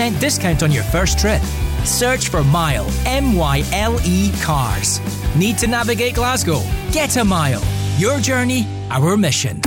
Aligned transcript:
10% 0.00 0.18
discount 0.18 0.62
on 0.62 0.72
your 0.72 0.82
first 0.84 1.18
trip. 1.18 1.42
Search 1.84 2.28
for 2.28 2.42
Myle, 2.42 2.88
M 3.04 3.36
Y 3.36 3.62
L 3.72 3.98
E 4.02 4.32
Cars. 4.40 4.98
Need 5.36 5.58
to 5.58 5.66
navigate 5.66 6.14
Glasgow? 6.14 6.62
Get 6.90 7.16
a 7.18 7.24
Myle. 7.24 7.62
Your 7.98 8.18
journey, 8.18 8.66
our 8.88 9.18
mission. 9.18 9.60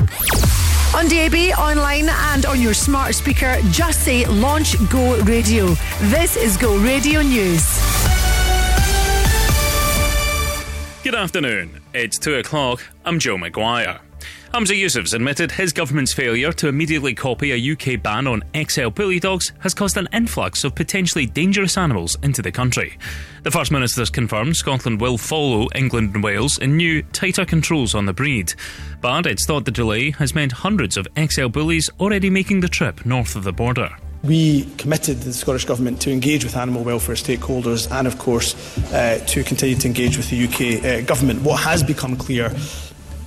On 0.96 1.08
DAB, 1.08 1.56
online, 1.58 2.10
and 2.10 2.48
on 2.48 2.60
your 2.60 2.74
smart 2.74 3.14
speaker, 3.14 3.58
just 3.70 4.04
say 4.04 4.26
Launch 4.26 4.76
Go 4.90 5.22
Radio. 5.22 5.76
This 6.02 6.36
is 6.36 6.58
Go 6.58 6.78
Radio 6.78 7.22
News. 7.22 7.64
Good 11.04 11.16
afternoon. 11.16 11.80
It's 11.94 12.18
2 12.18 12.36
o'clock. 12.36 12.82
I'm 13.06 13.20
Joe 13.20 13.38
McGuire. 13.38 14.00
Humza 14.54 14.80
Yousaf's 14.80 15.16
admitted 15.16 15.52
his 15.52 15.74
government's 15.74 16.14
failure 16.14 16.54
to 16.54 16.68
immediately 16.68 17.16
copy 17.16 17.52
a 17.52 17.72
UK 17.74 18.00
ban 18.00 18.28
on 18.28 18.44
XL 18.56 18.90
bully 18.90 19.20
dogs 19.20 19.52
has 19.62 19.74
caused 19.74 19.98
an 19.98 20.08
influx 20.14 20.64
of 20.64 20.76
potentially 20.76 21.26
dangerous 21.26 21.76
animals 21.76 22.16
into 22.22 22.44
the 22.44 22.52
country. 22.52 23.00
The 23.42 23.50
First 23.50 23.72
Minister's 23.72 24.12
confirmed 24.12 24.56
Scotland 24.56 25.02
will 25.02 25.18
follow 25.18 25.70
England 25.74 26.14
and 26.14 26.24
Wales 26.24 26.60
in 26.60 26.78
new, 26.78 27.02
tighter 27.02 27.46
controls 27.46 27.96
on 27.96 28.06
the 28.06 28.14
breed. 28.14 28.54
But 29.02 29.26
it's 29.26 29.48
thought 29.48 29.66
the 29.66 29.72
delay 29.72 30.12
has 30.12 30.36
meant 30.36 30.52
hundreds 30.52 30.98
of 30.98 31.08
XL 31.18 31.48
bullies 31.48 31.90
already 32.00 32.30
making 32.30 32.60
the 32.60 32.70
trip 32.70 33.08
north 33.08 33.36
of 33.36 33.46
the 33.46 33.54
border. 33.54 33.90
We 34.22 34.66
committed 34.78 35.22
the 35.22 35.34
Scottish 35.34 35.66
Government 35.66 36.00
to 36.02 36.12
engage 36.12 36.44
with 36.44 36.56
animal 36.56 36.84
welfare 36.84 37.16
stakeholders 37.16 37.92
and, 37.92 38.06
of 38.06 38.20
course, 38.20 38.54
uh, 38.94 39.22
to 39.28 39.44
continue 39.44 39.76
to 39.76 39.88
engage 39.88 40.16
with 40.16 40.30
the 40.30 40.46
UK 40.46 40.86
uh, 40.86 41.06
Government. 41.06 41.42
What 41.42 41.60
has 41.62 41.84
become 41.84 42.16
clear, 42.16 42.54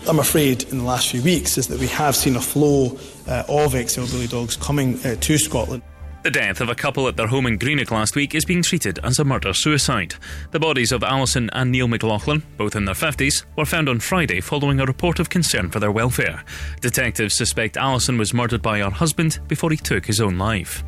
I'm 0.09 0.21
afraid, 0.21 0.63
in 0.71 0.79
the 0.79 0.85
last 0.85 1.11
few 1.11 1.21
weeks 1.21 1.59
is 1.59 1.67
that 1.69 1.81
we 1.81 1.89
have 1.89 2.15
seen 2.15 2.37
a 2.37 2.41
flow 2.41 2.97
uh, 3.27 3.43
of 3.49 3.73
XL 3.73 4.07
bully 4.07 4.29
dogs 4.29 4.57
coming 4.57 5.05
uh, 5.05 5.17
to 5.17 5.37
Scotland. 5.37 5.83
The 6.23 6.31
death 6.31 6.61
of 6.61 6.69
a 6.69 6.75
couple 6.75 7.09
at 7.09 7.17
their 7.17 7.27
home 7.27 7.47
in 7.47 7.59
Greenock 7.59 7.91
last 7.91 8.15
week 8.15 8.35
is 8.35 8.45
being 8.45 8.63
treated 8.63 9.01
as 9.05 9.19
a 9.19 9.25
murder 9.25 9.53
suicide. 9.53 10.15
The 10.53 10.61
bodies 10.61 10.93
of 10.93 11.03
Alison 11.03 11.51
and 11.53 11.73
Neil 11.73 11.89
McLaughlin, 11.89 12.43
both 12.57 12.77
in 12.77 12.85
their 12.85 12.95
50s, 12.95 13.45
were 13.57 13.65
found 13.65 13.89
on 13.89 14.01
Friday 14.01 14.41
following 14.41 14.81
a 14.81 14.87
report 14.87 15.19
of 15.19 15.31
concern 15.31 15.71
for 15.71 15.81
their 15.81 15.93
welfare. 15.93 16.45
Detectives 16.81 17.37
suspect 17.37 17.77
Alison 17.77 18.17
was 18.17 18.35
murdered 18.35 18.63
by 18.63 18.79
her 18.79 18.91
husband 18.91 19.41
before 19.49 19.71
he 19.71 19.77
took 19.77 20.07
his 20.07 20.21
own 20.21 20.39
life. 20.39 20.85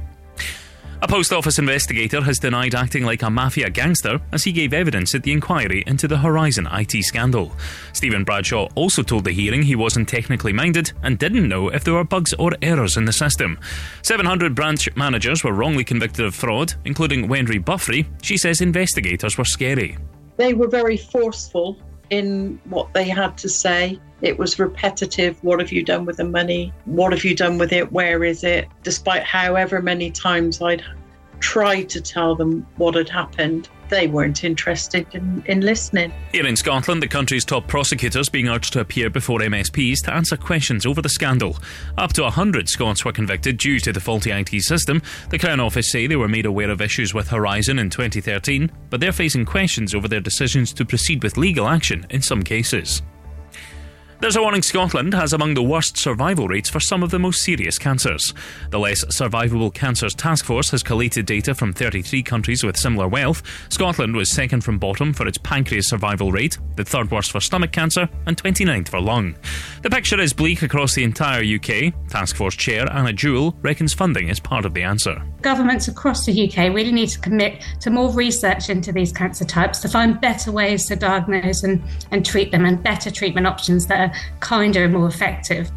A 1.01 1.07
post 1.07 1.33
office 1.33 1.61
investigator 1.61 2.21
has 2.23 2.41
denied 2.41 2.75
acting 2.75 3.05
like 3.05 3.23
a 3.23 3.31
mafia 3.31 3.71
gangster 3.71 4.21
as 4.33 4.43
he 4.43 4.51
gave 4.51 4.73
evidence 4.73 5.15
at 5.15 5.23
the 5.23 5.31
inquiry 5.31 5.85
into 5.87 6.09
the 6.09 6.19
Horizon 6.19 6.67
IT 6.73 7.05
scandal. 7.05 7.53
Stephen 7.93 8.25
Bradshaw 8.25 8.69
also 8.75 9.05
told 9.05 9.23
the 9.23 9.31
hearing 9.31 9.63
he 9.63 9.77
wasn't 9.77 10.09
technically 10.09 10.53
minded 10.53 10.91
and 11.05 11.17
didn't 11.17 11.49
know 11.49 11.69
if 11.69 11.85
there 11.85 11.95
were 11.95 12.03
bugs 12.03 12.35
or 12.35 12.51
errors 12.63 12.97
in 12.97 13.05
the 13.05 13.13
system. 13.13 13.61
700 14.03 14.57
branch 14.57 14.89
managers 14.97 15.45
were 15.45 15.53
wrongly 15.53 15.85
convicted 15.85 16.27
of 16.27 16.35
fraud, 16.35 16.75
including 16.85 17.29
Wendy 17.29 17.59
Buffrey. 17.59 18.05
She 18.21 18.37
says 18.37 18.61
investigators 18.61 19.39
were 19.39 19.45
scary. 19.45 19.97
They 20.37 20.53
were 20.53 20.69
very 20.69 20.97
forceful 20.97 21.81
in 22.11 22.61
what 22.65 22.93
they 22.95 23.09
had 23.09 23.37
to 23.39 23.49
say. 23.49 23.99
It 24.21 24.39
was 24.39 24.59
repetitive. 24.59 25.43
What 25.43 25.61
have 25.61 25.73
you 25.73 25.85
done 25.85 26.05
with 26.05 26.17
the 26.17 26.25
money? 26.25 26.73
What 26.87 27.13
have 27.13 27.25
you 27.25 27.35
done 27.35 27.59
with 27.59 27.73
it? 27.73 27.93
Where 27.93 28.25
is 28.25 28.43
it? 28.45 28.69
Despite 28.83 29.23
however 29.23 29.81
many 29.81 30.11
times 30.11 30.61
I'd 30.61 30.83
tried 31.41 31.89
to 31.91 32.01
tell 32.01 32.35
them 32.35 32.67
what 32.77 32.95
had 32.95 33.09
happened, 33.09 33.69
they 33.89 34.07
weren't 34.07 34.45
interested 34.45 35.07
in, 35.13 35.43
in 35.47 35.61
listening. 35.61 36.13
Here 36.33 36.47
in 36.47 36.57
Scotland, 36.57 37.03
the 37.03 37.09
country's 37.09 37.45
top 37.45 37.67
prosecutors 37.67 38.29
being 38.29 38.49
urged 38.49 38.73
to 38.75 38.81
appear 38.81 39.11
before 39.11 39.41
MSPs 39.41 40.05
to 40.05 40.15
answer 40.15 40.37
questions 40.37 40.87
over 40.87 41.03
the 41.03 41.09
scandal. 41.09 41.59
Up 41.97 42.13
to 42.15 42.23
100 42.23 42.69
Scots 42.69 43.05
were 43.05 43.13
convicted 43.13 43.59
due 43.59 43.81
to 43.81 43.93
the 43.93 44.01
faulty 44.01 44.31
IT 44.31 44.63
system. 44.63 45.03
The 45.31 45.39
Crown 45.39 45.61
Office 45.61 45.91
say 45.91 46.07
they 46.07 46.17
were 46.17 46.29
made 46.29 46.47
aware 46.47 46.71
of 46.71 46.81
issues 46.81 47.15
with 47.15 47.29
Horizon 47.29 47.79
in 47.79 47.91
2013, 47.91 48.71
but 48.91 49.01
they're 49.01 49.13
facing 49.13 49.45
questions 49.45 49.95
over 49.95 50.09
their 50.09 50.21
decisions 50.21 50.73
to 50.75 50.85
proceed 50.85 51.23
with 51.23 51.37
legal 51.37 51.69
action 51.69 52.07
in 52.11 52.23
some 52.23 52.43
cases. 52.43 53.03
There's 54.21 54.35
a 54.35 54.43
warning 54.43 54.63
Scotland 54.63 55.15
has 55.15 55.33
among 55.33 55.55
the 55.55 55.63
worst 55.63 55.97
survival 55.97 56.49
rates 56.49 56.69
for 56.69 56.81
some 56.81 57.05
of 57.05 57.13
the 57.13 57.21
most 57.21 57.41
serious 57.45 57.79
cancers. 57.79 58.35
The 58.71 58.79
Less 58.79 59.05
Survivable 59.05 59.73
Cancers 59.73 60.13
Task 60.13 60.45
Force 60.45 60.73
has 60.73 60.83
collated 60.83 61.25
data 61.25 61.55
from 61.55 61.73
33 61.73 62.25
countries 62.25 62.65
with 62.65 62.77
similar 62.77 63.07
wealth. 63.07 63.45
Scotland 63.69 64.17
was 64.17 64.35
second 64.35 64.65
from 64.65 64.77
bottom 64.77 65.13
for 65.13 65.29
its 65.29 65.39
pancreas 65.39 65.89
survival 65.89 66.33
rate, 66.33 66.59
the 66.75 66.85
third 66.85 67.13
worst 67.13 67.31
for 67.31 67.39
stomach 67.39 67.71
cancer, 67.71 68.09
and 68.27 68.37
29th 68.37 68.89
for 68.89 69.01
lung. 69.01 69.37
The 69.83 69.91
picture 69.91 70.21
is 70.21 70.33
bleak 70.33 70.63
across 70.63 70.97
the 70.97 71.05
entire 71.05 71.45
UK. 71.45 71.95
Task 72.09 72.35
Force 72.35 72.57
Chair 72.57 72.93
Anna 72.93 73.13
Jewell 73.13 73.57
reckons 73.63 73.95
funding 73.95 74.31
is 74.31 74.41
part 74.41 74.65
of 74.65 74.75
the 74.75 74.83
answer. 74.83 75.23
Governments 75.41 75.87
across 75.87 76.27
the 76.27 76.49
UK 76.49 76.75
really 76.75 76.91
need 76.91 77.11
to 77.11 77.21
commit 77.21 77.63
to 77.81 77.91
more 77.91 78.13
research 78.13 78.71
into 78.71 78.93
these 78.93 79.13
cancer 79.13 79.45
types 79.45 79.79
to 79.81 79.89
find 79.89 80.21
better 80.21 80.51
ways 80.51 80.87
to 80.87 80.97
diagnose 80.97 81.63
and, 81.63 81.83
and 82.11 82.27
treat 82.27 82.51
them 82.51 82.65
and 82.65 82.83
better 82.83 83.11
treatment 83.11 83.47
options 83.47 83.87
that 83.87 84.11
are 84.11 84.17
kinder 84.41 84.85
and 84.85 84.95
more 84.95 85.07
effective. 85.07 85.71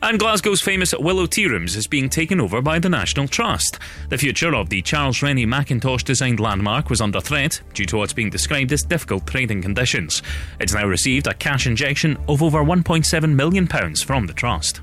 And 0.00 0.20
Glasgow's 0.20 0.60
famous 0.60 0.92
Willow 0.92 1.24
Tea 1.24 1.46
Rooms 1.46 1.76
is 1.76 1.86
being 1.86 2.10
taken 2.10 2.38
over 2.38 2.60
by 2.60 2.78
the 2.78 2.90
National 2.90 3.26
Trust. 3.26 3.78
The 4.10 4.18
future 4.18 4.54
of 4.54 4.68
the 4.68 4.82
Charles 4.82 5.22
Rennie 5.22 5.46
Mackintosh 5.46 6.04
designed 6.04 6.40
landmark 6.40 6.90
was 6.90 7.00
under 7.00 7.22
threat 7.22 7.62
due 7.72 7.86
to 7.86 7.96
what's 7.96 8.12
being 8.12 8.28
described 8.28 8.70
as 8.72 8.82
difficult 8.82 9.26
trading 9.26 9.62
conditions. 9.62 10.22
It's 10.60 10.74
now 10.74 10.86
received 10.86 11.26
a 11.26 11.32
cash 11.32 11.66
injection 11.66 12.18
of 12.28 12.42
over 12.42 12.62
£1.7 12.62 13.34
million 13.34 13.66
from 13.66 14.26
the 14.26 14.34
Trust. 14.34 14.82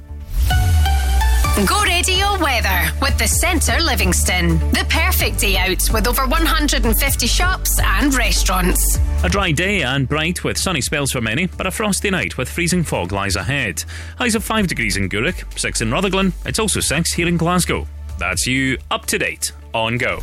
Go 1.67 1.83
radio 1.83 2.39
weather 2.39 2.89
with 3.01 3.17
the 3.19 3.27
Centre 3.27 3.79
Livingston. 3.81 4.57
The 4.71 4.85
perfect 4.89 5.39
day 5.39 5.57
out 5.57 5.87
with 5.93 6.07
over 6.07 6.25
150 6.25 7.27
shops 7.27 7.77
and 7.79 8.15
restaurants. 8.15 8.97
A 9.23 9.29
dry 9.29 9.51
day 9.51 9.83
and 9.83 10.07
bright 10.07 10.43
with 10.43 10.57
sunny 10.57 10.81
spells 10.81 11.11
for 11.11 11.21
many, 11.21 11.45
but 11.45 11.67
a 11.67 11.71
frosty 11.71 12.09
night 12.09 12.37
with 12.37 12.49
freezing 12.49 12.83
fog 12.83 13.11
lies 13.11 13.35
ahead. 13.35 13.83
Highs 14.17 14.33
of 14.33 14.43
5 14.43 14.65
degrees 14.67 14.97
in 14.97 15.07
Gourock, 15.07 15.59
6 15.59 15.81
in 15.81 15.91
Rutherglen, 15.91 16.33
it's 16.45 16.57
also 16.57 16.79
6 16.79 17.13
here 17.13 17.27
in 17.27 17.37
Glasgow. 17.37 17.85
That's 18.17 18.47
you 18.47 18.79
up 18.89 19.05
to 19.07 19.19
date 19.19 19.51
on 19.73 19.97
Go. 19.97 20.19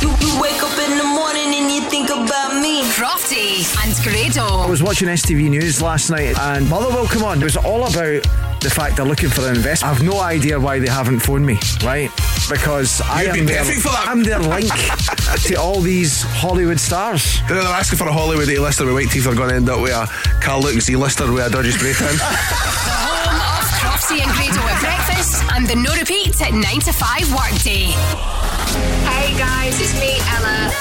You, 0.00 0.10
you 0.20 0.40
wake 0.40 0.62
up 0.62 0.76
in 0.78 0.98
the 0.98 1.04
morning 1.04 1.54
and 1.54 1.70
you 1.70 1.82
think 1.90 2.10
about 2.10 2.60
me. 2.60 2.82
Crofty 2.94 3.64
and 3.82 3.92
Grado. 4.04 4.46
I 4.58 4.66
was 4.66 4.82
watching 4.82 5.08
STV 5.08 5.50
News 5.50 5.82
last 5.82 6.10
night 6.10 6.38
and 6.38 6.68
Motherwell 6.68 7.06
come 7.06 7.22
on. 7.24 7.40
It 7.40 7.44
was 7.44 7.56
all 7.56 7.86
about 7.86 8.22
the 8.60 8.70
fact 8.70 8.96
they're 8.96 9.04
looking 9.04 9.28
for 9.28 9.42
an 9.42 9.56
investment. 9.56 9.90
I 9.90 9.94
have 9.94 10.02
no 10.02 10.20
idea 10.20 10.58
why 10.58 10.78
they 10.78 10.88
haven't 10.88 11.20
phoned 11.20 11.44
me, 11.44 11.58
right? 11.84 12.10
Because 12.48 13.00
I 13.02 13.24
You'd 13.24 13.36
am 13.36 13.46
their, 13.46 13.64
for 13.64 13.88
that. 13.90 14.06
I'm 14.08 14.22
their 14.22 14.38
link 14.38 14.70
to 15.48 15.54
all 15.56 15.80
these 15.80 16.22
Hollywood 16.22 16.80
stars. 16.80 17.40
They're 17.48 17.58
asking 17.58 17.98
for 17.98 18.08
a 18.08 18.12
Hollywood 18.12 18.48
A-lister 18.48 18.84
with 18.86 18.94
white 18.94 19.10
teeth 19.10 19.26
are 19.26 19.34
going 19.34 19.50
to 19.50 19.56
end 19.56 19.68
up 19.68 19.80
with 19.80 19.92
a 19.92 20.06
Carl 20.40 20.62
Lucas 20.62 20.88
E-lister 20.88 21.30
with 21.30 21.46
a 21.46 21.50
dodgy 21.50 21.72
spray 21.72 21.92
tan. 21.92 22.14
Home 23.04 23.36
of 23.36 23.64
Crofty 23.80 24.22
and 24.22 24.30
Grado 24.32 24.60
at 24.68 24.80
breakfast 24.80 25.42
and 25.52 25.66
the 25.66 25.74
no 25.76 25.92
repeat 25.94 26.40
at 26.40 26.52
9 26.52 26.62
to 26.80 26.92
5 26.92 27.34
workday. 27.34 28.43
Hey 29.10 29.36
guys, 29.38 29.80
it's 29.80 29.94
me, 30.00 30.12
Ella. 30.34 30.72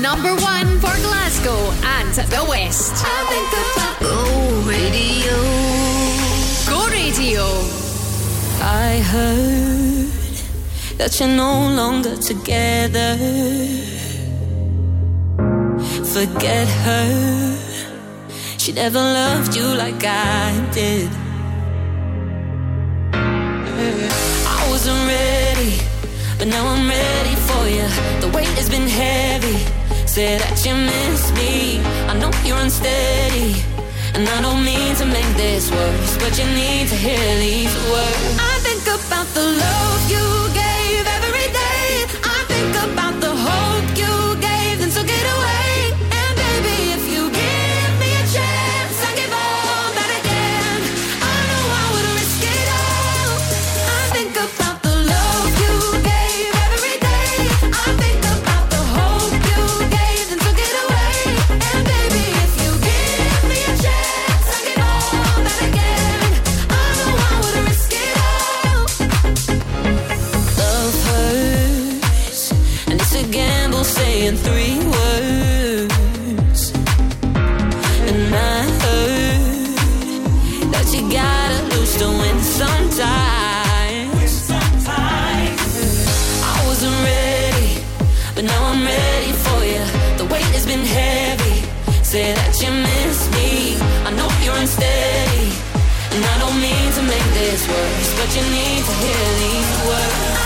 Number 0.00 0.34
one 0.42 0.78
for 0.80 0.94
Glasgow 1.06 1.60
and 1.98 2.14
the 2.14 2.44
West. 2.48 2.94
I 3.04 3.18
think 3.30 3.52
about 3.72 3.96
Go 4.00 4.16
Radio. 4.64 5.36
Go 6.70 6.78
Radio. 6.88 7.44
I 8.60 9.00
heard 9.12 10.08
that 10.98 11.18
you're 11.18 11.28
no 11.28 11.68
longer 11.80 12.16
together. 12.16 13.16
Forget 16.04 16.66
her. 16.66 17.56
She 18.58 18.72
never 18.72 18.98
loved 18.98 19.54
you 19.56 19.64
like 19.64 20.04
I 20.04 20.68
did. 20.72 21.10
I 23.12 24.66
wasn't 24.70 25.06
ready, 25.06 25.80
but 26.38 26.46
now 26.46 26.64
I'm 26.66 26.88
ready 26.88 27.34
for 27.48 27.62
you. 27.66 27.86
The 28.20 28.30
weight 28.34 28.54
has 28.60 28.70
been 28.70 28.88
heavy. 28.88 29.58
Say 30.06 30.38
that 30.38 30.64
you 30.64 30.74
miss 30.74 31.32
me. 31.34 31.80
I 32.10 32.14
know 32.20 32.30
you're 32.46 32.56
unsteady. 32.58 33.54
And 34.14 34.28
I 34.28 34.40
don't 34.40 34.64
mean 34.64 34.94
to 34.96 35.04
make 35.04 35.30
this 35.36 35.70
worse, 35.70 36.16
but 36.18 36.38
you 36.38 36.46
need 36.46 36.88
to 36.88 36.96
hear 36.96 37.28
these 37.38 37.74
words. 37.90 38.38
I 38.38 38.54
think 38.66 38.82
about 38.86 39.26
the 39.34 39.44
love 39.62 39.97
but 98.28 98.36
you 98.36 98.42
need 98.50 98.84
to 98.84 98.92
hear 98.92 99.38
these 99.38 99.88
words. 99.88 100.37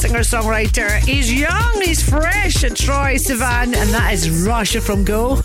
Singer 0.00 0.20
songwriter. 0.20 0.98
He's 1.00 1.30
young, 1.30 1.82
he's 1.82 2.02
fresh, 2.02 2.54
Troye 2.54 3.18
Sivan, 3.18 3.76
and 3.76 3.90
that 3.90 4.14
is 4.14 4.46
Russia 4.46 4.80
from 4.80 5.04
Go. 5.04 5.42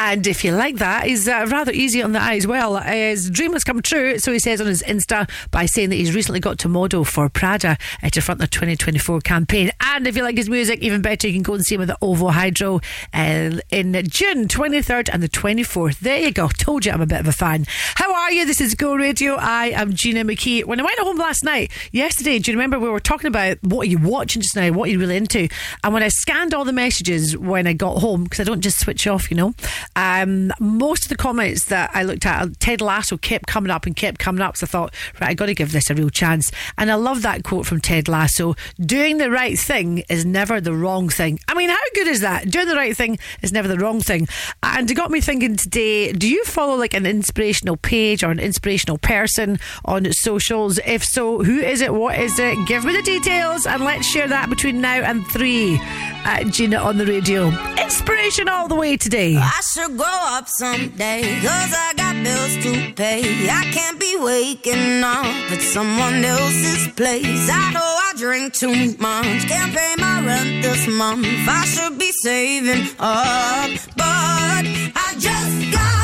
And 0.00 0.24
if 0.28 0.44
you 0.44 0.52
like 0.52 0.76
that, 0.76 1.06
he's 1.06 1.26
uh, 1.26 1.44
rather 1.50 1.72
easy 1.72 2.02
on 2.02 2.12
the 2.12 2.20
eye 2.20 2.36
as 2.36 2.46
well. 2.46 2.76
His 2.76 3.28
dream 3.28 3.52
has 3.54 3.64
come 3.64 3.82
true, 3.82 4.20
so 4.20 4.32
he 4.32 4.38
says 4.38 4.60
on 4.60 4.68
his 4.68 4.80
Insta 4.84 5.28
by 5.50 5.66
saying 5.66 5.90
that 5.90 5.96
he's 5.96 6.14
recently 6.14 6.38
got 6.38 6.56
to 6.60 6.68
model 6.68 7.04
for 7.04 7.28
Prada 7.28 7.76
uh, 8.00 8.08
to 8.10 8.20
front 8.20 8.38
the 8.40 8.46
2024 8.46 9.20
campaign. 9.22 9.72
And 9.80 10.06
if 10.06 10.16
you 10.16 10.22
like 10.22 10.36
his 10.36 10.48
music, 10.48 10.78
even 10.82 11.02
better, 11.02 11.26
you 11.26 11.34
can 11.34 11.42
go 11.42 11.54
and 11.54 11.64
see 11.64 11.74
him 11.74 11.80
at 11.82 11.88
the 11.88 11.98
OVO 12.00 12.28
Hydro 12.28 12.76
uh, 13.12 13.58
in 13.70 13.92
June 14.08 14.46
23rd 14.46 15.08
and 15.12 15.20
the 15.20 15.28
24th. 15.28 15.98
There 15.98 16.20
you 16.20 16.30
go. 16.30 16.46
Told 16.46 16.86
you 16.86 16.92
I'm 16.92 17.00
a 17.00 17.06
bit 17.06 17.18
of 17.18 17.26
a 17.26 17.32
fan. 17.32 17.66
How 17.96 18.07
are 18.28 18.32
you? 18.32 18.44
This 18.44 18.60
is 18.60 18.74
Go 18.74 18.94
Radio. 18.94 19.36
I 19.36 19.68
am 19.68 19.94
Gina 19.94 20.22
McKie. 20.22 20.62
When 20.62 20.78
I 20.78 20.82
went 20.82 20.98
home 20.98 21.16
last 21.16 21.44
night, 21.44 21.72
yesterday, 21.92 22.38
do 22.38 22.50
you 22.50 22.58
remember 22.58 22.78
we 22.78 22.90
were 22.90 23.00
talking 23.00 23.26
about 23.26 23.56
what 23.62 23.86
are 23.86 23.90
you 23.90 23.96
watching 23.96 24.42
just 24.42 24.54
now, 24.54 24.70
what 24.70 24.90
are 24.90 24.92
you 24.92 24.98
really 24.98 25.16
into? 25.16 25.48
And 25.82 25.94
when 25.94 26.02
I 26.02 26.08
scanned 26.08 26.37
all 26.58 26.64
the 26.64 26.72
messages 26.72 27.36
when 27.36 27.68
I 27.68 27.72
got 27.72 28.00
home 28.00 28.24
because 28.24 28.40
I 28.40 28.44
don't 28.44 28.60
just 28.60 28.80
switch 28.80 29.06
off, 29.06 29.30
you 29.30 29.36
know. 29.36 29.54
Um, 29.94 30.52
most 30.58 31.04
of 31.04 31.08
the 31.08 31.16
comments 31.16 31.66
that 31.66 31.90
I 31.94 32.02
looked 32.02 32.26
at, 32.26 32.58
Ted 32.58 32.80
Lasso 32.80 33.16
kept 33.16 33.46
coming 33.46 33.70
up 33.70 33.86
and 33.86 33.94
kept 33.94 34.18
coming 34.18 34.42
up. 34.42 34.56
So 34.56 34.64
I 34.64 34.66
thought, 34.66 34.94
right, 35.20 35.30
I 35.30 35.34
got 35.34 35.46
to 35.46 35.54
give 35.54 35.70
this 35.70 35.88
a 35.88 35.94
real 35.94 36.10
chance. 36.10 36.50
And 36.76 36.90
I 36.90 36.96
love 36.96 37.22
that 37.22 37.44
quote 37.44 37.64
from 37.64 37.80
Ted 37.80 38.08
Lasso: 38.08 38.56
"Doing 38.80 39.18
the 39.18 39.30
right 39.30 39.56
thing 39.56 40.02
is 40.08 40.24
never 40.24 40.60
the 40.60 40.74
wrong 40.74 41.08
thing." 41.08 41.38
I 41.46 41.54
mean, 41.54 41.70
how 41.70 41.76
good 41.94 42.08
is 42.08 42.20
that? 42.22 42.50
Doing 42.50 42.66
the 42.66 42.74
right 42.74 42.96
thing 42.96 43.18
is 43.40 43.52
never 43.52 43.68
the 43.68 43.78
wrong 43.78 44.00
thing. 44.00 44.26
And 44.64 44.90
it 44.90 44.94
got 44.94 45.12
me 45.12 45.20
thinking 45.20 45.54
today: 45.54 46.12
Do 46.12 46.28
you 46.28 46.44
follow 46.44 46.74
like 46.74 46.94
an 46.94 47.06
inspirational 47.06 47.76
page 47.76 48.24
or 48.24 48.32
an 48.32 48.40
inspirational 48.40 48.98
person 48.98 49.60
on 49.84 50.12
socials? 50.12 50.80
If 50.84 51.04
so, 51.04 51.44
who 51.44 51.58
is 51.60 51.80
it? 51.80 51.94
What 51.94 52.18
is 52.18 52.36
it? 52.40 52.66
Give 52.66 52.84
me 52.84 52.96
the 52.96 53.02
details 53.02 53.64
and 53.64 53.84
let's 53.84 54.08
share 54.08 54.26
that 54.26 54.50
between 54.50 54.80
now 54.80 55.02
and 55.02 55.24
three. 55.28 55.78
Uh, 56.24 56.44
and 56.48 56.54
Gina 56.54 56.78
on 56.78 56.96
the 56.96 57.04
radio. 57.04 57.48
Inspiration 57.76 58.48
all 58.48 58.68
the 58.68 58.74
way 58.74 58.96
today. 58.96 59.36
I 59.36 59.60
should 59.70 59.96
grow 59.98 60.20
up 60.36 60.48
someday, 60.48 61.22
cause 61.42 61.72
I 61.76 61.92
got 61.94 62.14
bills 62.24 62.54
to 62.64 62.92
pay. 62.94 63.50
I 63.50 63.64
can't 63.70 64.00
be 64.00 64.16
waking 64.18 65.04
up 65.04 65.26
at 65.52 65.60
someone 65.60 66.24
else's 66.24 66.88
place. 66.92 67.50
I 67.50 67.72
know 67.74 67.80
I 67.80 68.14
drink 68.16 68.54
too 68.54 68.96
much, 68.98 69.46
can't 69.46 69.74
pay 69.74 69.94
my 69.98 70.24
rent 70.24 70.62
this 70.62 70.88
month. 70.88 71.26
I 71.26 71.64
should 71.66 71.98
be 71.98 72.12
saving 72.22 72.86
up, 72.98 73.70
but 73.96 74.64
I 75.04 75.14
just 75.18 75.72
got. 75.72 75.97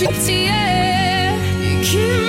you, 0.00 0.06
dear. 0.24 1.34
You 1.82 2.27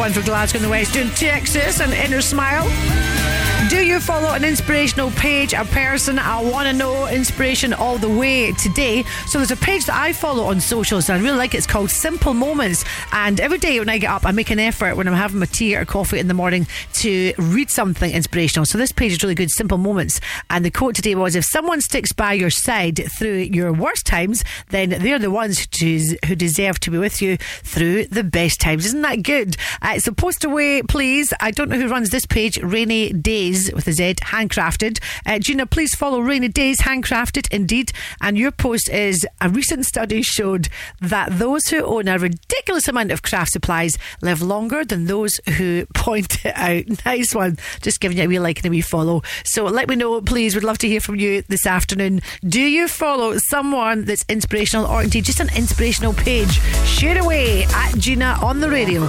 one 0.00 0.14
for 0.14 0.22
Glasgow 0.22 0.56
and 0.56 0.64
the 0.64 0.70
Western 0.70 1.10
Texas 1.10 1.78
and 1.80 1.92
Inner 1.92 2.22
Smile. 2.22 2.89
Do 3.68 3.84
you 3.84 4.00
follow 4.00 4.30
an 4.30 4.42
inspirational 4.42 5.10
page, 5.12 5.52
a 5.52 5.64
person? 5.64 6.18
I 6.18 6.42
want 6.42 6.66
to 6.66 6.72
know 6.72 7.06
inspiration 7.06 7.72
all 7.72 7.98
the 7.98 8.08
way 8.08 8.52
today. 8.52 9.04
So 9.26 9.38
there's 9.38 9.50
a 9.50 9.56
page 9.56 9.84
that 9.86 9.96
I 9.96 10.12
follow 10.12 10.44
on 10.44 10.60
socials 10.60 11.08
and 11.08 11.20
I 11.20 11.22
really 11.22 11.36
like 11.36 11.54
it. 11.54 11.58
It's 11.58 11.66
called 11.66 11.90
Simple 11.90 12.32
Moments. 12.32 12.84
And 13.12 13.38
every 13.38 13.58
day 13.58 13.78
when 13.78 13.88
I 13.88 13.98
get 13.98 14.10
up, 14.10 14.24
I 14.24 14.32
make 14.32 14.50
an 14.50 14.58
effort 14.58 14.96
when 14.96 15.06
I'm 15.06 15.14
having 15.14 15.38
my 15.38 15.46
tea 15.46 15.76
or 15.76 15.84
coffee 15.84 16.18
in 16.18 16.26
the 16.26 16.34
morning 16.34 16.66
to 16.94 17.32
read 17.38 17.70
something 17.70 18.10
inspirational. 18.10 18.64
So 18.64 18.78
this 18.78 18.92
page 18.92 19.12
is 19.12 19.22
really 19.22 19.34
good, 19.34 19.50
Simple 19.50 19.78
Moments. 19.78 20.20
And 20.48 20.64
the 20.64 20.70
quote 20.70 20.94
today 20.94 21.14
was 21.14 21.36
if 21.36 21.44
someone 21.44 21.80
sticks 21.80 22.12
by 22.12 22.32
your 22.32 22.50
side 22.50 23.00
through 23.18 23.38
your 23.38 23.72
worst 23.72 24.06
times, 24.06 24.42
then 24.70 24.90
they're 24.90 25.18
the 25.18 25.30
ones 25.30 25.68
who 25.80 26.34
deserve 26.34 26.80
to 26.80 26.90
be 26.90 26.98
with 26.98 27.20
you 27.20 27.36
through 27.36 28.06
the 28.06 28.24
best 28.24 28.60
times. 28.60 28.86
Isn't 28.86 29.02
that 29.02 29.22
good? 29.22 29.56
Uh, 29.82 29.98
so 29.98 30.12
post 30.12 30.44
away, 30.44 30.82
please. 30.82 31.32
I 31.40 31.50
don't 31.50 31.68
know 31.68 31.78
who 31.78 31.88
runs 31.88 32.10
this 32.10 32.26
page, 32.26 32.58
Rainy 32.62 33.12
Days 33.12 33.49
with 33.74 33.86
a 33.88 33.92
Z, 33.92 34.14
handcrafted. 34.22 35.00
Uh, 35.26 35.38
Gina, 35.38 35.66
please 35.66 35.94
follow 35.94 36.20
Rainy 36.20 36.48
Days, 36.48 36.80
handcrafted 36.80 37.52
indeed. 37.52 37.92
And 38.20 38.38
your 38.38 38.50
post 38.50 38.88
is 38.88 39.26
a 39.40 39.48
recent 39.48 39.86
study 39.86 40.22
showed 40.22 40.68
that 41.00 41.38
those 41.38 41.66
who 41.68 41.82
own 41.82 42.08
a 42.08 42.18
ridiculous 42.18 42.86
amount 42.88 43.10
of 43.12 43.22
craft 43.22 43.52
supplies 43.52 43.98
live 44.22 44.42
longer 44.42 44.84
than 44.84 45.06
those 45.06 45.40
who 45.56 45.86
point 45.94 46.44
it 46.44 46.56
out. 46.56 47.04
Nice 47.04 47.34
one. 47.34 47.58
Just 47.82 48.00
giving 48.00 48.18
you 48.18 48.24
a 48.24 48.28
wee 48.28 48.38
like 48.38 48.58
and 48.58 48.66
a 48.66 48.70
wee 48.70 48.80
follow. 48.80 49.22
So 49.44 49.64
let 49.64 49.88
me 49.88 49.96
know, 49.96 50.20
please. 50.20 50.54
We'd 50.54 50.64
love 50.64 50.78
to 50.78 50.88
hear 50.88 51.00
from 51.00 51.16
you 51.16 51.42
this 51.48 51.66
afternoon. 51.66 52.20
Do 52.46 52.60
you 52.60 52.88
follow 52.88 53.36
someone 53.38 54.04
that's 54.04 54.24
inspirational 54.28 54.86
or 54.86 55.02
indeed 55.02 55.24
just 55.24 55.40
an 55.40 55.50
inspirational 55.56 56.12
page? 56.12 56.60
Share 56.86 57.20
away 57.20 57.64
at 57.64 57.94
Gina 57.96 58.38
on 58.42 58.60
the 58.60 58.70
radio. 58.70 59.08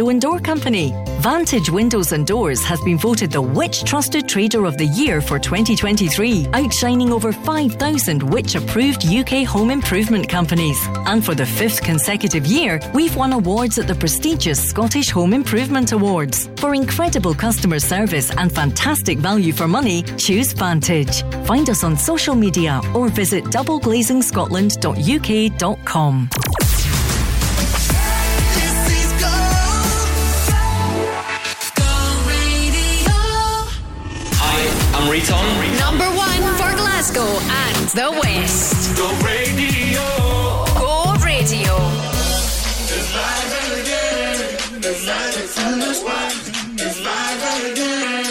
and 0.09 0.21
door 0.21 0.39
company? 0.39 0.93
Vantage 1.19 1.69
Windows 1.69 2.11
and 2.11 2.25
Doors 2.25 2.63
has 2.63 2.81
been 2.81 2.97
voted 2.97 3.31
the 3.31 3.41
Which 3.41 3.83
Trusted 3.83 4.27
Trader 4.27 4.65
of 4.65 4.77
the 4.77 4.85
Year 4.85 5.21
for 5.21 5.39
2023, 5.39 6.47
outshining 6.53 7.11
over 7.11 7.31
5,000 7.31 8.23
Which 8.23 8.55
approved 8.55 9.05
UK 9.05 9.45
home 9.45 9.69
improvement 9.69 10.29
companies. 10.29 10.79
And 11.05 11.23
for 11.23 11.35
the 11.35 11.45
fifth 11.45 11.81
consecutive 11.81 12.45
year, 12.45 12.79
we've 12.93 13.15
won 13.15 13.33
awards 13.33 13.77
at 13.77 13.87
the 13.87 13.95
prestigious 13.95 14.63
Scottish 14.63 15.11
Home 15.11 15.33
Improvement 15.33 15.91
Awards. 15.91 16.49
For 16.57 16.73
incredible 16.73 17.33
customer 17.33 17.79
service 17.79 18.31
and 18.31 18.51
fantastic 18.51 19.19
value 19.19 19.53
for 19.53 19.67
money, 19.67 20.03
choose 20.17 20.53
Vantage. 20.53 21.23
Find 21.45 21.69
us 21.69 21.83
on 21.83 21.97
social 21.97 22.35
media 22.35 22.81
or 22.93 23.09
visit 23.09 23.43
doubleglazing.scotland.uk.com. 23.45 26.29
Hi, 35.11 35.17
Riton. 35.17 35.77
Number 35.77 36.07
one 36.15 36.41
for 36.55 36.71
Glasgow 36.77 37.27
and 37.27 37.89
the 37.89 38.11
West. 38.23 38.95
Go 38.95 39.11
radio. 39.27 39.99
Go 40.79 41.13
Radio. 41.25 41.75
It's 42.87 43.07
Friday 43.11 43.81
again. 43.81 44.39
It's 44.79 45.03
Saturday, 45.03 45.47
Sunday. 45.47 45.91
It's 46.79 46.99
Friday 47.01 47.71
again. 47.73 48.27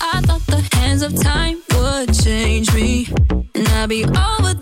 I 0.00 0.20
thought 0.20 0.46
the 0.46 0.62
hands 0.76 1.02
of 1.02 1.20
time 1.20 1.60
would 1.74 2.14
change 2.14 2.72
me, 2.72 3.08
and 3.56 3.68
I'd 3.68 3.88
be 3.88 4.04
over 4.04 4.61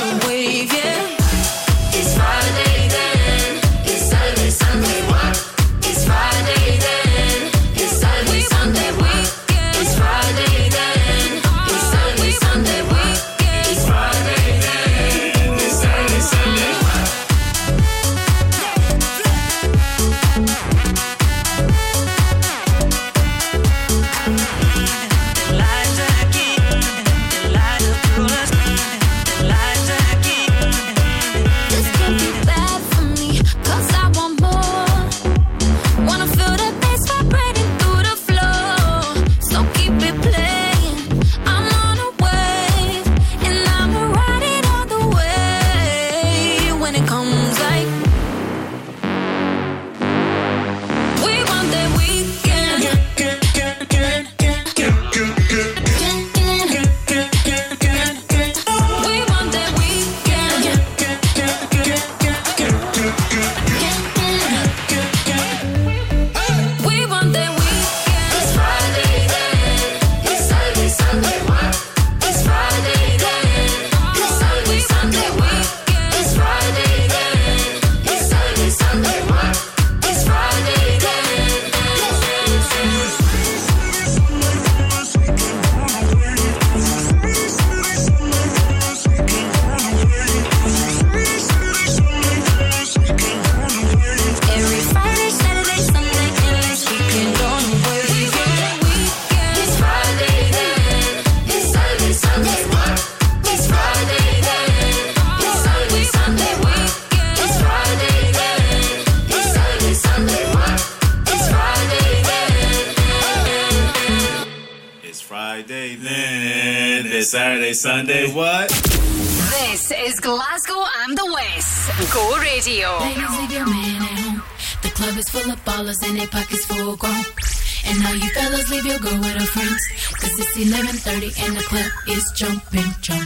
11:30 130.55 131.31
and 131.45 131.55
the 131.55 131.63
club 131.63 131.91
is 132.07 132.31
jumping, 132.35 132.91
jumping. 133.01 133.20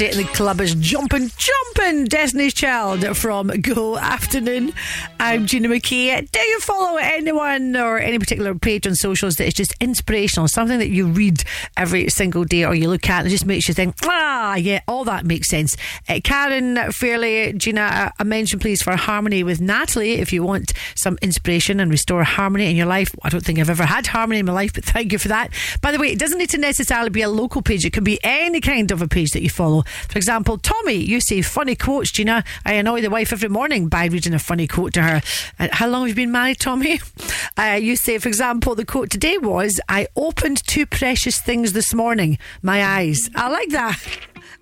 in 0.00 0.18
the 0.18 0.24
club 0.34 0.60
is 0.60 0.74
jumping, 0.74 1.30
jumping. 1.36 2.04
Destiny's 2.04 2.54
Child 2.54 3.16
from 3.16 3.48
Go 3.60 3.96
Afternoon. 3.96 4.72
I'm 5.18 5.46
Gina 5.46 5.68
McKie. 5.68 6.30
Do 6.30 6.40
you 6.40 6.60
follow 6.60 6.96
anyone 6.96 7.74
or 7.76 7.98
any 7.98 8.18
particular 8.18 8.54
page 8.54 8.86
on 8.86 8.94
socials 8.94 9.34
that 9.36 9.46
is 9.46 9.54
just 9.54 9.74
inspirational, 9.80 10.48
something 10.48 10.78
that 10.78 10.88
you 10.88 11.06
read 11.06 11.44
every 11.76 12.08
single 12.08 12.44
day 12.44 12.64
or 12.64 12.74
you 12.74 12.88
look 12.88 13.08
at 13.08 13.22
and 13.22 13.30
just 13.30 13.46
makes 13.46 13.68
you 13.68 13.74
think, 13.74 13.94
ah, 14.04 14.15
Ah, 14.28 14.56
yeah, 14.56 14.80
all 14.88 15.04
that 15.04 15.24
makes 15.24 15.48
sense. 15.48 15.76
Uh, 16.08 16.18
Karen 16.22 16.90
Fairley, 16.90 17.52
Gina, 17.52 18.12
a 18.18 18.24
mention 18.24 18.58
please 18.58 18.82
for 18.82 18.96
Harmony 18.96 19.44
with 19.44 19.60
Natalie 19.60 20.14
if 20.14 20.32
you 20.32 20.42
want 20.42 20.72
some 20.96 21.16
inspiration 21.22 21.78
and 21.78 21.92
restore 21.92 22.24
harmony 22.24 22.68
in 22.68 22.74
your 22.74 22.86
life. 22.86 23.14
I 23.22 23.28
don't 23.28 23.44
think 23.44 23.60
I've 23.60 23.70
ever 23.70 23.84
had 23.84 24.08
harmony 24.08 24.40
in 24.40 24.46
my 24.46 24.52
life, 24.52 24.72
but 24.74 24.84
thank 24.94 25.12
you 25.12 25.18
for 25.18 25.28
that. 25.28 25.52
By 25.80 25.92
the 25.92 26.00
way, 26.00 26.08
it 26.08 26.18
doesn't 26.18 26.38
need 26.38 26.50
to 26.50 26.58
necessarily 26.58 27.10
be 27.10 27.22
a 27.22 27.28
local 27.28 27.62
page, 27.62 27.84
it 27.84 27.92
can 27.92 28.02
be 28.02 28.18
any 28.24 28.60
kind 28.60 28.90
of 28.90 29.00
a 29.00 29.06
page 29.06 29.30
that 29.30 29.42
you 29.42 29.48
follow. 29.48 29.82
For 30.08 30.18
example, 30.18 30.58
Tommy, 30.58 30.94
you 30.94 31.20
say 31.20 31.40
funny 31.40 31.76
quotes, 31.76 32.10
Gina. 32.10 32.42
I 32.64 32.72
annoy 32.72 33.02
the 33.02 33.10
wife 33.10 33.32
every 33.32 33.48
morning 33.48 33.86
by 33.86 34.06
reading 34.06 34.34
a 34.34 34.40
funny 34.40 34.66
quote 34.66 34.92
to 34.94 35.02
her. 35.02 35.22
Uh, 35.60 35.68
how 35.70 35.86
long 35.86 36.00
have 36.00 36.08
you 36.08 36.14
been 36.16 36.32
married, 36.32 36.58
Tommy? 36.58 37.00
Uh, 37.58 37.78
you 37.80 37.96
say, 37.96 38.18
for 38.18 38.28
example, 38.28 38.74
the 38.74 38.84
quote 38.84 39.08
today 39.08 39.38
was, 39.38 39.80
I 39.88 40.08
opened 40.14 40.62
two 40.66 40.84
precious 40.84 41.40
things 41.40 41.72
this 41.72 41.94
morning, 41.94 42.36
my 42.60 42.84
eyes. 42.84 43.30
I 43.34 43.48
like 43.48 43.70
that. 43.70 43.98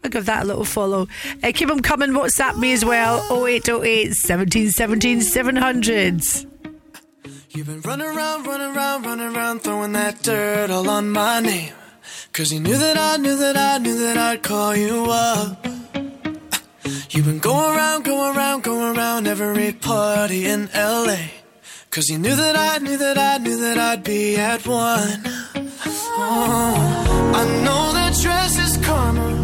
I'll 0.03 0.11
give 0.11 0.27
that 0.27 0.43
a 0.43 0.47
little 0.47 0.65
follow. 0.65 1.09
Uh, 1.43 1.53
keep 1.55 1.69
them 1.69 1.81
coming. 1.81 2.11
WhatsApp 2.11 2.59
me 2.59 2.73
as 2.73 2.85
well 2.85 3.21
0808 3.31 4.09
1717 4.09 5.21
700. 5.23 6.23
You've 7.51 7.67
been 7.69 7.81
running 7.83 8.09
around, 8.09 8.47
running 8.47 8.77
around, 8.77 9.07
running 9.07 9.37
around, 9.37 9.61
throwing 9.61 9.93
that 9.93 10.23
dirt 10.23 10.71
all 10.71 10.91
on 10.91 11.11
my 11.11 11.41
name. 11.41 11.73
Cause 12.33 12.53
you 12.53 12.59
knew 12.59 12.77
that 12.77 12.99
I 12.99 13.17
knew 13.17 13.37
that 13.37 13.57
I 13.57 13.79
knew 13.79 13.97
that 13.97 14.19
I'd 14.19 14.43
call 14.43 14.75
you 14.75 15.07
up. 15.09 15.65
You've 17.11 17.27
been 17.27 17.39
going 17.39 17.77
around, 17.77 18.05
going 18.05 18.37
around, 18.37 18.65
going 18.65 18.97
around 18.97 19.29
every 19.29 19.73
party 19.73 20.47
in 20.47 20.69
LA. 20.75 21.29
Cause 21.91 22.09
you 22.09 22.19
knew 22.19 22.35
that 22.35 22.57
I 22.57 22.79
knew 22.79 22.97
that 22.97 23.17
I 23.17 23.39
knew 23.39 23.57
that 23.61 23.79
I'd 23.79 24.03
be 24.03 24.37
at 24.37 24.67
one. 24.67 25.23
Oh, 26.17 27.33
I 27.37 27.63
know 27.65 27.93
that 27.93 28.19
dress 28.21 28.59
is 28.59 28.85
karma. 28.85 29.44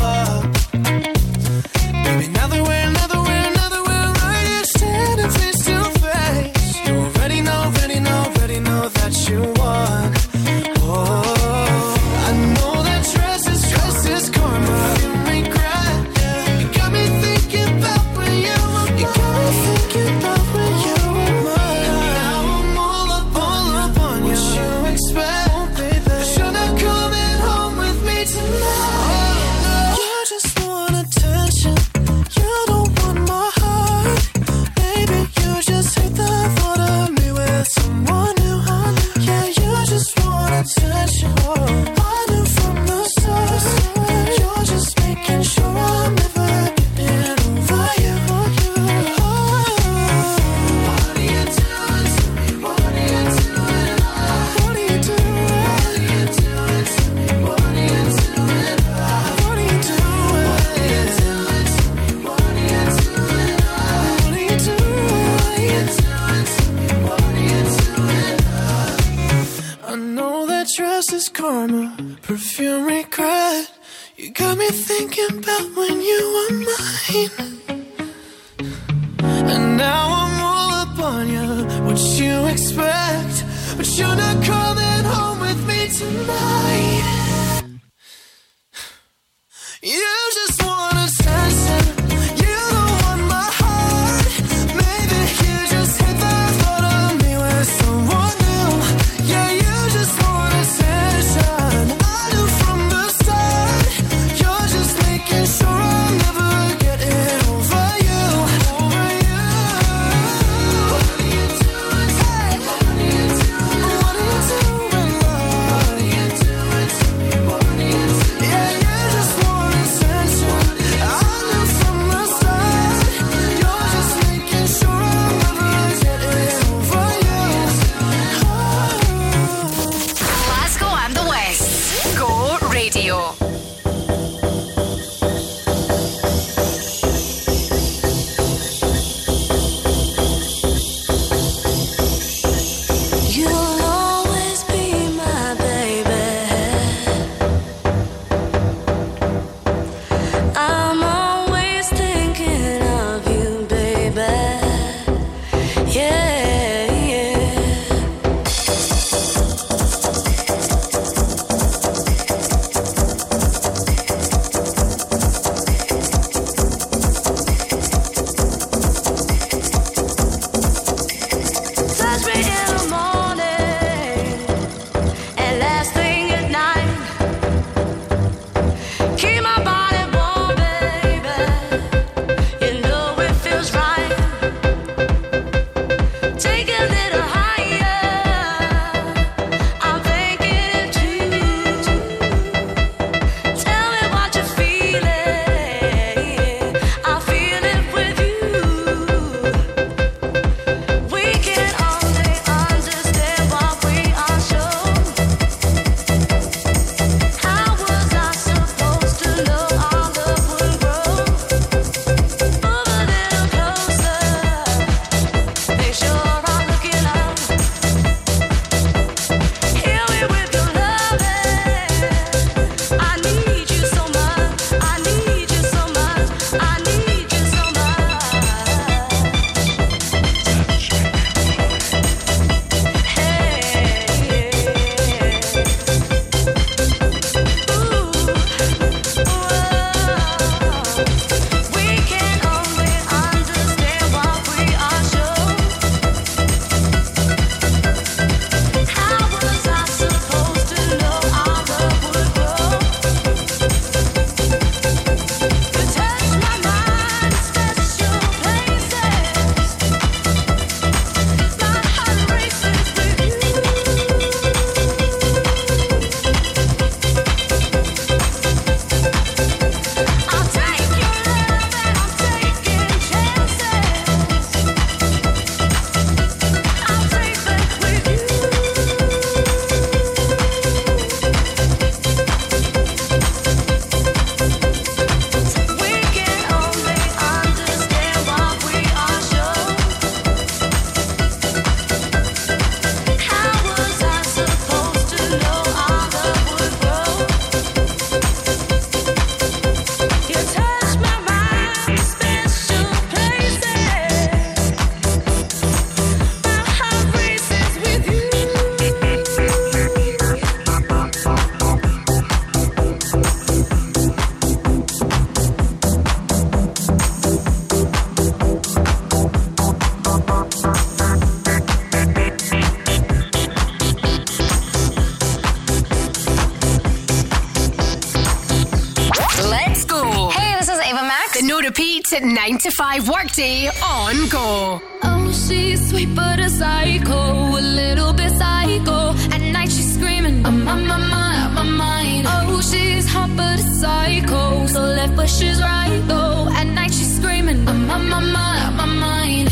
ultimate 332.13 332.33
9 332.33 332.57
to 332.57 332.71
5 332.71 333.09
workday 333.09 333.67
on 333.83 334.27
go. 334.29 334.81
Oh, 335.03 335.31
she's 335.31 335.89
sweet 335.89 336.13
but 336.15 336.39
a 336.39 336.49
psycho, 336.49 337.57
a 337.57 337.61
little 337.61 338.13
bit 338.13 338.31
psycho. 338.31 339.13
At 339.33 339.41
night 339.41 339.71
she's 339.71 339.93
screaming, 339.95 340.45
I'm 340.45 340.67
on 340.67 340.87
my 340.87 340.97
mind, 340.97 341.55
my 341.55 341.63
mind. 341.63 342.25
Oh, 342.27 342.61
she's 342.61 343.07
hot 343.07 343.29
but 343.35 343.59
a 343.59 343.63
psycho, 343.63 344.67
so 344.67 344.81
left 344.81 345.15
but 345.15 345.29
she's 345.29 345.61
right 345.61 346.01
though. 346.07 346.49
At 346.51 346.67
night 346.67 346.93
she's 346.93 347.15
screaming, 347.15 347.67
I'm 347.67 347.89
on 347.89 348.09
my 348.09 348.19
mind, 348.19 348.77
my 348.77 348.85
mind. 348.85 349.49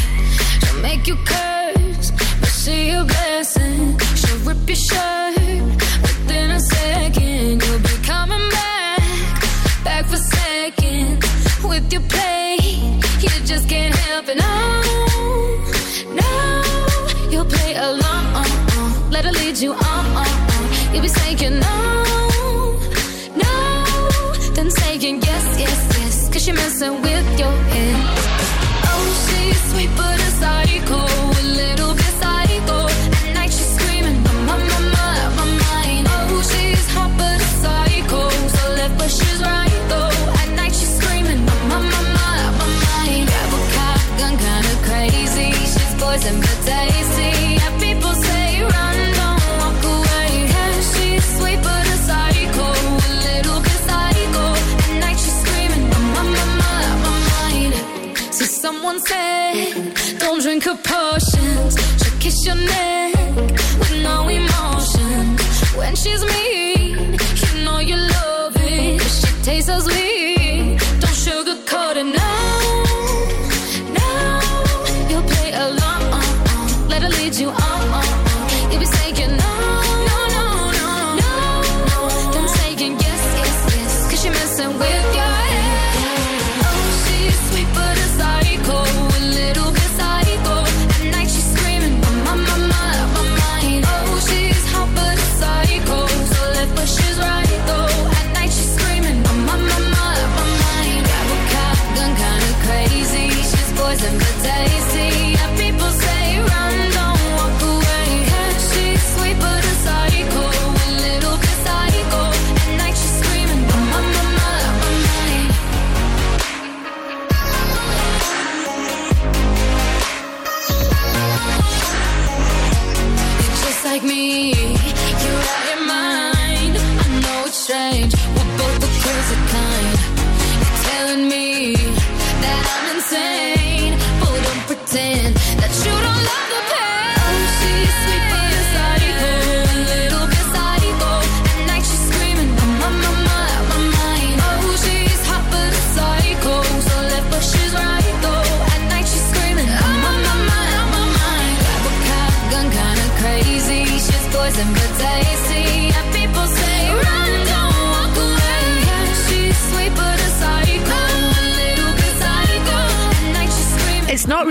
She'll 0.61 0.81
make 0.81 1.07
you 1.07 1.15
curse, 1.25 2.11
but 2.39 2.49
she 2.49 2.89
a 2.89 3.03
blessing. 3.03 3.97
She'll 4.15 4.39
rip 4.39 4.67
your 4.67 4.75
shirt 4.75 5.18
along. 19.63 19.67
Let 19.67 19.67
her 19.67 19.67
lead 19.67 19.67
you 19.67 19.73
oh, 19.73 19.77
oh, 19.79 20.25
oh. 20.49 20.87
on. 20.87 20.93
You'll 20.93 21.01
be 21.01 21.07
saying 21.07 21.59
no, 21.59 21.98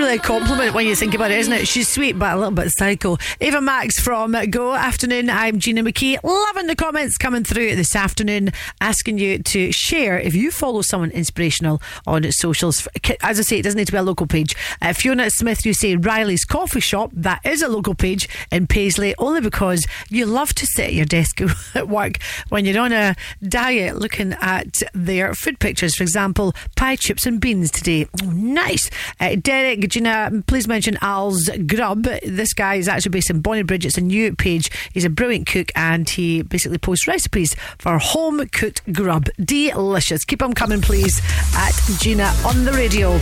really 0.09 0.19
a 0.19 0.23
compliment 0.23 0.75
when 0.75 0.87
you 0.87 0.97
think 0.97 1.13
about 1.13 1.31
it, 1.31 1.39
isn't 1.39 1.53
it? 1.53 1.69
She's 1.69 1.87
sweet, 1.87 2.19
but 2.19 2.33
a 2.33 2.37
little 2.37 2.51
bit 2.51 2.71
psycho. 2.71 3.19
Ava 3.43 3.61
Max 3.61 4.01
from 4.01 4.35
Go 4.49 4.75
Afternoon. 4.75 5.29
I'm 5.29 5.59
Gina 5.59 5.83
McKie. 5.83 6.19
Loving 6.23 6.67
the 6.67 6.75
comments 6.75 7.19
coming 7.19 7.45
through 7.45 7.77
this 7.77 7.95
afternoon, 7.95 8.53
asking 8.81 9.19
you 9.19 9.39
to 9.41 9.71
share 9.71 10.19
if 10.19 10.35
you 10.35 10.51
follow 10.51 10.81
someone 10.81 11.11
inspirational 11.11 11.83
on 12.07 12.31
socials. 12.33 12.89
As 13.21 13.39
I 13.39 13.43
say, 13.43 13.59
it 13.59 13.63
doesn't 13.63 13.77
need 13.77 13.87
to 13.87 13.93
be 13.93 13.99
a 13.99 14.03
local 14.03 14.27
page. 14.27 14.57
Uh, 14.81 14.93
Fiona 14.93 15.31
Smith, 15.31 15.65
you 15.65 15.73
say 15.73 15.97
Riley's 15.97 16.45
Coffee 16.45 16.81
Shop. 16.81 17.11
That 17.13 17.41
is 17.45 17.63
a 17.63 17.69
local 17.69 17.95
page 17.95 18.29
in 18.51 18.67
Paisley, 18.67 19.15
only 19.19 19.41
because 19.41 19.87
you 20.09 20.27
love 20.27 20.55
to 20.55 20.67
sit 20.67 20.87
at 20.87 20.95
your 20.95 21.07
desk 21.07 21.41
at 21.75 21.89
work 21.89 22.19
when 22.49 22.65
you're 22.65 22.81
on 22.81 22.93
a 22.93 23.17
diet 23.43 23.97
looking 23.97 24.35
at 24.41 24.83
their 24.95 25.35
food 25.35 25.59
pictures. 25.59 25.95
For 25.97 26.03
example, 26.03 26.55
pie, 26.77 26.97
chips, 26.97 27.27
and 27.27 27.41
beans 27.41 27.71
today. 27.71 28.07
Oh, 28.23 28.31
nice. 28.31 28.91
Uh, 29.21 29.37
Derek, 29.37 29.89
Gina, 29.89 30.43
please 30.47 30.69
mention 30.69 30.99
Al's 31.01 31.49
Grub. 31.67 32.03
This 32.03 32.53
guy 32.53 32.77
is 32.77 32.89
actually 32.89 33.11
based 33.11 33.31
in 33.31 33.43
Bonnybridge. 33.43 33.85
It's 33.85 33.99
a 33.99 34.03
new 34.03 34.35
page. 34.35 34.71
He's 34.93 35.05
a 35.05 35.11
brilliant 35.11 35.47
cook 35.47 35.71
and 35.75 36.09
he 36.09 36.43
basically 36.43 36.79
posts 36.79 37.07
recipes 37.07 37.55
for 37.79 37.99
home 37.99 38.47
cooked 38.49 38.93
grub. 38.93 39.29
Delicious. 39.43 40.25
Keep 40.25 40.41
them 40.41 40.53
coming, 40.53 40.81
please, 40.81 41.21
at 41.55 41.73
Gina 41.99 42.33
on 42.45 42.65
the 42.65 42.73
radio. 42.73 43.19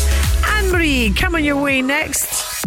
Marie, 0.73 1.13
coming 1.15 1.45
your 1.45 1.61
way 1.61 1.83
next. 1.83 2.67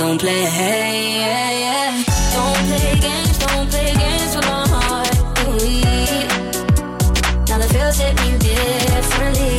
don't 0.00 0.18
play, 0.18 0.44
yeah, 0.44 1.50
yeah. 1.64 2.04
Don't 2.32 2.64
play 2.68 2.98
games, 3.00 3.38
don't 3.38 3.68
play 3.68 3.92
games 4.02 4.34
with 4.34 4.46
my 4.46 4.66
heart. 4.72 5.14
Ooh 5.44 5.58
Now 7.48 7.58
the 7.58 7.68
feels 7.68 7.98
hit 7.98 8.14
me 8.22 8.30
differently. 8.38 9.58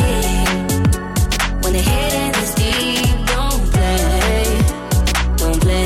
When 1.61 1.73
the 1.77 1.83
hitting 1.89 2.33
is 2.41 2.51
deep, 2.55 3.17
don't 3.33 3.63
play, 3.71 4.45
don't 5.37 5.61
play, 5.61 5.85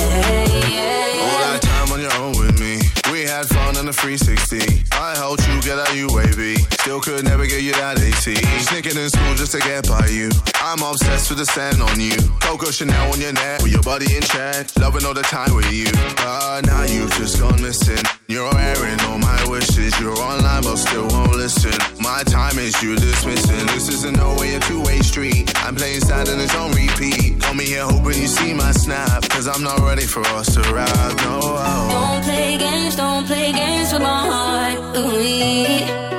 yeah, 0.77 1.25
All 1.25 1.39
that 1.51 1.59
time 1.61 1.91
on 1.91 1.99
your 1.99 2.15
own 2.23 2.31
with 2.39 2.57
me. 2.57 2.79
We 3.11 3.23
had 3.23 3.47
fun 3.47 3.75
in 3.75 3.85
the 3.87 3.93
360. 3.93 4.85
I 4.93 5.15
helped 5.17 5.45
you 5.49 5.61
get 5.63 5.79
out 5.79 5.89
UAV. 5.89 6.74
Still 6.85 7.01
could 7.01 7.25
never 7.25 7.47
get 7.47 7.63
you 7.63 7.71
that 7.81 7.97
AT. 7.97 8.29
Sneaking 8.69 8.93
in 8.93 9.09
school 9.09 9.33
just 9.33 9.57
to 9.57 9.59
get 9.65 9.89
by 9.89 10.05
you. 10.05 10.29
I'm 10.61 10.85
obsessed 10.85 11.33
with 11.33 11.41
the 11.41 11.45
sand 11.49 11.81
on 11.81 11.97
you. 11.97 12.13
Coco 12.37 12.69
Chanel 12.69 13.09
on 13.09 13.19
your 13.19 13.33
neck 13.33 13.65
with 13.65 13.73
your 13.73 13.81
body 13.81 14.05
in 14.13 14.21
check. 14.21 14.69
Loving 14.77 15.01
all 15.01 15.17
the 15.17 15.25
time 15.25 15.55
with 15.57 15.65
you. 15.73 15.89
But 16.13 16.69
now 16.69 16.85
you've 16.85 17.09
just 17.17 17.41
gone 17.41 17.57
missing. 17.57 18.05
You're 18.29 18.53
airing 18.53 19.01
all 19.09 19.17
my 19.17 19.33
wishes. 19.49 19.97
You're 19.97 20.13
online 20.13 20.61
but 20.61 20.77
still 20.77 21.09
won't 21.09 21.33
listen. 21.33 21.73
My 22.05 22.21
time 22.21 22.61
is 22.61 22.77
you 22.83 22.93
dismissing. 22.93 23.65
This 23.73 23.89
is 23.89 24.05
a 24.05 24.11
no 24.11 24.37
way 24.37 24.53
a 24.53 24.59
two-way 24.59 25.01
street. 25.01 25.49
I'm 25.65 25.73
playing 25.73 26.05
sad 26.05 26.29
and 26.29 26.39
it's 26.39 26.53
on 26.53 26.69
repeat. 26.77 27.41
Call 27.41 27.55
me 27.55 27.65
here 27.65 27.89
hoping 27.89 28.21
you 28.21 28.29
see 28.29 28.53
my 28.53 28.69
snap. 28.69 29.25
Cause 29.33 29.47
I'm 29.47 29.63
not 29.63 29.79
ready 29.79 30.05
for 30.05 30.21
us 30.37 30.53
to 30.53 30.61
ride. 30.69 31.17
No. 31.25 31.41
Don't 31.41 32.21
play 32.21 32.59
games, 32.61 32.95
don't 32.95 33.25
play 33.25 33.51
games 33.53 33.89
with 33.91 34.03
my 34.03 34.21
heart. 34.29 34.97
Ooh 35.01 36.14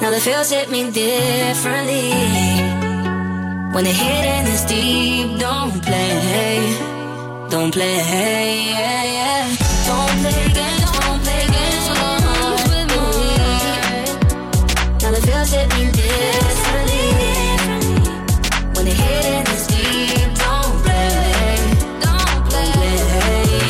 Now 0.00 0.10
the 0.10 0.18
feels 0.18 0.50
hit 0.50 0.70
me 0.70 0.90
differently. 0.90 2.10
When 3.74 3.84
the 3.84 3.92
hitting 3.92 4.46
is 4.50 4.64
deep, 4.64 5.38
don't 5.38 5.82
play, 5.82 6.74
don't 7.50 7.70
play, 7.70 8.64
yeah, 8.70 9.04
yeah. 9.16 9.56
Don't 9.86 10.18
play 10.22 10.48
games, 10.58 10.90
don't 10.98 11.20
play 11.22 11.44
games 11.54 11.86
with. 11.90 12.96
Ooh 12.96 13.20
Now 15.02 15.10
the 15.12 15.20
feels 15.26 15.50
hit 15.52 15.68
me 15.76 15.84
differently. 15.92 17.06
When 18.74 18.84
the 18.88 18.94
hitting 19.02 19.48
is 19.54 19.66
deep, 19.66 20.30
don't 20.44 20.74
play, 20.82 21.56
don't 22.06 22.40
play, 22.48 22.72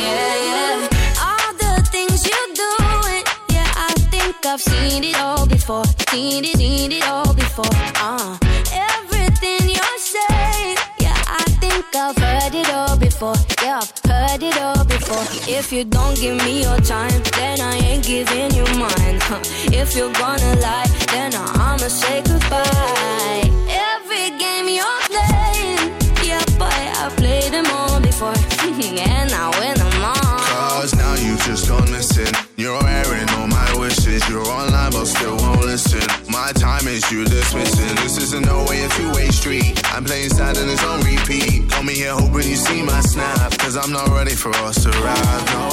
yeah, 0.06 0.34
yeah. 0.48 1.26
All 1.26 1.50
the 1.64 1.72
things 1.90 2.18
you 2.24 2.40
doing, 2.54 3.24
yeah, 3.50 3.88
I 3.88 3.92
think 4.12 4.46
I've 4.46 4.60
seen 4.60 5.02
it 5.02 5.18
all 5.20 5.39
before, 5.70 5.84
seen 6.10 6.44
it, 6.44 6.56
seen 6.56 6.90
it 6.90 7.06
all 7.06 7.32
before. 7.32 7.76
Uh, 7.96 8.36
everything 8.72 9.68
you're 9.70 9.98
saying, 9.98 10.76
yeah, 10.98 11.14
I 11.40 11.44
think 11.62 11.84
I've 11.94 12.16
heard 12.16 12.54
it 12.54 12.68
all 12.74 12.96
before, 12.96 13.36
yeah, 13.62 13.78
I've 13.78 14.10
heard 14.10 14.42
it 14.42 14.58
all 14.58 14.84
before. 14.84 15.24
If 15.48 15.72
you 15.72 15.84
don't 15.84 16.16
give 16.18 16.36
me 16.44 16.62
your 16.62 16.80
time, 16.80 17.22
then 17.36 17.60
I 17.60 17.76
ain't 17.88 18.04
giving 18.04 18.50
you 18.52 18.64
mine. 18.82 19.18
Huh. 19.28 19.40
If 19.70 19.94
you're 19.94 20.12
gonna 20.12 20.54
lie, 20.60 20.90
then 21.12 21.34
I'ma 21.36 21.88
say 21.88 22.22
goodbye. 22.22 23.46
Every 23.94 24.26
game 24.42 24.66
you're 24.68 25.02
playing, 25.12 25.94
yeah, 26.26 26.44
boy, 26.58 26.80
I've 27.02 27.14
played 27.16 27.52
them 27.52 27.66
all 27.70 28.00
before, 28.00 28.34
and 28.66 29.30
I 29.32 29.46
win 29.60 29.76
them 29.78 30.04
all. 30.04 30.40
Cause 30.80 30.94
now 30.96 31.14
you've 31.14 31.44
just 31.44 31.68
gone 31.68 31.90
missing. 31.92 32.34
You're 32.56 32.84
airing 32.86 33.28
all 33.30 33.46
my 33.46 33.78
wishes. 33.78 34.28
You're 34.28 34.46
online 34.46 34.69
but 35.00 35.08
still 35.08 35.36
won't 35.38 35.64
listen. 35.64 36.04
My 36.28 36.52
time 36.52 36.86
is 36.86 37.10
you 37.10 37.24
dismissing. 37.24 37.94
This 38.04 38.18
isn't 38.18 38.44
no 38.44 38.66
way 38.68 38.84
a 38.84 38.88
two-way 38.90 39.28
street. 39.30 39.80
I'm 39.94 40.04
playing 40.04 40.28
sad 40.28 40.58
and 40.58 40.68
it's 40.70 40.84
on 40.84 41.00
repeat. 41.00 41.70
Call 41.70 41.84
me 41.84 41.94
here 41.94 42.12
hoping 42.12 42.46
you 42.52 42.56
see 42.56 42.82
my 42.82 43.00
snap. 43.00 43.50
Cause 43.58 43.76
I'm 43.78 43.92
not 43.92 44.08
ready 44.08 44.34
for 44.34 44.52
us 44.68 44.82
to 44.84 44.90
ride. 44.90 45.44
No. 45.52 45.64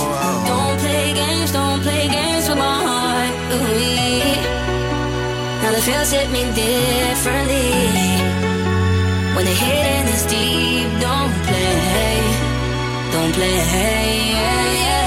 Don't 0.51 0.79
play 0.79 1.13
games, 1.13 1.51
don't 1.51 1.81
play 1.81 2.07
games 2.07 2.47
with 2.47 2.57
my 2.57 2.77
heart. 2.87 3.33
Ooh 3.55 4.41
Now 5.61 5.71
the 5.75 5.81
feels 5.87 6.09
hit 6.15 6.29
me 6.31 6.43
differently. 6.63 7.71
When 9.35 9.45
the 9.49 9.57
hitting 9.63 10.07
is 10.15 10.23
deep, 10.33 10.87
don't 11.05 11.33
play, 11.47 12.15
don't 13.13 13.33
play, 13.37 13.57
yeah, 14.31 14.83
yeah. 14.85 15.06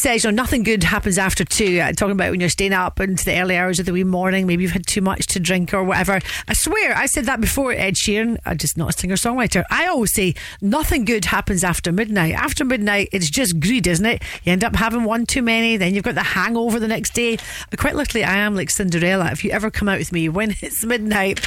says, 0.00 0.24
you 0.24 0.30
know, 0.30 0.34
nothing 0.34 0.62
good 0.62 0.82
happens 0.82 1.18
after 1.18 1.44
two. 1.44 1.78
Uh, 1.78 1.92
talking 1.92 2.12
about 2.12 2.30
when 2.30 2.40
you're 2.40 2.48
staying 2.48 2.72
up 2.72 3.00
into 3.00 3.24
the 3.24 3.38
early 3.38 3.56
hours 3.56 3.78
of 3.78 3.86
the 3.86 3.92
wee 3.92 4.04
morning, 4.04 4.46
maybe 4.46 4.62
you've 4.62 4.72
had 4.72 4.86
too 4.86 5.02
much 5.02 5.26
to 5.26 5.40
drink 5.40 5.74
or 5.74 5.84
whatever. 5.84 6.20
I 6.48 6.54
swear, 6.54 6.96
I 6.96 7.06
said 7.06 7.26
that 7.26 7.40
before 7.40 7.72
Ed 7.72 7.94
Sheeran. 7.94 8.38
I'm 8.46 8.56
just 8.56 8.76
not 8.76 8.94
a 8.94 8.98
singer 8.98 9.16
songwriter. 9.16 9.62
I 9.70 9.86
always 9.86 10.14
say, 10.14 10.34
nothing 10.60 11.04
good 11.04 11.26
happens 11.26 11.62
after 11.62 11.92
midnight. 11.92 12.34
After 12.34 12.64
midnight, 12.64 13.10
it's 13.12 13.28
just 13.28 13.60
greed, 13.60 13.86
isn't 13.86 14.06
it? 14.06 14.22
You 14.44 14.52
end 14.52 14.64
up 14.64 14.74
having 14.74 15.04
one 15.04 15.26
too 15.26 15.42
many, 15.42 15.76
then 15.76 15.94
you've 15.94 16.04
got 16.04 16.14
the 16.14 16.22
hangover 16.22 16.80
the 16.80 16.88
next 16.88 17.10
day. 17.10 17.36
Quite 17.76 17.94
literally, 17.94 18.24
I 18.24 18.36
am 18.36 18.54
like 18.54 18.70
Cinderella. 18.70 19.30
If 19.30 19.44
you 19.44 19.50
ever 19.50 19.70
come 19.70 19.88
out 19.88 19.98
with 19.98 20.12
me 20.12 20.28
when 20.30 20.56
it's 20.60 20.84
midnight, 20.84 21.40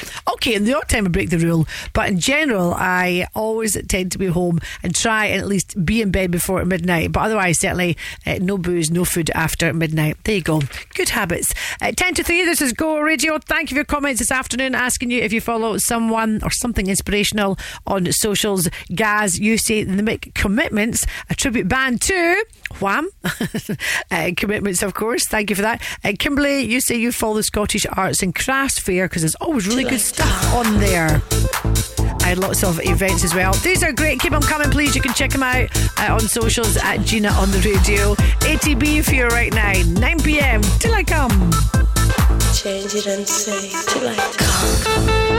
okay, 0.44 0.56
in 0.56 0.66
the 0.66 0.76
odd 0.76 0.90
time 0.90 1.06
I 1.06 1.10
break 1.10 1.30
the 1.30 1.38
rule, 1.38 1.66
but 1.94 2.10
in 2.10 2.20
general, 2.20 2.74
I 2.74 3.28
always 3.34 3.82
tend 3.88 4.12
to 4.12 4.18
be 4.18 4.26
home 4.26 4.60
and 4.84 4.94
try 4.94 5.28
and 5.28 5.40
at 5.40 5.48
least 5.48 5.86
be 5.86 6.02
in 6.02 6.12
bed 6.12 6.32
before 6.32 6.64
midnight. 6.66 7.14
But 7.14 7.22
otherwise, 7.22 7.62
certainly 7.62 7.96
uh, 8.26 8.40
no 8.42 8.58
booze, 8.58 8.92
no 8.92 9.06
food 9.06 9.30
after 9.32 9.74
midnight. 9.74 10.18
There 10.26 10.36
you 10.36 10.42
go. 10.42 10.62
Good 10.96 11.10
habits. 11.10 11.54
Uh, 11.82 11.94
10 11.96 12.16
to 12.16 12.24
3, 12.24 12.44
this 12.44 12.62
is 12.62 12.74
Go 12.74 13.00
Radio. 13.00 13.40
Thank 13.40 13.72
you 13.72 13.76
for 13.76 13.80
your 13.80 13.86
comments 13.86 14.20
this 14.20 14.32
afternoon, 14.32 14.76
asking 14.76 15.12
you 15.12 15.22
if 15.22 15.32
you 15.32 15.40
follow 15.40 15.78
someone 15.78 16.42
or 16.44 16.52
something 16.52 16.88
inspirational 16.88 17.58
on 17.88 18.12
socials. 18.12 18.68
Gaz, 18.94 19.40
you 19.40 19.58
say 19.58 19.84
they 19.84 20.02
make 20.02 20.34
commitments, 20.34 21.06
a 21.30 21.36
tribute 21.36 21.70
band 21.70 22.02
to 22.02 22.46
Wham. 22.82 23.10
uh, 24.12 24.32
commitments, 24.36 24.84
of 24.84 24.94
course. 24.94 25.26
Thank 25.26 25.52
you 25.52 25.56
for 25.56 25.62
that. 25.62 25.82
Uh, 26.04 26.12
Kimberly, 26.20 26.64
you 26.64 26.82
say 26.82 26.96
you 26.96 27.14
follow 27.14 27.36
the 27.36 27.44
Scottish 27.44 27.86
Arts 27.94 28.22
and 28.22 28.36
Crafts 28.36 28.80
Fair 28.80 29.08
because 29.08 29.22
there's 29.22 29.36
always 29.36 29.68
really 29.68 29.86
good 29.86 30.02
stuff 30.02 30.33
on 30.54 30.80
there. 30.80 31.22
I 32.22 32.28
had 32.28 32.38
lots 32.38 32.64
of 32.64 32.80
events 32.84 33.24
as 33.24 33.34
well. 33.36 33.54
These 33.54 33.84
are 33.84 33.92
great. 33.92 34.20
Keep 34.20 34.32
them 34.32 34.42
coming, 34.42 34.70
please. 34.72 34.96
You 34.96 35.02
can 35.02 35.14
check 35.14 35.32
them 35.32 35.44
out 35.44 35.70
uh, 36.00 36.14
on 36.14 36.22
socials 36.22 36.78
at 36.78 37.02
Gina 37.02 37.30
on 37.30 37.52
the 37.52 37.60
radio. 37.60 38.16
ATB 38.46 39.04
for 39.04 39.16
you 39.16 39.28
right 39.28 39.54
now, 39.54 39.74
9 40.00 40.22
pm. 40.22 40.62
Till 40.80 40.94
I 40.94 41.04
come. 41.04 41.32
Change 42.54 42.96
it 42.96 43.08
and 43.08 43.28
say 43.28 43.70
till 43.92 44.08
I 44.08 44.16
Change 44.16 45.33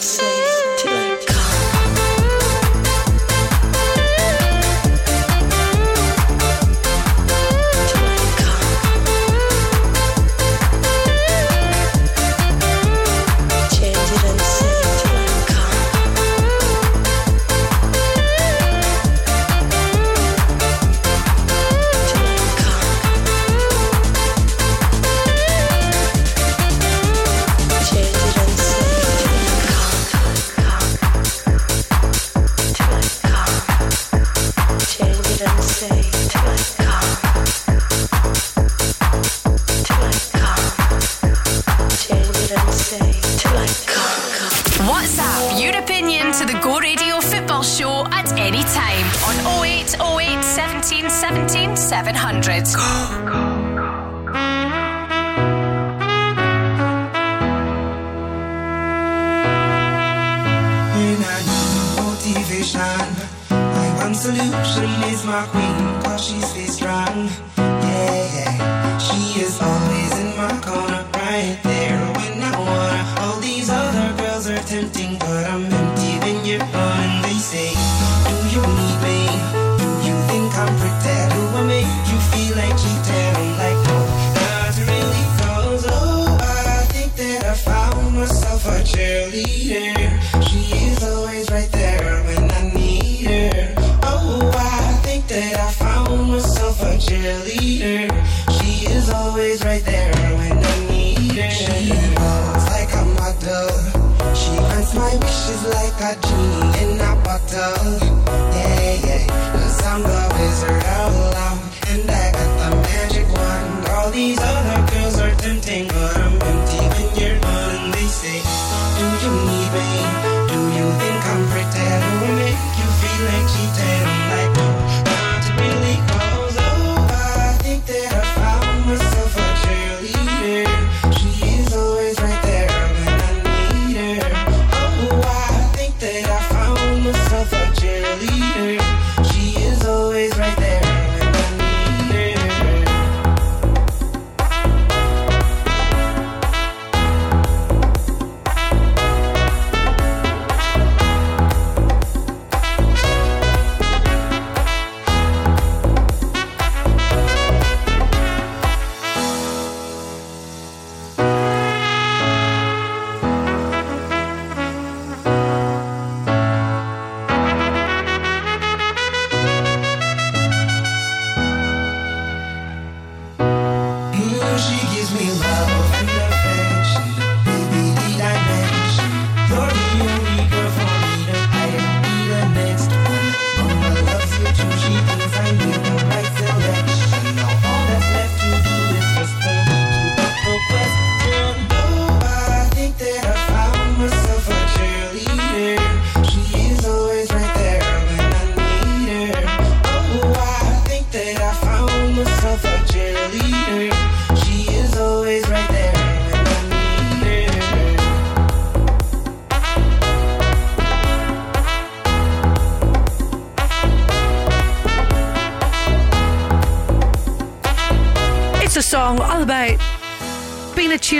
say 0.00 0.37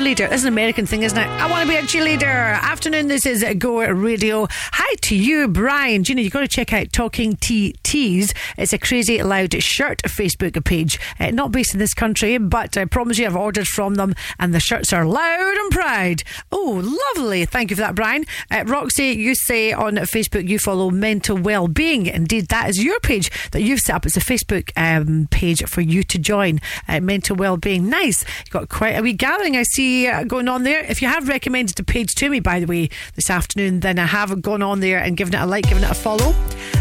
cheerleader. 0.08 0.32
It's 0.32 0.42
an 0.42 0.48
American 0.48 0.86
thing, 0.86 1.02
isn't 1.02 1.18
it? 1.18 1.26
I 1.26 1.50
want 1.50 1.68
to 1.68 1.68
be 1.68 1.76
a 1.76 1.82
cheerleader. 1.82 2.24
Afternoon, 2.24 3.08
this 3.08 3.26
is 3.26 3.44
Go 3.58 3.80
Radio. 3.80 4.46
Hi 4.50 4.94
to 5.02 5.14
you, 5.14 5.48
Brian. 5.48 6.02
Gina, 6.04 6.22
you've 6.22 6.32
got 6.32 6.40
to 6.40 6.48
check 6.48 6.72
out 6.72 6.92
Talking 6.92 7.36
T 7.36 7.74
Tees. 7.82 8.32
It's 8.56 8.72
a 8.72 8.78
crazy 8.78 9.22
loud 9.22 9.62
shirt 9.62 10.02
Facebook 10.04 10.64
page. 10.64 10.98
Uh, 11.20 11.30
not 11.30 11.52
based 11.52 11.74
in 11.74 11.78
this 11.78 11.92
country, 11.92 12.38
but 12.38 12.76
I 12.76 12.86
promise 12.86 13.18
you 13.18 13.26
I've 13.26 13.36
ordered 13.36 13.66
from 13.66 13.96
them 13.96 14.14
and 14.38 14.54
the 14.54 14.60
shirts 14.60 14.92
are 14.92 15.04
loud 15.04 15.56
and 15.56 15.70
proud. 15.70 16.22
Oh, 16.70 16.82
lovely. 17.16 17.46
Thank 17.46 17.70
you 17.70 17.76
for 17.76 17.80
that, 17.80 17.94
Brian. 17.94 18.26
Uh, 18.50 18.62
Roxy, 18.66 19.06
you 19.12 19.34
say 19.34 19.72
on 19.72 19.94
Facebook 19.94 20.46
you 20.46 20.58
follow 20.58 20.90
mental 20.90 21.34
well-being. 21.34 22.04
Indeed, 22.04 22.48
that 22.48 22.68
is 22.68 22.84
your 22.84 23.00
page 23.00 23.30
that 23.52 23.62
you've 23.62 23.80
set 23.80 23.94
up. 23.94 24.04
It's 24.04 24.18
a 24.18 24.20
Facebook 24.20 24.70
um, 24.76 25.28
page 25.30 25.64
for 25.64 25.80
you 25.80 26.02
to 26.02 26.18
join. 26.18 26.60
Uh, 26.86 27.00
mental 27.00 27.36
well-being. 27.36 27.88
Nice. 27.88 28.22
You've 28.40 28.50
got 28.50 28.68
quite 28.68 28.98
a 28.98 29.00
wee 29.00 29.14
gathering 29.14 29.56
I 29.56 29.62
see 29.62 30.08
uh, 30.08 30.24
going 30.24 30.46
on 30.46 30.64
there. 30.64 30.84
If 30.84 31.00
you 31.00 31.08
have 31.08 31.26
recommended 31.26 31.74
the 31.76 31.84
page 31.84 32.14
to 32.16 32.28
me, 32.28 32.38
by 32.38 32.60
the 32.60 32.66
way, 32.66 32.90
this 33.14 33.30
afternoon, 33.30 33.80
then 33.80 33.98
I 33.98 34.04
have 34.04 34.42
gone 34.42 34.60
on 34.60 34.80
there 34.80 34.98
and 34.98 35.16
given 35.16 35.34
it 35.34 35.40
a 35.40 35.46
like, 35.46 35.68
given 35.68 35.84
it 35.84 35.90
a 35.90 35.94
follow. 35.94 36.34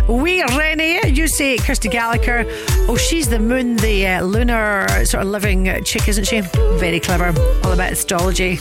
We, 0.09 0.43
Renee, 0.43 1.13
you 1.13 1.29
say 1.29 1.59
Kirsty 1.59 1.87
Gallagher. 1.87 2.43
Oh, 2.89 2.97
she's 2.97 3.29
the 3.29 3.39
moon, 3.39 3.77
the 3.77 4.05
uh, 4.05 4.23
lunar 4.23 5.05
sort 5.05 5.23
of 5.23 5.29
living 5.29 5.81
chick, 5.85 6.09
isn't 6.09 6.25
she? 6.25 6.41
Very 6.41 6.99
clever. 6.99 7.27
All 7.63 7.71
about 7.71 7.93
astrology. 7.93 8.59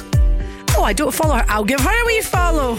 Oh, 0.78 0.82
I 0.82 0.92
don't 0.92 1.12
follow 1.12 1.36
her. 1.36 1.44
I'll 1.48 1.64
give 1.64 1.80
her 1.80 2.02
a 2.02 2.06
wee 2.06 2.20
follow. 2.20 2.74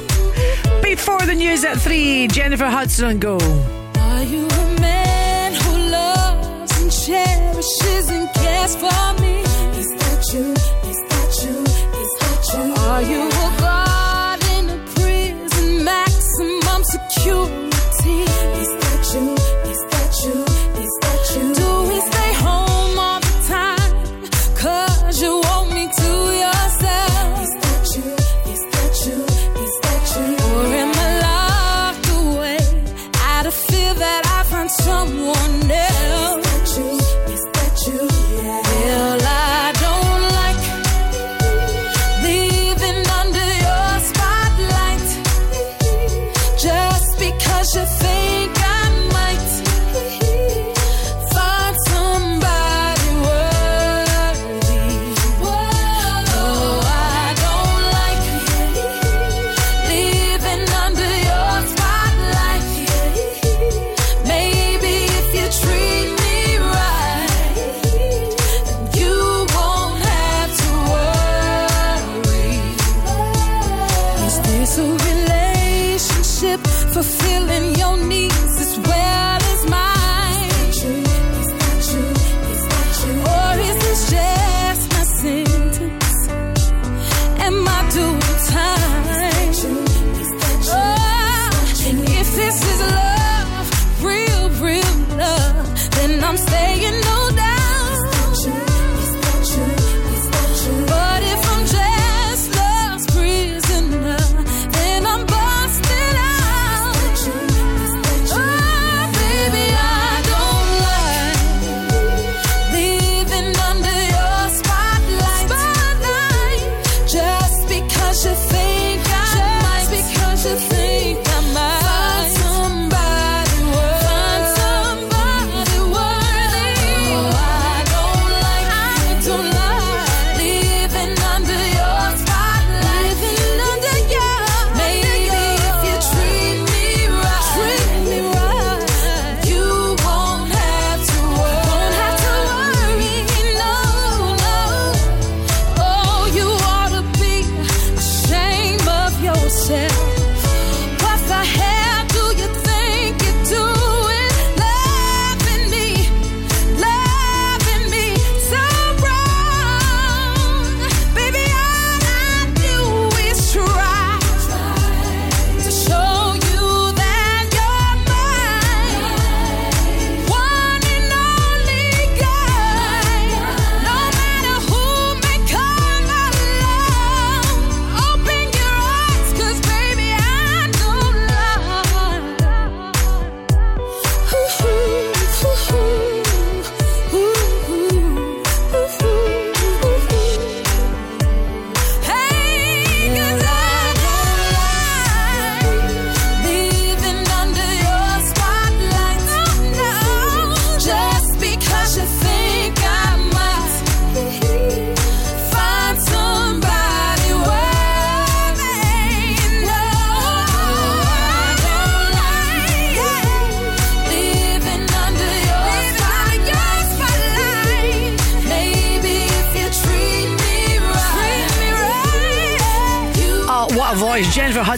Before 0.83 1.19
the 1.25 1.33
news 1.33 1.65
at 1.65 1.77
three, 1.77 2.27
Jennifer 2.27 2.67
Hudson 2.67 3.05
on 3.05 3.17
Go. 3.19 3.37
Are 3.37 4.23
you 4.23 4.45
a 4.45 4.79
man 4.79 5.53
who 5.53 5.77
loves 5.89 6.71
and 6.79 6.91
cherishes 6.91 8.09
and 8.09 8.29
cares 8.35 8.75
for 8.75 9.21
me? 9.21 9.41
Is 9.81 9.89
that 10.01 10.21
you? 10.31 10.53
Is 10.91 10.99
that 11.09 11.31
you? 11.43 11.55
Is 12.03 12.11
that 12.21 12.41
you? 12.53 12.63
Are 12.85 13.01
you 13.01 13.21
a 13.29 13.77
in 14.55 14.69
a 14.69 14.77
prison, 14.93 15.83
maximum 15.83 16.83
security? 16.83 18.21
Is 18.61 18.69
that 18.81 19.03
you? 19.15 19.46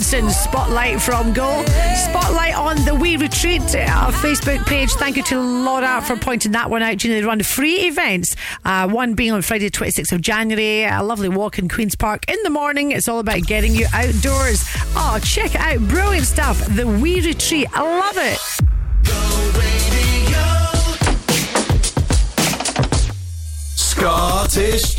Spotlight 0.10 1.00
from 1.00 1.34
Go. 1.34 1.64
Spotlight 1.96 2.56
on 2.56 2.84
the 2.84 2.96
We 2.96 3.16
Retreat 3.16 3.62
uh, 3.62 4.10
Facebook 4.10 4.66
page. 4.66 4.90
Thank 4.94 5.18
you 5.18 5.24
to 5.26 5.40
Laura 5.40 6.02
for 6.02 6.16
pointing 6.18 6.52
that 6.54 6.72
one 6.72 6.82
out. 6.82 7.06
Know, 7.06 7.12
they 7.12 7.24
run 7.24 7.44
free 7.44 7.82
events, 7.82 8.36
uh, 8.66 8.90
one 8.90 9.14
being 9.14 9.34
on 9.34 9.44
Friday, 9.44 9.70
26th 9.70 10.12
of 10.12 10.22
January, 10.22 10.84
a 10.84 11.04
lovely 11.04 11.30
walk 11.30 11.60
in 11.60 11.70
Queen's 11.70 11.96
Park 11.96 12.28
in 12.28 12.38
the 12.42 12.50
morning. 12.50 12.92
It's 12.92 13.08
all 13.08 13.20
about 13.20 13.44
getting 13.44 13.76
you 13.76 13.86
outdoors. 13.94 14.64
Oh, 14.96 15.20
check 15.24 15.54
it 15.54 15.62
out. 15.62 15.78
Brilliant 15.88 16.26
stuff. 16.26 16.58
The 16.76 16.88
We 16.88 17.22
Retreat. 17.22 17.68
I 17.72 17.82
love 17.84 18.18
it. 18.18 18.40
Scottish 23.76 24.99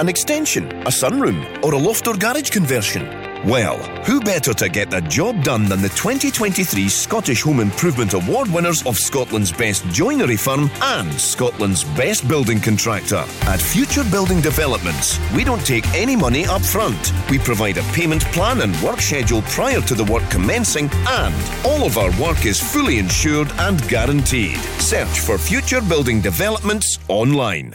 An 0.00 0.08
extension, 0.08 0.64
a 0.64 0.90
sunroom, 0.90 1.62
or 1.62 1.74
a 1.74 1.78
loft 1.78 2.08
or 2.08 2.14
garage 2.14 2.48
conversion? 2.48 3.06
Well, 3.46 3.76
who 4.06 4.22
better 4.22 4.54
to 4.54 4.70
get 4.70 4.88
the 4.88 5.02
job 5.02 5.44
done 5.44 5.66
than 5.66 5.82
the 5.82 5.90
2023 5.90 6.88
Scottish 6.88 7.42
Home 7.42 7.60
Improvement 7.60 8.14
Award 8.14 8.48
winners 8.48 8.82
of 8.86 8.96
Scotland's 8.96 9.52
Best 9.52 9.84
Joinery 9.88 10.38
Firm 10.38 10.70
and 10.80 11.12
Scotland's 11.12 11.84
Best 11.84 12.26
Building 12.26 12.60
Contractor? 12.60 13.26
At 13.42 13.60
Future 13.60 14.04
Building 14.04 14.40
Developments, 14.40 15.18
we 15.34 15.44
don't 15.44 15.66
take 15.66 15.86
any 15.88 16.16
money 16.16 16.46
up 16.46 16.62
front. 16.62 17.12
We 17.28 17.38
provide 17.38 17.76
a 17.76 17.82
payment 17.92 18.24
plan 18.32 18.62
and 18.62 18.74
work 18.80 19.02
schedule 19.02 19.42
prior 19.42 19.82
to 19.82 19.94
the 19.94 20.04
work 20.04 20.26
commencing, 20.30 20.88
and 21.08 21.34
all 21.62 21.84
of 21.84 21.98
our 21.98 22.18
work 22.18 22.46
is 22.46 22.58
fully 22.58 22.96
insured 22.96 23.52
and 23.58 23.86
guaranteed. 23.86 24.56
Search 24.80 25.20
for 25.20 25.36
Future 25.36 25.82
Building 25.82 26.22
Developments 26.22 26.98
online. 27.08 27.74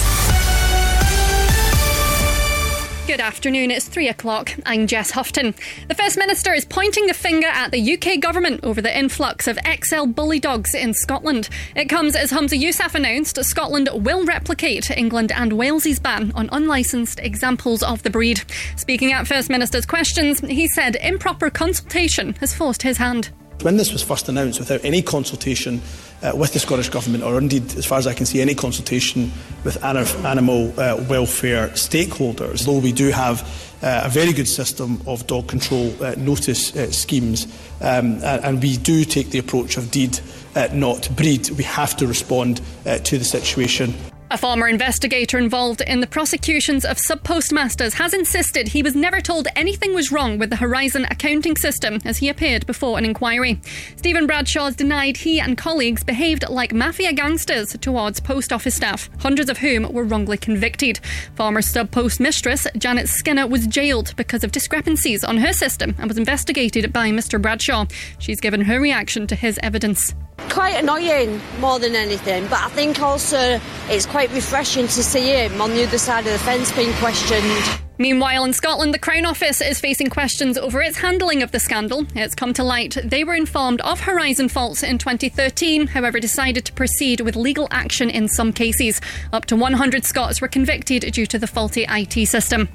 Afternoon, 3.31 3.71
it's 3.71 3.87
three 3.87 4.09
o'clock. 4.09 4.51
I'm 4.65 4.87
Jess 4.87 5.11
Houghton. 5.11 5.55
The 5.87 5.95
First 5.95 6.17
Minister 6.17 6.53
is 6.53 6.65
pointing 6.65 7.07
the 7.07 7.13
finger 7.13 7.47
at 7.47 7.71
the 7.71 7.93
UK 7.93 8.19
government 8.19 8.59
over 8.61 8.81
the 8.81 8.95
influx 8.95 9.47
of 9.47 9.57
XL 9.65 10.07
bully 10.07 10.37
dogs 10.37 10.75
in 10.75 10.93
Scotland. 10.93 11.47
It 11.73 11.85
comes 11.85 12.17
as 12.17 12.29
Humza 12.29 12.61
Yousaf 12.61 12.93
announced 12.93 13.41
Scotland 13.45 13.87
will 13.93 14.25
replicate 14.25 14.91
England 14.91 15.31
and 15.31 15.53
Wales's 15.53 15.97
ban 15.97 16.33
on 16.35 16.49
unlicensed 16.51 17.21
examples 17.21 17.83
of 17.83 18.03
the 18.03 18.09
breed. 18.09 18.41
Speaking 18.75 19.13
at 19.13 19.27
First 19.27 19.49
Minister's 19.49 19.85
questions, 19.85 20.41
he 20.41 20.67
said 20.67 20.97
improper 20.97 21.49
consultation 21.49 22.33
has 22.41 22.53
forced 22.53 22.81
his 22.81 22.97
hand. 22.97 23.29
When 23.63 23.77
this 23.77 23.93
was 23.93 24.01
first 24.01 24.27
announced 24.27 24.59
without 24.59 24.83
any 24.83 25.03
consultation 25.03 25.81
uh, 26.23 26.31
with 26.35 26.53
the 26.53 26.59
Scottish 26.59 26.89
Government, 26.89 27.23
or 27.23 27.37
indeed, 27.37 27.75
as 27.75 27.85
far 27.85 27.99
as 27.99 28.07
I 28.07 28.13
can 28.13 28.25
see, 28.25 28.41
any 28.41 28.55
consultation 28.55 29.31
with 29.63 29.83
animal 29.83 30.73
uh, 30.79 31.03
welfare 31.07 31.67
stakeholders, 31.69 32.65
though 32.65 32.79
we 32.79 32.91
do 32.91 33.09
have 33.09 33.43
uh, 33.83 34.01
a 34.05 34.09
very 34.09 34.33
good 34.33 34.47
system 34.47 34.99
of 35.05 35.27
dog 35.27 35.47
control 35.47 35.93
uh, 36.03 36.15
notice 36.17 36.75
uh, 36.75 36.91
schemes, 36.91 37.45
um, 37.81 38.23
and, 38.23 38.61
we 38.63 38.77
do 38.77 39.05
take 39.05 39.29
the 39.29 39.39
approach 39.39 39.77
of 39.77 39.91
deed, 39.91 40.19
uh, 40.55 40.67
not 40.73 41.15
breed. 41.15 41.49
We 41.51 41.63
have 41.63 41.95
to 41.97 42.07
respond 42.07 42.61
to 42.85 43.17
the 43.17 43.23
situation. 43.25 43.93
A 44.31 44.37
former 44.37 44.69
investigator 44.69 45.37
involved 45.37 45.81
in 45.81 45.99
the 45.99 46.07
prosecutions 46.07 46.85
of 46.85 46.97
sub 46.97 47.21
postmasters 47.21 47.95
has 47.95 48.13
insisted 48.13 48.69
he 48.69 48.81
was 48.81 48.95
never 48.95 49.19
told 49.19 49.49
anything 49.57 49.93
was 49.93 50.09
wrong 50.09 50.37
with 50.37 50.49
the 50.49 50.55
Horizon 50.55 51.05
accounting 51.11 51.57
system 51.57 51.99
as 52.05 52.19
he 52.19 52.29
appeared 52.29 52.65
before 52.65 52.97
an 52.97 53.03
inquiry. 53.03 53.59
Stephen 53.97 54.27
Bradshaw 54.27 54.67
has 54.67 54.77
denied 54.77 55.17
he 55.17 55.41
and 55.41 55.57
colleagues 55.57 56.05
behaved 56.05 56.47
like 56.47 56.73
mafia 56.73 57.11
gangsters 57.11 57.75
towards 57.81 58.21
post 58.21 58.53
office 58.53 58.75
staff, 58.75 59.09
hundreds 59.19 59.49
of 59.49 59.57
whom 59.57 59.91
were 59.91 60.05
wrongly 60.05 60.37
convicted. 60.37 61.01
Former 61.35 61.61
sub 61.61 61.91
post 61.91 62.21
mistress 62.21 62.65
Janet 62.77 63.09
Skinner 63.09 63.47
was 63.47 63.67
jailed 63.67 64.15
because 64.15 64.45
of 64.45 64.53
discrepancies 64.53 65.25
on 65.25 65.39
her 65.39 65.51
system 65.51 65.93
and 65.99 66.07
was 66.07 66.17
investigated 66.17 66.93
by 66.93 67.09
Mr. 67.09 67.39
Bradshaw. 67.41 67.85
She's 68.17 68.39
given 68.39 68.61
her 68.61 68.79
reaction 68.79 69.27
to 69.27 69.35
his 69.35 69.59
evidence. 69.61 70.15
Quite 70.49 70.81
annoying 70.83 71.39
more 71.59 71.79
than 71.79 71.95
anything, 71.95 72.47
but 72.47 72.59
I 72.59 72.69
think 72.69 73.01
also 73.01 73.59
it's 73.89 74.05
quite 74.05 74.31
refreshing 74.31 74.87
to 74.87 75.03
see 75.03 75.27
him 75.27 75.61
on 75.61 75.71
the 75.71 75.83
other 75.83 75.97
side 75.97 76.25
of 76.25 76.33
the 76.33 76.39
fence 76.39 76.71
being 76.73 76.93
questioned. 76.95 77.79
Meanwhile, 77.97 78.45
in 78.45 78.53
Scotland, 78.53 78.95
the 78.95 78.99
Crown 78.99 79.25
Office 79.25 79.61
is 79.61 79.79
facing 79.79 80.07
questions 80.07 80.57
over 80.57 80.81
its 80.81 80.97
handling 80.97 81.43
of 81.43 81.51
the 81.51 81.59
scandal. 81.59 82.07
It's 82.15 82.33
come 82.33 82.51
to 82.55 82.63
light 82.63 82.97
they 83.03 83.23
were 83.23 83.35
informed 83.35 83.79
of 83.81 83.99
Horizon 83.99 84.49
faults 84.49 84.81
in 84.81 84.97
2013, 84.97 85.85
however, 85.85 86.19
decided 86.19 86.65
to 86.65 86.73
proceed 86.73 87.21
with 87.21 87.35
legal 87.35 87.67
action 87.69 88.09
in 88.09 88.27
some 88.27 88.53
cases. 88.53 88.99
Up 89.31 89.45
to 89.45 89.55
100 89.55 90.03
Scots 90.03 90.41
were 90.41 90.47
convicted 90.47 91.13
due 91.13 91.27
to 91.27 91.37
the 91.37 91.45
faulty 91.45 91.85
IT 91.87 92.27
system. 92.27 92.69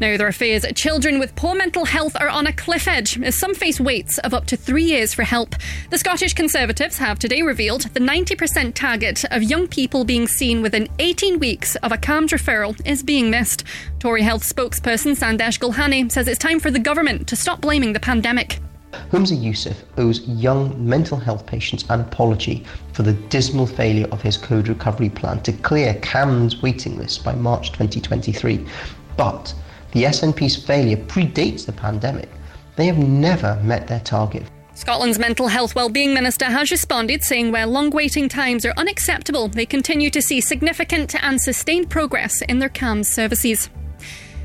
Now, 0.00 0.16
there 0.16 0.26
are 0.26 0.32
fears 0.32 0.64
children 0.74 1.18
with 1.18 1.36
poor 1.36 1.54
mental 1.54 1.84
health 1.84 2.16
are 2.18 2.30
on 2.30 2.46
a 2.46 2.54
cliff 2.54 2.88
edge 2.88 3.20
as 3.20 3.38
some 3.38 3.54
face 3.54 3.78
waits 3.78 4.16
of 4.20 4.32
up 4.32 4.46
to 4.46 4.56
three 4.56 4.84
years 4.84 5.12
for 5.12 5.24
help. 5.24 5.54
The 5.90 5.98
Scottish 5.98 6.32
Conservatives 6.32 6.96
have 6.96 7.18
today 7.18 7.42
revealed 7.42 7.82
the 7.82 8.00
90% 8.00 8.72
target 8.72 9.26
of 9.30 9.42
young 9.42 9.68
people 9.68 10.06
being 10.06 10.26
seen 10.26 10.62
within 10.62 10.88
18 11.00 11.38
weeks 11.38 11.76
of 11.76 11.92
a 11.92 11.98
CAMHS 11.98 12.32
referral 12.32 12.80
is 12.86 13.02
being 13.02 13.30
missed. 13.30 13.64
Tory 13.98 14.22
health 14.22 14.42
spokesperson 14.42 15.14
Sandesh 15.14 15.60
Gulhani 15.60 16.10
says 16.10 16.28
it's 16.28 16.38
time 16.38 16.60
for 16.60 16.70
the 16.70 16.78
government 16.78 17.28
to 17.28 17.36
stop 17.36 17.60
blaming 17.60 17.92
the 17.92 18.00
pandemic. 18.00 18.58
Humza 19.12 19.38
Yousaf 19.38 19.76
owes 19.98 20.26
young 20.26 20.74
mental 20.82 21.18
health 21.18 21.44
patients 21.44 21.84
an 21.90 22.00
apology 22.00 22.64
for 22.94 23.02
the 23.02 23.12
dismal 23.28 23.66
failure 23.66 24.08
of 24.12 24.22
his 24.22 24.38
code 24.38 24.68
recovery 24.68 25.10
plan 25.10 25.42
to 25.42 25.52
clear 25.52 25.92
CAMHS 25.96 26.62
waiting 26.62 26.96
lists 26.96 27.18
by 27.18 27.34
March 27.34 27.72
2023. 27.72 28.64
But 29.18 29.52
the 29.92 30.04
SNP's 30.04 30.56
failure 30.56 30.96
predates 30.96 31.66
the 31.66 31.72
pandemic. 31.72 32.28
They 32.76 32.86
have 32.86 32.98
never 32.98 33.60
met 33.62 33.86
their 33.86 34.00
target. 34.00 34.44
Scotland's 34.74 35.18
Mental 35.18 35.48
Health 35.48 35.74
Wellbeing 35.74 36.14
Minister 36.14 36.46
has 36.46 36.70
responded, 36.70 37.22
saying 37.22 37.52
where 37.52 37.66
long 37.66 37.90
waiting 37.90 38.28
times 38.28 38.64
are 38.64 38.72
unacceptable, 38.76 39.48
they 39.48 39.66
continue 39.66 40.08
to 40.10 40.22
see 40.22 40.40
significant 40.40 41.14
and 41.22 41.38
sustained 41.40 41.90
progress 41.90 42.40
in 42.42 42.60
their 42.60 42.70
CAMHS 42.70 43.06
services. 43.06 43.68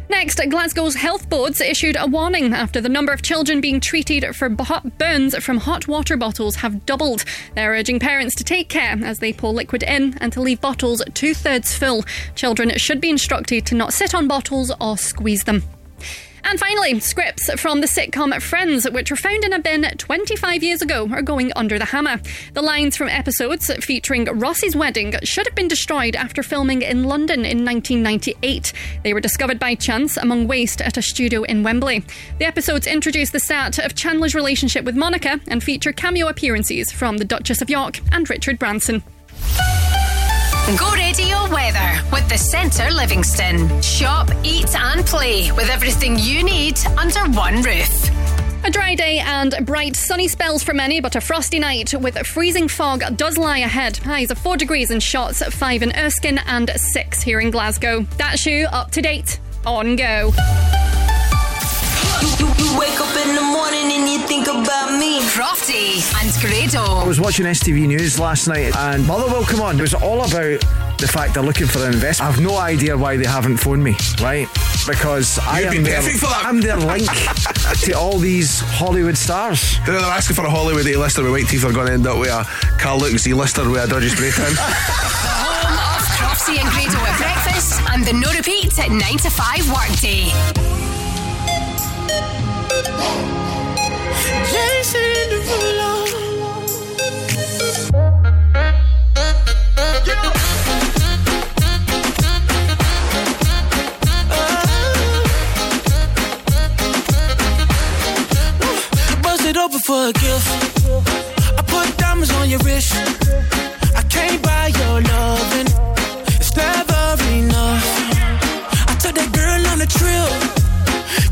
Next, 0.10 0.38
Glasgow's 0.38 0.96
health 0.96 1.30
boards 1.30 1.60
issued 1.62 1.98
a 2.00 2.06
warning 2.08 2.54
after 2.54 2.80
the 2.80 2.90
number 2.90 3.12
of 3.12 3.22
children 3.22 3.60
being 3.60 3.80
treated 3.80 4.36
for 4.36 4.50
burns 4.50 5.36
from 5.44 5.58
hot 5.58 5.88
water 5.88 6.16
bottles 6.16 6.56
have 6.58 6.86
doubled. 6.86 7.26
They're 7.56 7.72
urging 7.72 8.00
parents 8.00 8.36
to 8.36 8.44
take 8.44 8.70
care 8.70 8.98
as 9.04 9.20
they 9.20 9.34
pour 9.34 9.52
liquid 9.52 9.84
in 9.84 10.18
and 10.22 10.32
to 10.34 10.42
leave 10.42 10.62
bottles 10.62 11.02
two 11.14 11.34
thirds 11.34 11.76
full. 11.76 12.04
Children 12.36 12.78
should 12.78 13.02
be 13.02 13.10
instructed 13.10 13.66
to 13.68 13.76
not 13.76 13.94
sit 13.94 14.14
on 14.14 14.28
bottles 14.28 14.72
or 14.80 14.98
squeeze 14.98 15.44
them. 15.44 15.64
And 16.48 16.60
finally, 16.60 17.00
scripts 17.00 17.52
from 17.60 17.82
the 17.82 17.88
sitcom 17.88 18.40
Friends, 18.40 18.88
which 18.90 19.10
were 19.10 19.18
found 19.18 19.44
in 19.44 19.52
a 19.52 19.60
bin 19.60 19.84
25 19.84 20.64
years 20.64 20.82
ago, 20.82 21.10
are 21.12 21.24
going 21.24 21.52
under 21.56 21.80
the 21.80 21.86
hammer. 21.86 22.22
The 22.54 22.62
lines 22.62 22.96
from 22.96 23.10
episodes 23.10 23.72
featuring 23.84 24.26
Ross's 24.26 24.76
wedding 24.76 25.16
should 25.24 25.48
have 25.48 25.56
been 25.56 25.68
destroyed 25.68 26.16
after 26.16 26.44
filming 26.44 26.84
in 26.84 27.06
London 27.06 27.46
in 27.46 27.66
1998. 27.66 28.74
They 29.04 29.14
were 29.14 29.20
discovered 29.20 29.60
by 29.60 29.74
chance 29.74 30.18
among 30.18 30.48
waste 30.48 30.82
at 30.82 30.98
a 30.98 31.02
studio 31.02 31.44
in 31.44 31.64
Wembley. 31.64 32.04
The 32.38 32.46
episodes 32.46 32.86
introduce 32.86 33.32
the 33.32 33.40
start 33.40 33.80
of 33.80 33.96
Chandler's 33.96 34.36
relationship 34.36 34.86
with 34.86 34.96
Monica 34.96 35.40
and 35.48 35.64
feature 35.64 35.94
cameo 35.94 36.28
appearances 36.28 36.92
from 36.92 37.18
the 37.18 37.26
Duchess 37.26 37.64
of 37.64 37.72
York 37.72 38.02
and 38.12 38.30
Richard 38.30 38.60
Branson. 38.60 39.02
Go 40.66 40.92
radio 40.94 41.48
weather 41.52 42.02
with 42.12 42.28
the 42.28 42.40
Centre 42.40 42.90
Livingston. 42.90 43.84
Shop, 43.84 44.28
eat, 44.44 44.76
and 44.76 45.06
play 45.06 45.52
with 45.52 45.70
everything 45.70 46.18
you 46.18 46.44
need 46.44 46.80
under 46.98 47.20
one 47.38 47.62
roof. 47.62 48.10
A 48.64 48.72
dry 48.72 48.96
day 48.96 49.20
and 49.20 49.56
bright 49.62 49.96
sunny 49.96 50.28
spells 50.28 50.64
for 50.64 50.74
many, 50.74 51.00
but 51.02 51.16
a 51.16 51.22
frosty 51.22 51.60
night 51.60 51.94
with 51.94 52.18
freezing 52.26 52.68
fog 52.68 53.04
does 53.16 53.38
lie 53.38 53.60
ahead. 53.60 53.98
Highs 53.98 54.32
of 54.32 54.40
4 54.40 54.58
degrees 54.58 54.90
in 54.90 54.98
Shotts, 54.98 55.46
5 55.54 55.84
in 55.84 55.96
Erskine, 55.96 56.40
and 56.48 56.72
6 56.72 57.22
here 57.22 57.42
in 57.42 57.52
Glasgow. 57.52 58.02
That's 58.18 58.44
you 58.48 58.66
up 58.66 58.90
to 58.92 59.04
date. 59.04 59.40
On 59.68 59.96
go. 59.96 60.34
You, 62.40 62.48
you 62.58 62.80
wake 62.80 63.00
up 63.00 63.16
in 63.26 63.36
the 63.36 63.42
morning 63.42 63.92
and 63.92 64.10
you 64.10 64.20
think 64.28 64.48
about 64.48 64.98
me. 64.98 65.20
Crofty 65.36 66.02
and 66.22 66.32
Grado. 66.42 66.84
I 66.84 67.06
was 67.08 67.20
watching 67.20 67.46
STV 67.46 67.88
News 67.88 68.20
last 68.20 68.48
night 68.48 68.76
and 68.76 69.06
Motherwell 69.06 69.44
Come 69.44 69.62
On. 69.62 69.78
It 69.78 69.82
was 69.82 69.94
all 69.94 70.20
about 70.26 70.60
the 70.98 71.08
fact 71.12 71.34
they're 71.34 71.44
looking 71.44 71.68
for 71.68 71.80
an 71.86 71.94
investor. 71.94 72.24
I've 72.24 72.40
no 72.40 72.58
idea 72.58 72.98
why 72.98 73.18
they 73.18 73.26
haven't 73.26 73.58
phoned 73.58 73.84
me, 73.84 73.96
right? 74.22 74.48
Because 74.88 75.38
I 75.40 75.60
You'd 75.60 75.68
am 75.68 75.84
be 75.84 75.90
their, 75.90 76.02
for 76.02 76.28
that. 76.28 76.44
I'm 76.46 76.62
their 76.62 76.78
link 76.78 77.10
to 77.84 77.92
all 77.94 78.18
these 78.18 78.60
Hollywood 78.62 79.18
stars. 79.18 79.78
They're 79.86 79.98
asking 79.98 80.36
for 80.36 80.46
a 80.46 80.50
Hollywood 80.50 80.88
A-lister 80.88 81.22
with 81.24 81.32
white 81.32 81.48
teeth 81.48 81.66
are 81.66 81.74
going 81.74 81.88
to 81.88 81.94
end 81.94 82.08
up 82.08 82.18
with 82.18 82.30
a 82.30 82.44
Carl 82.80 83.00
Luke 83.00 83.18
Z-lister 83.18 83.70
with 83.70 83.84
a 83.84 83.88
dodgy 83.88 84.10
spray 84.10 84.32
tan. 84.32 84.54
Home 84.56 85.78
of 85.78 86.04
Croftsy 86.16 86.60
and 86.60 86.70
Grado 86.70 86.98
at 87.06 87.18
breakfast 87.18 87.82
and 87.92 88.06
the 88.06 88.14
no 88.14 88.32
repeat 88.32 88.78
at 88.80 88.90
9 88.90 89.00
to 89.20 89.30
5 89.30 89.72
workday. 89.72 90.85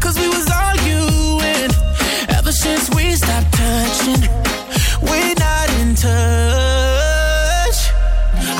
Cause 0.04 0.20
we 0.20 0.28
was 0.28 0.50
arguing. 0.52 0.73
We 2.90 3.16
stopped 3.16 3.54
touching, 3.54 4.22
we're 5.02 5.36
not 5.36 5.70
in 5.80 5.96
touch. 5.96 7.80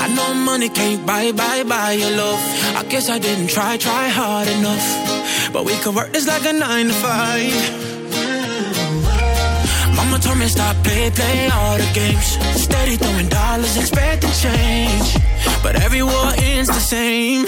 I 0.02 0.06
know 0.16 0.34
money 0.34 0.68
can't 0.68 1.04
buy, 1.06 1.32
buy, 1.32 1.62
buy 1.64 1.92
your 1.92 2.10
love. 2.16 2.40
I 2.76 2.84
guess 2.88 3.08
I 3.08 3.18
didn't 3.18 3.48
try, 3.48 3.76
try 3.76 4.08
hard 4.08 4.48
enough. 4.48 5.52
But 5.52 5.64
we 5.64 5.74
could 5.82 5.94
work 5.94 6.12
this 6.12 6.26
like 6.26 6.44
a 6.46 6.52
nine 6.52 6.86
to 6.86 6.94
five. 6.94 7.52
Mama 9.96 10.18
told 10.18 10.38
me 10.38 10.46
stop 10.46 10.76
play, 10.84 11.10
play 11.10 11.48
all 11.48 11.76
the 11.76 11.90
games. 11.92 12.38
Steady 12.62 12.96
throwing 12.96 13.28
dollars, 13.28 13.76
expecting 13.76 14.30
change. 14.32 15.16
But 15.62 15.76
every 15.76 16.02
war 16.02 16.32
ends 16.38 16.68
the 16.68 16.80
same. 16.80 17.46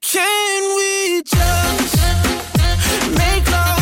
Can 0.00 0.62
we 0.76 1.22
just 1.22 1.96
make 3.18 3.50
love? 3.50 3.81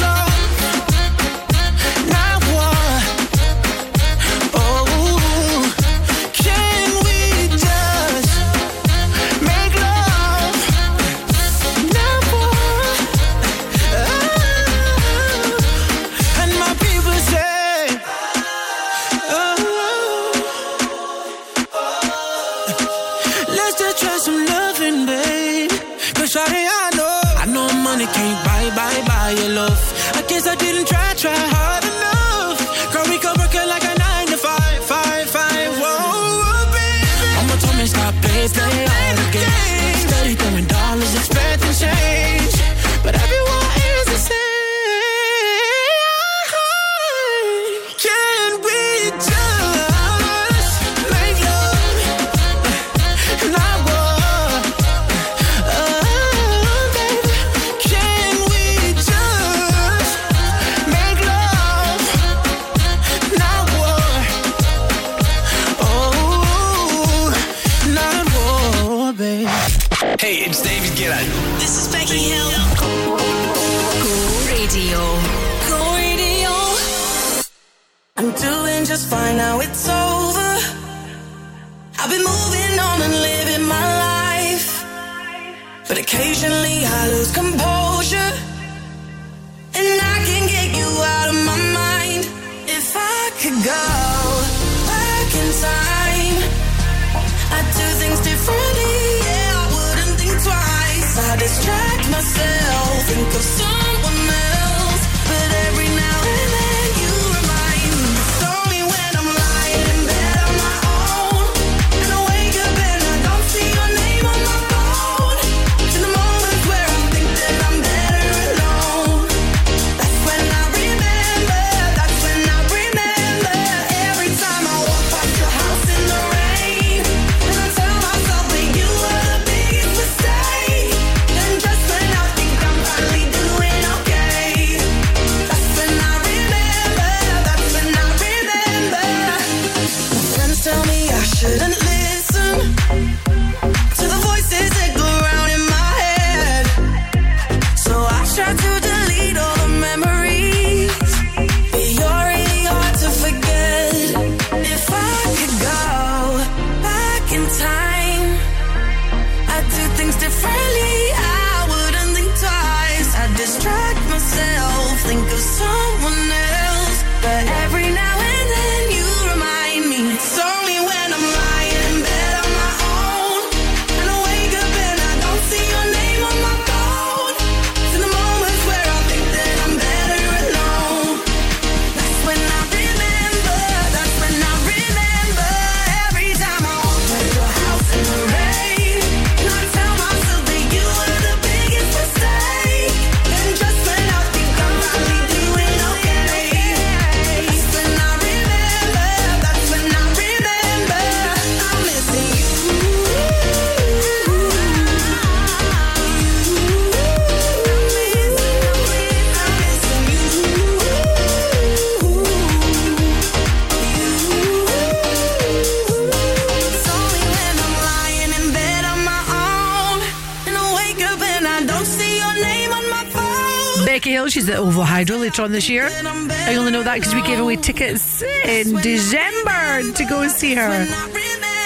later 225.31 225.43
on 225.43 225.51
this 225.53 225.69
year. 225.69 225.87
I 225.89 226.55
only 226.55 226.73
know 226.73 226.83
that 226.83 226.95
because 226.95 227.15
we 227.15 227.21
gave 227.21 227.39
away 227.39 227.55
tickets 227.55 228.21
in 228.21 228.75
December 228.81 229.93
to 229.93 230.05
go 230.09 230.23
and 230.23 230.31
see 230.31 230.55
her. 230.55 230.85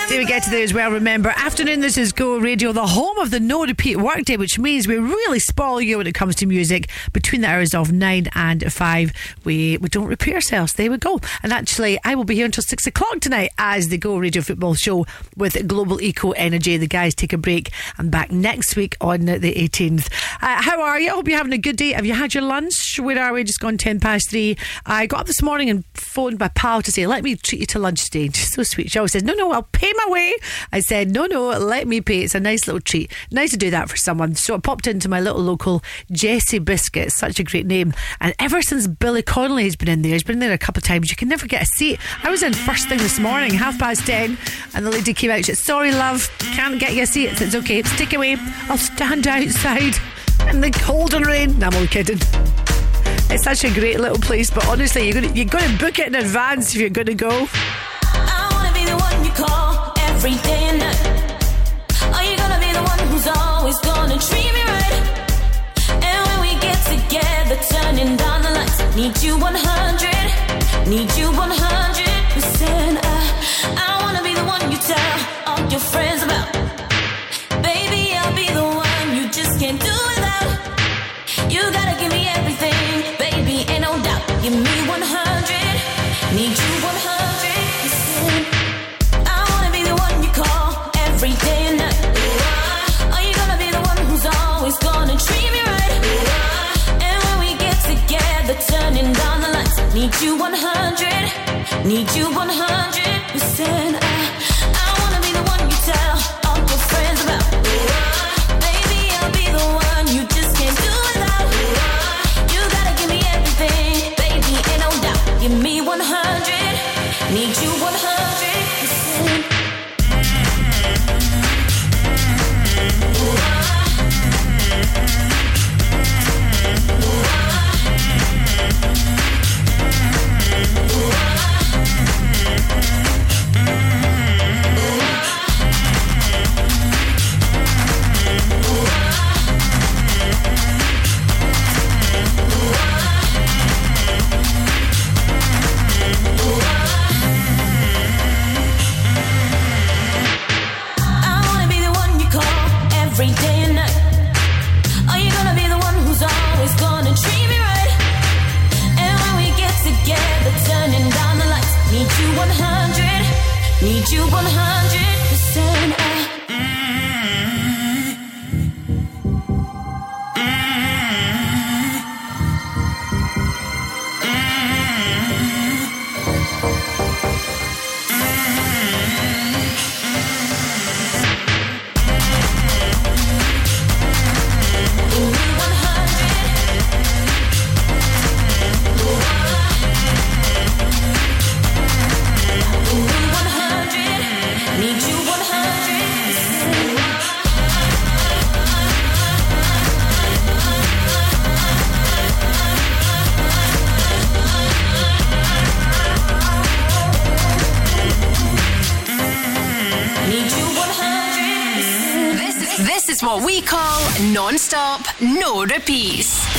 There 0.08 0.20
we 0.20 0.26
get 0.28 0.44
to 0.44 0.52
there 0.52 0.62
as 0.62 0.72
well. 0.72 0.92
Remember, 0.92 1.30
afternoon, 1.30 1.82
this 1.82 1.98
is 1.98 2.12
Go 2.12 2.38
Radio, 2.38 2.72
the 2.72 2.86
home 2.86 3.18
of 3.18 3.32
the 3.32 3.40
no 3.40 3.66
repeat 3.66 3.98
workday, 3.98 4.38
which 4.38 4.60
means 4.60 4.88
we 4.88 5.00
really 5.00 5.40
spoil 5.40 5.82
you 5.82 5.98
when 5.98 6.06
it 6.06 6.14
comes 6.14 6.36
to 6.36 6.46
music 6.46 6.92
between 7.12 7.42
the 7.42 7.48
hours 7.48 7.74
of 7.74 7.92
9 7.92 8.30
and 8.36 8.72
5. 8.72 9.12
We, 9.46 9.78
we 9.78 9.90
don't 9.90 10.06
repeat 10.06 10.36
ourselves. 10.36 10.74
There 10.74 10.92
we 10.92 10.98
go. 10.98 11.20
And 11.42 11.52
actually, 11.52 12.00
I 12.04 12.14
will 12.14 12.24
be 12.24 12.36
here 12.36 12.46
until 12.46 12.62
6 12.62 12.86
o'clock 12.86 13.20
tonight 13.20 13.50
as 13.58 13.88
the 13.88 13.98
Go 13.98 14.20
Radio 14.20 14.44
football 14.44 14.76
show 14.76 15.08
with 15.36 15.68
Global 15.68 16.00
Eco 16.00 16.32
Energy. 16.34 16.78
The 16.78 16.88
guys 16.88 17.16
take 17.16 17.34
a 17.34 17.38
break. 17.40 17.72
I'm 17.98 18.12
back 18.12 18.32
next 18.32 18.76
week 18.76 18.96
on 19.02 19.22
the 19.26 19.40
18th. 19.40 20.12
Uh, 20.45 20.61
how 20.61 20.80
are 20.80 20.99
you? 20.99 21.09
I 21.09 21.15
hope 21.15 21.27
you're 21.27 21.38
having 21.39 21.53
a 21.53 21.57
good 21.57 21.76
day. 21.76 21.93
Have 21.93 22.05
you 22.05 22.13
had 22.13 22.35
your 22.35 22.43
lunch? 22.43 22.99
Where 22.99 23.19
are 23.19 23.34
we? 23.34 23.43
Just 23.43 23.59
gone 23.59 23.80
10 23.80 23.99
past 23.99 24.30
3. 24.30 24.55
I 24.85 25.07
got 25.07 25.22
up 25.22 25.26
this 25.26 25.41
morning 25.41 25.72
and 25.72 25.84
phoned 25.95 26.38
my 26.39 26.49
pal 26.49 26.84
to 26.84 26.91
say, 26.91 27.07
let 27.07 27.23
me 27.23 27.35
treat 27.35 27.61
you 27.61 27.65
to 27.65 27.80
lunch 27.80 28.03
today. 28.03 28.30
She's 28.31 28.53
so 28.53 28.61
sweet. 28.61 28.91
She 28.91 28.99
always 28.99 29.13
says, 29.13 29.23
no, 29.23 29.34
no, 29.34 29.51
I'll 29.51 29.63
pay 29.63 29.91
my 29.93 30.05
way. 30.07 30.35
I 30.72 30.81
said, 30.81 31.09
no, 31.09 31.26
no, 31.26 31.47
let 31.47 31.88
me 31.88 31.99
pay. 31.99 32.19
It's 32.19 32.35
a 32.35 32.39
nice 32.39 32.67
little 32.67 32.80
treat. 32.80 33.11
Nice 33.31 33.49
to 33.51 33.57
do 33.57 33.72
that 33.72 33.89
for 33.89 33.97
someone. 33.97 34.35
So 34.35 34.53
I 34.53 34.59
popped 34.59 34.85
into 34.85 35.09
my 35.09 35.19
little 35.19 35.41
local 35.41 35.81
Jessie 36.11 36.59
Biscuit. 36.59 37.11
Such 37.11 37.39
a 37.39 37.43
great 37.43 37.65
name. 37.65 37.95
And 38.22 38.35
ever 38.38 38.61
since 38.61 38.85
Billy 38.85 39.23
Connolly 39.23 39.63
has 39.63 39.76
been 39.76 39.89
in 39.89 40.03
there, 40.03 40.13
he's 40.13 40.22
been 40.22 40.38
there 40.38 40.53
a 40.53 40.59
couple 40.59 40.77
of 40.77 40.84
times, 40.84 41.09
you 41.09 41.15
can 41.15 41.27
never 41.27 41.47
get 41.47 41.63
a 41.63 41.65
seat. 41.65 41.99
I 42.22 42.30
was 42.30 42.43
in 42.43 42.53
first 42.53 42.88
thing 42.88 42.99
this 42.99 43.17
morning, 43.17 43.55
half 43.55 43.80
past 43.80 44.05
10, 44.05 44.38
and 44.76 44.85
the 44.85 44.91
lady 44.91 45.15
came 45.15 45.31
out. 45.31 45.38
She 45.38 45.55
said, 45.55 45.57
sorry, 45.57 45.91
love, 45.91 46.30
can't 46.38 46.80
get 46.80 46.93
you 46.93 47.01
a 47.01 47.07
seat. 47.07 47.41
It's 47.41 47.55
okay, 47.55 47.80
it's 47.80 47.97
take 47.97 48.13
away. 48.13 48.38
I'll 48.69 48.77
stand 48.77 49.26
outside 49.27 49.95
in 50.49 50.62
the 50.62 50.72
cold 50.72 51.14
and 51.14 51.26
rain. 51.26 51.64
I'm 51.64 51.74
only 51.74 51.88
kidding. 51.88 52.20
It's 53.30 53.44
such 53.44 53.64
a 53.64 53.74
great 53.74 53.99
little 53.99 54.18
place, 54.18 54.49
but 54.49 54.66
honestly, 54.68 55.10
you're 55.10 55.22
going 55.22 55.36
you're 55.36 55.45
to 55.45 55.78
book 55.78 55.99
it 55.99 56.07
in 56.07 56.16
advance 56.16 56.74
if 56.76 56.82
you're 56.82 56.90
to 57.07 57.16
go. 57.16 57.48
I 58.03 58.48
wanna 58.53 58.74
be 58.74 58.86
the 58.86 58.98
one 58.98 59.26
you 59.26 59.32
call 59.32 59.94
every 60.10 60.36
day 60.48 60.64
and 60.70 60.80
night. 60.80 61.02
Are 62.16 62.24
you 62.24 62.38
gonna 62.38 62.60
be 62.60 62.72
the 62.72 62.84
one 62.84 62.99
who's 63.10 63.28
always 63.28 63.80
gonna 63.80 64.20
treat 64.20 64.52
me 64.53 64.64
right? 64.64 65.03
And 65.90 66.20
when 66.28 66.40
we 66.45 66.52
get 66.62 66.78
together, 66.86 67.57
turning 67.70 68.16
down 68.16 68.41
the 68.44 68.52
lights, 68.52 68.95
need 68.95 69.18
you 69.24 69.38
100, 69.38 70.88
need 70.88 71.12
you 71.18 71.32
100 71.32 71.65
need 99.95 100.13
you 100.22 100.35
100, 100.35 101.85
need 101.85 102.11
you 102.15 102.26
100 102.30 103.39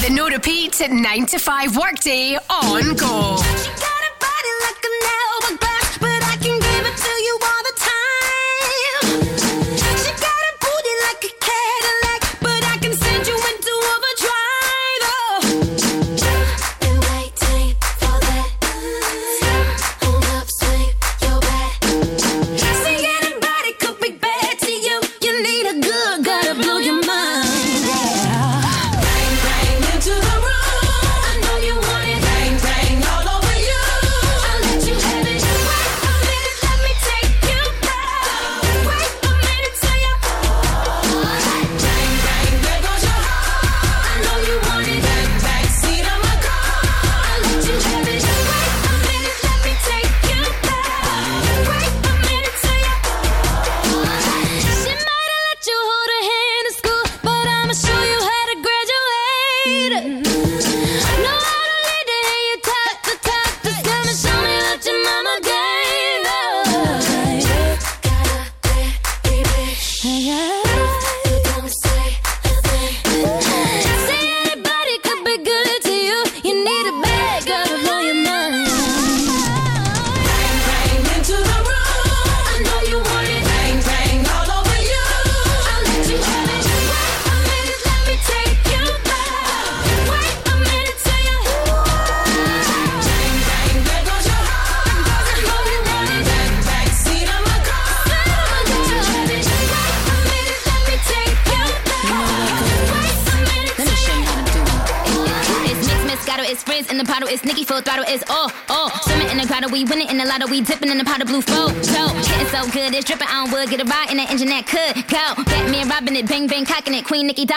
The 0.02 0.10
no 0.10 0.28
repeat 0.28 0.78
9 0.90 1.26
to 1.26 1.38
5 1.38 1.76
workday 1.78 2.36
on 2.50 2.94
go. 2.96 3.75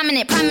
dominant, 0.02 0.30
prominent. 0.30 0.49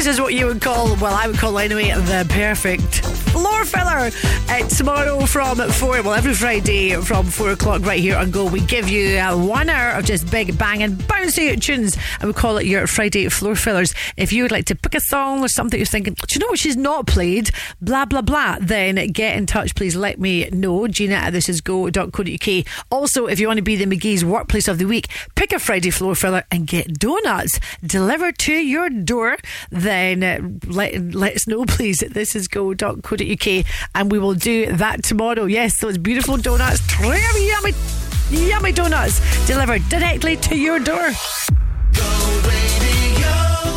This 0.00 0.14
is 0.14 0.18
what 0.18 0.32
you 0.32 0.46
would 0.46 0.62
call, 0.62 0.96
well, 0.96 1.12
I 1.12 1.26
would 1.26 1.36
call 1.36 1.58
anyway, 1.58 1.90
the 1.90 2.26
perfect 2.30 3.04
floor 3.04 3.66
filler. 3.66 4.10
Uh, 4.50 4.66
tomorrow 4.68 5.26
from 5.26 5.58
four, 5.70 6.02
well, 6.02 6.12
every 6.12 6.34
Friday 6.34 6.96
from 6.96 7.24
four 7.24 7.52
o'clock 7.52 7.82
right 7.82 8.00
here 8.00 8.16
on 8.16 8.32
Go, 8.32 8.46
we 8.46 8.58
give 8.58 8.88
you 8.88 9.16
uh, 9.16 9.36
one 9.36 9.70
hour 9.70 9.92
of 9.92 10.04
just 10.04 10.28
big 10.28 10.58
bang 10.58 10.82
and 10.82 10.98
bouncy 10.98 11.58
tunes, 11.60 11.96
and 12.18 12.26
we 12.26 12.32
call 12.32 12.58
it 12.58 12.66
your 12.66 12.88
Friday 12.88 13.28
floor 13.28 13.54
fillers. 13.54 13.94
If 14.16 14.32
you 14.32 14.42
would 14.42 14.50
like 14.50 14.64
to 14.64 14.74
pick 14.74 14.96
a 14.96 15.00
song 15.02 15.44
or 15.44 15.46
something 15.46 15.78
you're 15.78 15.86
thinking, 15.86 16.14
do 16.14 16.26
you 16.34 16.40
know 16.40 16.48
what 16.48 16.58
she's 16.58 16.76
not 16.76 17.06
played? 17.06 17.52
Blah, 17.80 18.06
blah, 18.06 18.22
blah. 18.22 18.56
Then 18.60 18.96
get 19.12 19.36
in 19.36 19.46
touch, 19.46 19.76
please. 19.76 19.94
Let 19.94 20.18
me 20.18 20.50
know. 20.50 20.88
Gina 20.88 21.14
at 21.14 21.32
this 21.32 21.48
is 21.48 21.60
go.co.uk. 21.60 22.64
Also, 22.90 23.26
if 23.26 23.38
you 23.38 23.46
want 23.46 23.58
to 23.58 23.62
be 23.62 23.76
the 23.76 23.86
McKie's 23.86 24.24
workplace 24.24 24.66
of 24.66 24.78
the 24.78 24.84
week, 24.84 25.06
pick 25.36 25.52
a 25.52 25.60
Friday 25.60 25.90
floor 25.90 26.16
filler 26.16 26.42
and 26.50 26.66
get 26.66 26.98
donuts 26.98 27.60
delivered 27.86 28.36
to 28.38 28.52
your 28.52 28.90
door. 28.90 29.36
Then 29.70 30.24
uh, 30.24 30.40
let, 30.66 31.14
let 31.14 31.36
us 31.36 31.46
know, 31.46 31.64
please. 31.68 32.00
This 32.00 32.34
is 32.34 32.48
go.co.uk, 32.48 33.64
and 33.94 34.10
we 34.10 34.18
will 34.18 34.39
do 34.40 34.72
that 34.72 35.02
tomorrow. 35.04 35.44
Yes, 35.44 35.80
those 35.80 35.98
beautiful 35.98 36.36
donuts, 36.36 36.80
of 36.98 37.42
yummy, 37.46 37.74
yummy 38.30 38.72
donuts 38.72 39.20
delivered 39.46 39.86
directly 39.88 40.36
to 40.36 40.56
your 40.56 40.78
door. 40.78 41.10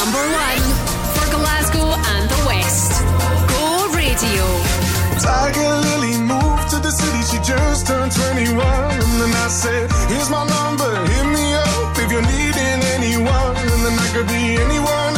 Number 0.00 0.24
one 0.32 0.64
for 1.12 1.26
Glasgow 1.36 1.92
and 1.92 2.24
the 2.32 2.40
West. 2.48 3.04
Go 3.52 3.92
Radio. 3.92 4.44
Tiger 5.20 5.72
Lily 5.84 6.16
moved 6.24 6.70
to 6.72 6.78
the 6.80 6.90
city, 6.90 7.20
she 7.28 7.36
just 7.44 7.86
turned 7.86 8.10
21. 8.10 8.56
And 8.56 9.12
then 9.20 9.32
I 9.36 9.48
said, 9.48 9.92
Here's 10.08 10.30
my 10.30 10.48
number, 10.48 10.88
hit 11.04 11.26
me 11.36 11.52
up 11.52 11.98
if 12.00 12.08
you're 12.10 12.24
needing 12.24 12.80
anyone. 12.96 13.60
And 13.60 13.80
then 13.84 13.96
I 14.00 14.08
could 14.16 14.28
be 14.28 14.56
anyone, 14.64 15.09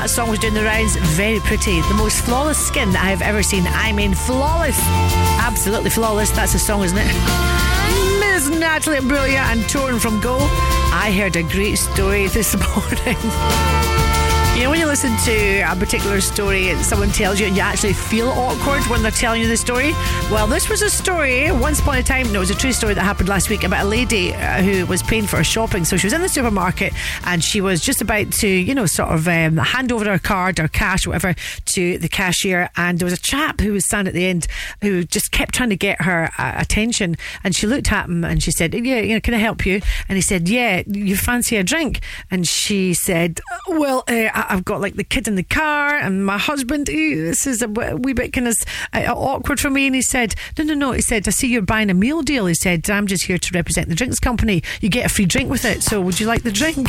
that 0.00 0.08
song 0.08 0.30
was 0.30 0.38
doing 0.38 0.54
the 0.54 0.64
rounds. 0.64 0.96
Very 0.96 1.40
pretty. 1.40 1.82
The 1.82 1.92
most 1.92 2.24
flawless 2.24 2.56
skin 2.56 2.90
that 2.92 3.04
I 3.04 3.10
have 3.10 3.20
ever 3.20 3.42
seen. 3.42 3.64
I 3.66 3.92
mean, 3.92 4.14
flawless. 4.14 4.78
Absolutely 5.38 5.90
flawless. 5.90 6.30
That's 6.30 6.54
a 6.54 6.58
song, 6.58 6.82
isn't 6.84 6.96
it? 6.96 7.12
Miss 8.18 8.48
Natalie 8.48 8.96
Imbruglia 8.96 9.44
and 9.52 9.68
Torn 9.68 9.98
from 9.98 10.18
Go. 10.20 10.38
I 10.90 11.12
heard 11.12 11.36
a 11.36 11.42
great 11.42 11.76
story 11.76 12.28
this 12.36 12.56
morning. 12.56 13.20
You 14.56 14.64
know, 14.64 14.70
when 14.70 14.80
you 14.80 14.86
listen 15.02 15.32
to 15.34 15.60
a 15.60 15.74
particular 15.76 16.20
story 16.20 16.68
and 16.68 16.84
someone 16.84 17.08
tells 17.08 17.40
you 17.40 17.46
and 17.46 17.56
you 17.56 17.62
actually 17.62 17.94
feel 17.94 18.28
awkward 18.28 18.82
when 18.90 19.00
they're 19.00 19.10
telling 19.10 19.40
you 19.40 19.48
the 19.48 19.56
story? 19.56 19.92
Well, 20.30 20.46
this 20.46 20.68
was 20.68 20.82
a 20.82 20.90
story, 20.90 21.50
once 21.50 21.80
upon 21.80 21.96
a 21.96 22.02
time, 22.02 22.30
no, 22.32 22.40
it 22.40 22.40
was 22.40 22.50
a 22.50 22.54
true 22.54 22.72
story 22.72 22.92
that 22.92 23.00
happened 23.00 23.26
last 23.26 23.48
week 23.48 23.64
about 23.64 23.86
a 23.86 23.88
lady 23.88 24.34
uh, 24.34 24.60
who 24.60 24.84
was 24.84 25.02
paying 25.02 25.26
for 25.26 25.38
her 25.38 25.44
shopping. 25.44 25.86
So 25.86 25.96
she 25.96 26.06
was 26.06 26.12
in 26.12 26.20
the 26.20 26.28
supermarket 26.28 26.92
and 27.24 27.42
she 27.42 27.62
was 27.62 27.80
just 27.80 28.02
about 28.02 28.30
to, 28.32 28.46
you 28.46 28.74
know, 28.74 28.84
sort 28.84 29.08
of 29.08 29.26
um, 29.26 29.56
hand 29.56 29.90
over 29.90 30.04
her 30.04 30.18
card 30.18 30.60
or 30.60 30.68
cash 30.68 31.06
or 31.06 31.10
whatever 31.10 31.34
to 31.66 31.96
the 31.96 32.08
cashier. 32.08 32.68
And 32.76 32.98
there 32.98 33.06
was 33.06 33.14
a 33.14 33.22
chap 33.22 33.60
who 33.60 33.72
was 33.72 33.86
standing 33.86 34.10
at 34.10 34.14
the 34.14 34.26
end 34.26 34.48
who 34.82 35.04
just 35.04 35.32
kept 35.32 35.54
trying 35.54 35.70
to 35.70 35.76
get 35.76 36.02
her 36.02 36.30
uh, 36.36 36.52
attention. 36.58 37.16
And 37.42 37.54
she 37.54 37.66
looked 37.66 37.90
at 37.90 38.04
him 38.04 38.22
and 38.22 38.42
she 38.42 38.50
said, 38.50 38.74
Yeah, 38.74 39.00
you 39.00 39.14
know, 39.14 39.20
can 39.20 39.32
I 39.32 39.38
help 39.38 39.64
you? 39.64 39.80
And 40.10 40.16
he 40.16 40.22
said, 40.22 40.46
Yeah, 40.46 40.82
you 40.86 41.16
fancy 41.16 41.56
a 41.56 41.62
drink? 41.62 42.00
And 42.30 42.46
she 42.46 42.92
said, 42.92 43.40
Well, 43.66 44.04
uh, 44.06 44.28
I've 44.34 44.66
got 44.66 44.82
like 44.82 44.89
the 44.96 45.04
kid 45.04 45.28
in 45.28 45.34
the 45.34 45.42
car 45.42 45.96
and 45.96 46.24
my 46.24 46.38
husband. 46.38 46.86
This 46.86 47.46
is 47.46 47.62
a 47.62 47.68
wee 47.68 48.12
bit 48.12 48.32
kind 48.32 48.48
of 48.48 48.54
awkward 48.94 49.60
for 49.60 49.70
me. 49.70 49.86
And 49.86 49.94
he 49.94 50.02
said, 50.02 50.34
No, 50.58 50.64
no, 50.64 50.74
no. 50.74 50.92
He 50.92 51.02
said, 51.02 51.26
I 51.26 51.30
see 51.30 51.48
you're 51.48 51.62
buying 51.62 51.90
a 51.90 51.94
meal 51.94 52.22
deal. 52.22 52.46
He 52.46 52.54
said, 52.54 52.88
I'm 52.90 53.06
just 53.06 53.26
here 53.26 53.38
to 53.38 53.50
represent 53.54 53.88
the 53.88 53.94
drinks 53.94 54.18
company. 54.18 54.62
You 54.80 54.88
get 54.88 55.06
a 55.06 55.08
free 55.08 55.26
drink 55.26 55.50
with 55.50 55.64
it. 55.64 55.82
So 55.82 56.00
would 56.00 56.20
you 56.20 56.26
like 56.26 56.42
the 56.42 56.52
drink? 56.52 56.88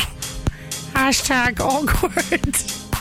Hashtag 0.92 1.60
awkward. 1.60 2.56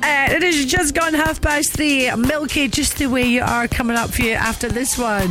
Uh, 0.00 0.28
it 0.30 0.44
is 0.44 0.64
just 0.64 0.94
gone 0.94 1.12
half 1.12 1.42
past 1.42 1.72
three. 1.72 2.08
Milky, 2.14 2.68
just 2.68 2.98
the 2.98 3.06
way 3.06 3.24
you 3.24 3.42
are, 3.42 3.66
coming 3.66 3.96
up 3.96 4.10
for 4.10 4.22
you 4.22 4.32
after 4.32 4.68
this 4.68 4.96
one. 4.96 5.28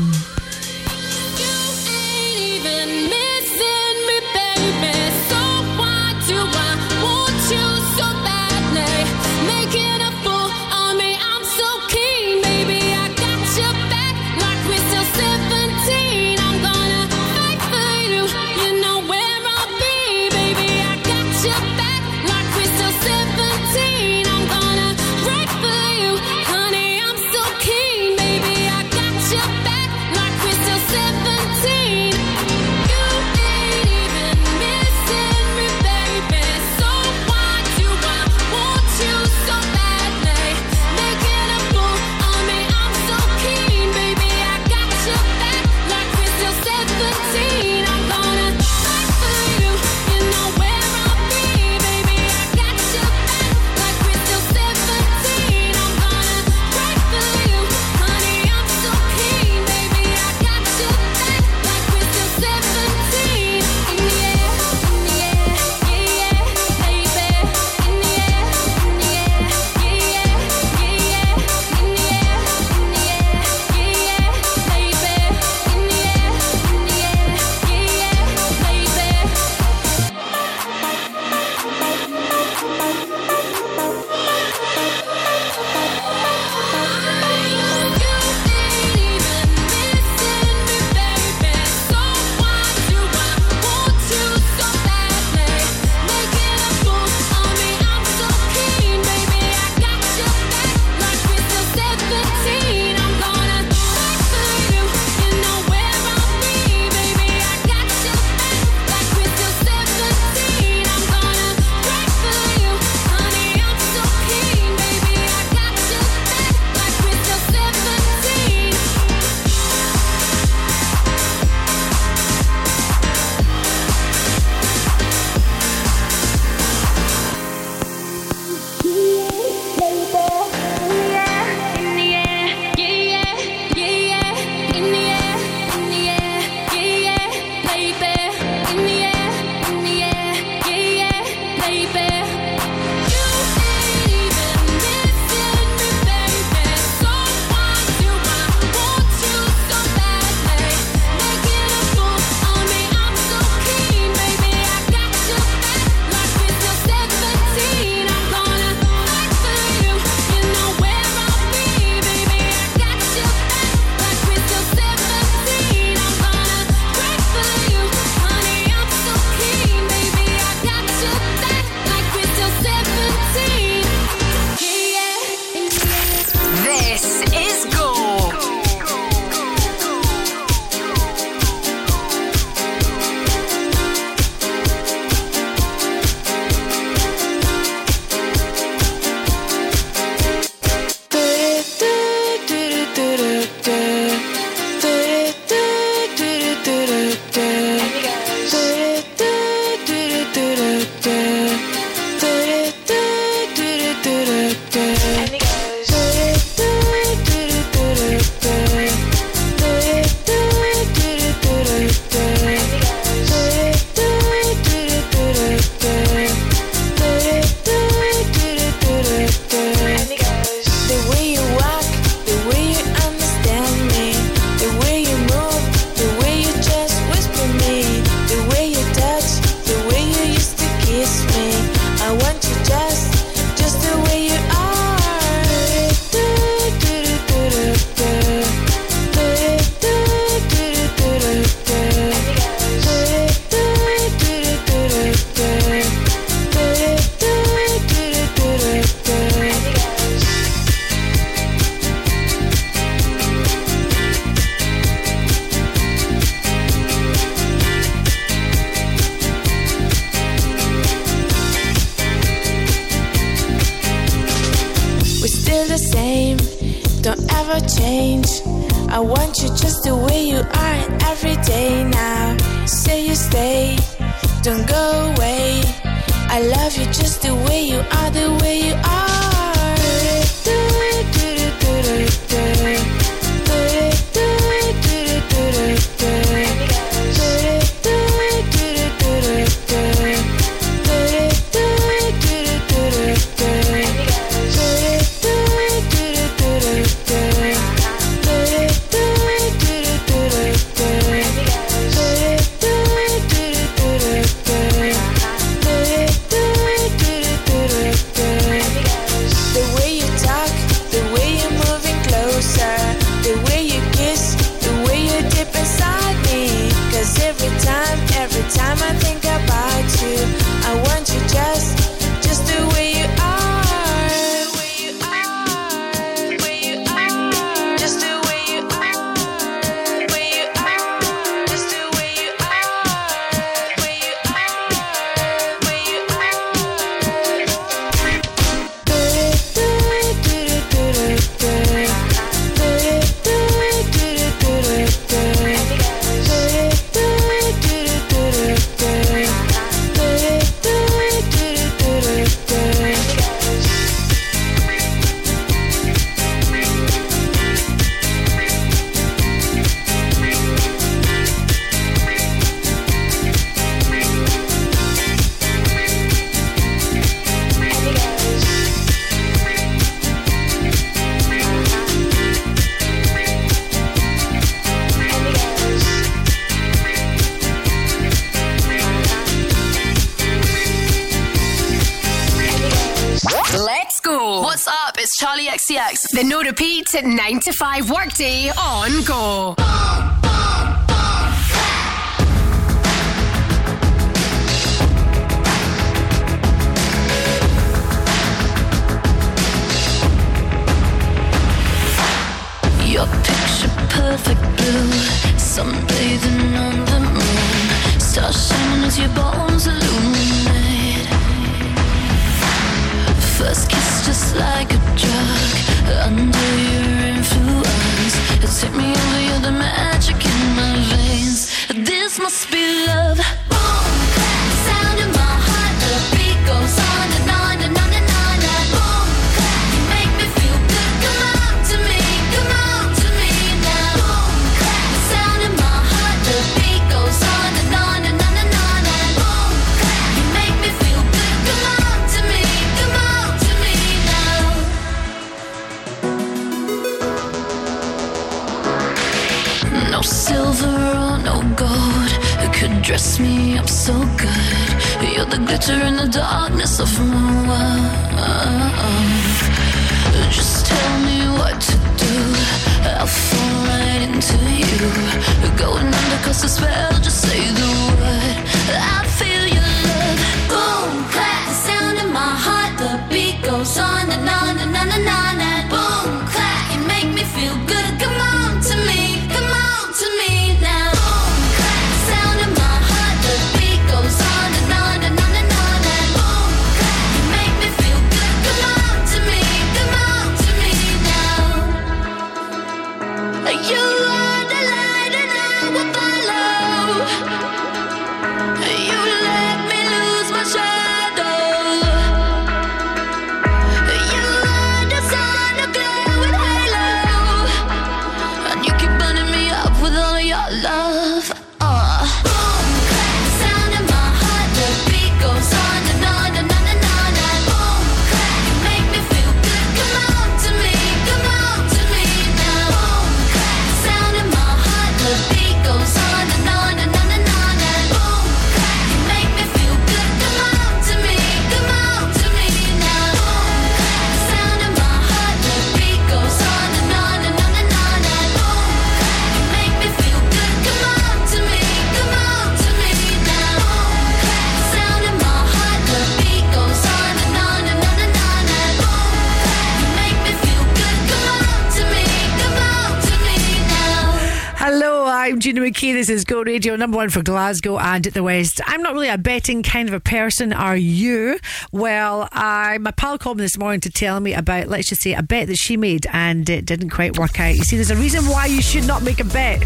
This 555.94 556.10
is 556.10 556.26
Go 556.26 556.42
Radio, 556.42 556.76
number 556.76 556.98
one 556.98 557.10
for 557.10 557.22
Glasgow 557.22 557.78
and 557.78 558.04
the 558.04 558.22
West. 558.22 558.60
I'm 558.66 558.82
not 558.82 558.94
really 558.94 559.08
a 559.08 559.18
betting 559.18 559.64
kind 559.64 559.88
of 559.88 559.94
a 559.94 560.00
person, 560.00 560.52
are 560.52 560.76
you? 560.76 561.40
Well, 561.72 562.28
I, 562.32 562.78
my 562.80 562.92
pal 562.92 563.18
called 563.18 563.38
me 563.38 563.44
this 563.44 563.58
morning 563.58 563.80
to 563.82 563.90
tell 563.90 564.20
me 564.20 564.34
about, 564.34 564.68
let's 564.68 564.90
just 564.90 565.02
say, 565.02 565.14
a 565.14 565.24
bet 565.24 565.48
that 565.48 565.56
she 565.56 565.78
made 565.78 566.06
and 566.12 566.50
it 566.50 566.66
didn't 566.66 566.90
quite 566.90 567.18
work 567.18 567.40
out. 567.40 567.56
You 567.56 567.64
see, 567.64 567.78
there's 567.78 567.92
a 567.92 567.96
reason 567.96 568.26
why 568.26 568.48
you 568.48 568.62
should 568.62 568.86
not 568.86 569.02
make 569.02 569.20
a 569.20 569.24
bet, 569.24 569.64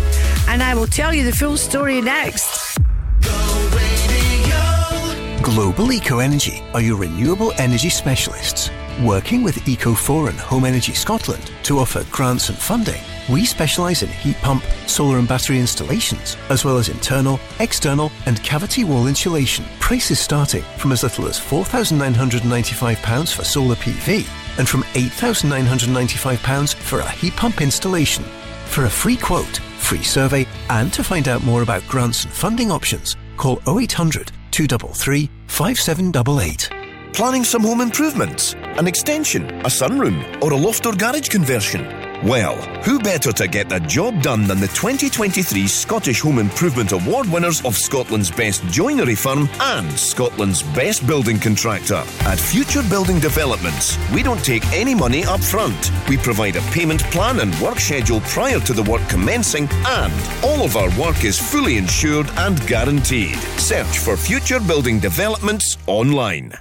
and 0.48 0.62
I 0.62 0.76
will 0.76 0.88
tell 0.88 1.14
you 1.14 1.24
the 1.24 1.32
full 1.32 1.58
story 1.58 2.02
next. 2.02 2.78
Global 5.42 5.92
Eco 5.92 6.20
Energy 6.20 6.62
are 6.74 6.82
your 6.82 6.98
renewable 6.98 7.52
energy 7.58 7.90
specialists. 7.90 8.70
Working 9.04 9.42
with 9.42 9.56
Eco4 9.66 10.30
and 10.30 10.40
Home 10.40 10.66
Energy 10.66 10.94
Scotland 10.94 11.52
to 11.64 11.80
offer 11.80 12.06
grants 12.12 12.50
and 12.50 12.58
funding, 12.58 13.02
we 13.32 13.46
specialise 13.46 14.04
in 14.04 14.10
heat 14.10 14.36
pump, 14.38 14.64
solar 14.86 15.18
and 15.18 15.28
battery 15.28 15.60
installations, 15.60 16.36
as 16.50 16.66
well 16.66 16.78
as 16.78 16.90
internal, 16.90 17.40
external, 17.60 18.12
and 18.26 18.44
cavity 18.44 18.84
wall 18.84 19.08
insulation. 19.08 19.66
Prices 19.80 20.20
starting 20.20 20.64
from 20.78 20.92
as 20.92 21.04
little 21.04 21.28
as 21.28 21.40
£4,995 21.40 23.34
for 23.34 23.44
solar 23.44 23.76
PV 23.76 24.28
and 24.60 24.68
from 24.68 24.84
£8,995 24.94 26.74
for 26.76 27.00
a 27.00 27.10
heat 27.10 27.36
pump 27.36 27.62
installation. 27.62 28.24
For 28.66 28.86
a 28.86 28.90
free 28.90 29.18
quote, 29.18 29.58
free 29.80 30.04
survey, 30.04 30.46
and 30.70 30.92
to 30.94 31.04
find 31.04 31.28
out 31.28 31.44
more 31.44 31.62
about 31.62 31.88
grants 31.88 32.26
and 32.26 32.34
funding 32.34 32.72
options, 32.72 33.16
call 33.38 33.62
0800 33.68 34.32
233 34.52 35.30
5788. 35.48 36.70
Planning 37.14 37.44
some 37.44 37.64
home 37.64 37.82
improvements? 37.82 38.54
An 38.54 38.88
extension, 38.88 39.44
a 39.62 39.66
sunroom, 39.66 40.42
or 40.42 40.54
a 40.54 40.58
loft 40.58 40.86
or 40.86 40.94
garage 40.94 41.28
conversion? 41.28 42.01
Well, 42.24 42.58
who 42.84 43.00
better 43.00 43.32
to 43.32 43.48
get 43.48 43.68
the 43.68 43.80
job 43.80 44.22
done 44.22 44.44
than 44.44 44.60
the 44.60 44.68
2023 44.68 45.66
Scottish 45.68 46.22
Home 46.22 46.38
Improvement 46.38 46.92
Award 46.92 47.26
winners 47.28 47.66
of 47.66 47.76
Scotland's 47.76 48.30
Best 48.30 48.64
Joinery 48.66 49.16
Firm 49.16 49.50
and 49.60 49.92
Scotland's 49.94 50.62
Best 50.62 51.08
Building 51.08 51.40
Contractor? 51.40 52.04
At 52.26 52.40
Future 52.40 52.84
Building 52.84 53.20
Developments, 53.20 53.98
we 54.14 54.22
don't 54.22 54.44
take 54.46 54.64
any 54.72 54.94
money 54.94 55.26
up 55.26 55.40
front. 55.40 55.92
We 56.08 56.18
provide 56.18 56.58
a 56.58 56.62
payment 56.70 57.02
plan 57.06 57.40
and 57.40 57.60
work 57.60 57.80
schedule 57.80 58.22
prior 58.22 58.60
to 58.60 58.74
the 58.74 58.84
work 58.84 59.02
commencing, 59.10 59.68
and 59.88 60.14
all 60.44 60.64
of 60.64 60.78
our 60.78 60.96
work 61.00 61.26
is 61.26 61.40
fully 61.40 61.78
insured 61.78 62.30
and 62.38 62.62
guaranteed. 62.68 63.38
Search 63.58 63.98
for 63.98 64.16
Future 64.16 64.60
Building 64.60 65.00
Developments 65.00 65.76
online. 65.88 66.54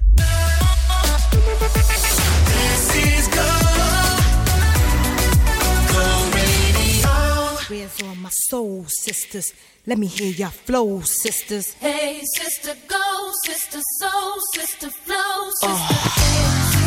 All 8.02 8.14
my 8.14 8.30
soul 8.30 8.84
sisters? 8.88 9.52
Let 9.86 9.98
me 9.98 10.06
hear 10.06 10.32
your 10.32 10.48
flow, 10.48 11.00
sisters. 11.00 11.74
Hey, 11.74 12.22
sister, 12.36 12.74
go, 12.88 13.30
sister, 13.44 13.80
soul, 14.00 14.38
sister, 14.54 14.90
flow, 14.90 15.50
sister. 15.60 15.94
Hey, 15.94 16.70
sister, 16.70 16.79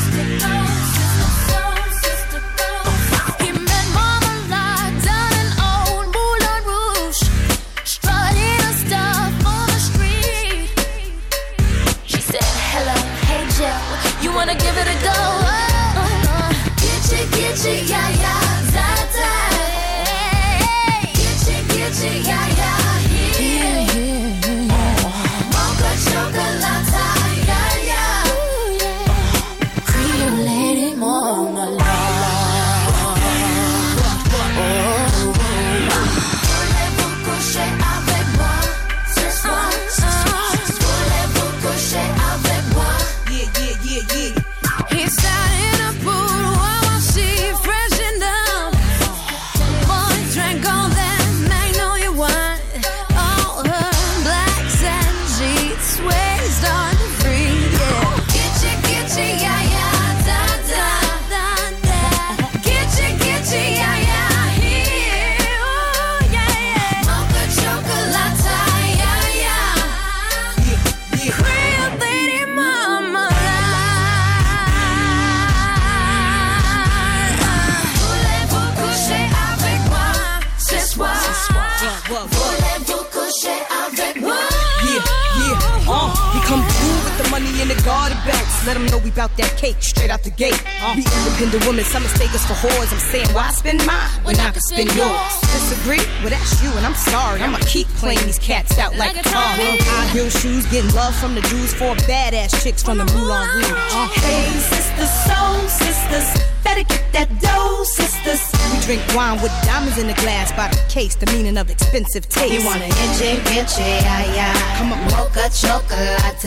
Let 88.73 88.79
them 88.81 88.89
know 88.89 88.97
we 89.05 89.11
bout 89.11 89.29
that 89.37 89.53
cake 89.55 89.77
straight 89.85 90.09
out 90.09 90.23
the 90.23 90.31
gate. 90.31 90.57
Uh, 90.81 90.97
we 90.97 91.05
independent 91.05 91.61
women, 91.69 91.85
some 91.85 92.01
mistake 92.01 92.33
us 92.33 92.41
for 92.41 92.57
whores. 92.57 92.89
I'm 92.89 92.97
saying, 92.97 93.29
why 93.29 93.51
spend 93.51 93.85
mine 93.85 94.09
when 94.25 94.33
I 94.39 94.49
can 94.49 94.61
spend 94.65 94.89
yours? 94.97 95.13
Disagree? 95.53 96.01
Well, 96.25 96.33
that's 96.33 96.57
you, 96.63 96.73
and 96.73 96.83
I'm 96.83 96.95
sorry. 96.97 97.39
I'ma 97.41 97.59
keep 97.69 97.85
playing 98.01 98.25
these 98.25 98.39
cats 98.39 98.79
out 98.79 98.97
like, 98.97 99.13
Like 99.13 99.27
a 99.27 99.29
car. 99.29 99.53
High 99.61 100.07
heel 100.09 100.27
shoes, 100.27 100.65
getting 100.71 100.89
love 100.95 101.13
from 101.13 101.35
the 101.35 101.41
Jews, 101.53 101.71
four 101.75 101.93
badass 102.09 102.63
chicks 102.63 102.81
from 102.81 102.97
the 102.97 103.05
Moulin 103.13 103.45
Rouge. 103.53 103.93
Uh, 103.93 104.09
Hey, 104.25 104.49
sisters, 104.57 105.13
soul 105.21 105.61
sisters, 105.69 106.33
better 106.73 106.87
get 106.87 107.13
that 107.13 107.29
dough, 107.41 107.83
sisters. 107.83 108.41
we 108.73 108.79
drink 108.85 109.01
wine 109.15 109.41
with 109.41 109.51
diamonds 109.63 109.97
in 109.97 110.07
the 110.07 110.13
glass 110.13 110.51
by 110.53 110.67
the 110.69 110.81
case, 110.89 111.15
the 111.15 111.25
meaning 111.27 111.57
of 111.57 111.69
expensive 111.69 112.27
taste. 112.29 112.53
You 112.53 112.65
wanna 112.65 112.85
itchy, 112.85 113.37
itchy, 113.53 113.81
yeah, 113.81 114.33
yeah. 114.33 114.77
Come 114.77 114.93
on, 114.93 115.03
Mocha 115.11 115.49
chocolate. 115.53 116.43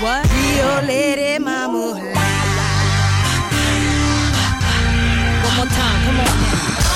What? 0.00 0.26
Rio 0.32 0.82
Lady 0.86 1.38
Mama. 1.38 1.92
One 5.46 5.56
more 5.56 5.66
time, 5.66 6.04
come 6.06 6.20
on. 6.20 6.89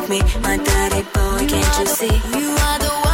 With 0.00 0.10
me. 0.10 0.20
My 0.42 0.56
dirty 0.56 1.02
boy, 1.14 1.46
can't 1.46 1.78
you 1.78 1.86
see? 1.86 2.16
You 2.38 2.50
are 2.50 2.78
the 2.78 2.88
one 2.88 3.05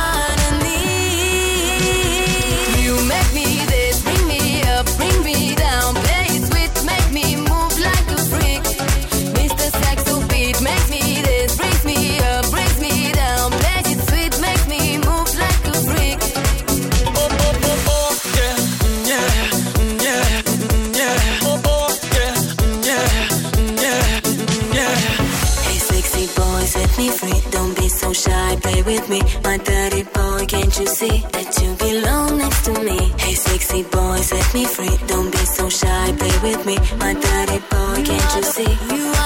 me. 29.13 29.21
My 29.45 29.59
dirty 29.59 30.03
boy, 30.05 30.47
can't 30.47 30.75
you 30.81 30.87
see 30.87 31.17
that 31.35 31.49
you 31.61 31.71
belong 31.85 32.39
next 32.39 32.65
to 32.67 32.73
me? 32.89 32.99
Hey, 33.19 33.35
sexy 33.35 33.83
boy, 33.83 34.17
set 34.31 34.47
me 34.55 34.65
free. 34.65 34.97
Don't 35.07 35.31
be 35.31 35.45
so 35.57 35.69
shy, 35.69 36.05
play 36.19 36.37
with 36.47 36.63
me. 36.67 36.77
My 36.99 37.13
dirty 37.27 37.59
boy, 37.73 37.97
can't 38.09 38.31
you 38.37 38.43
see? 38.55 38.73
You 38.91 39.22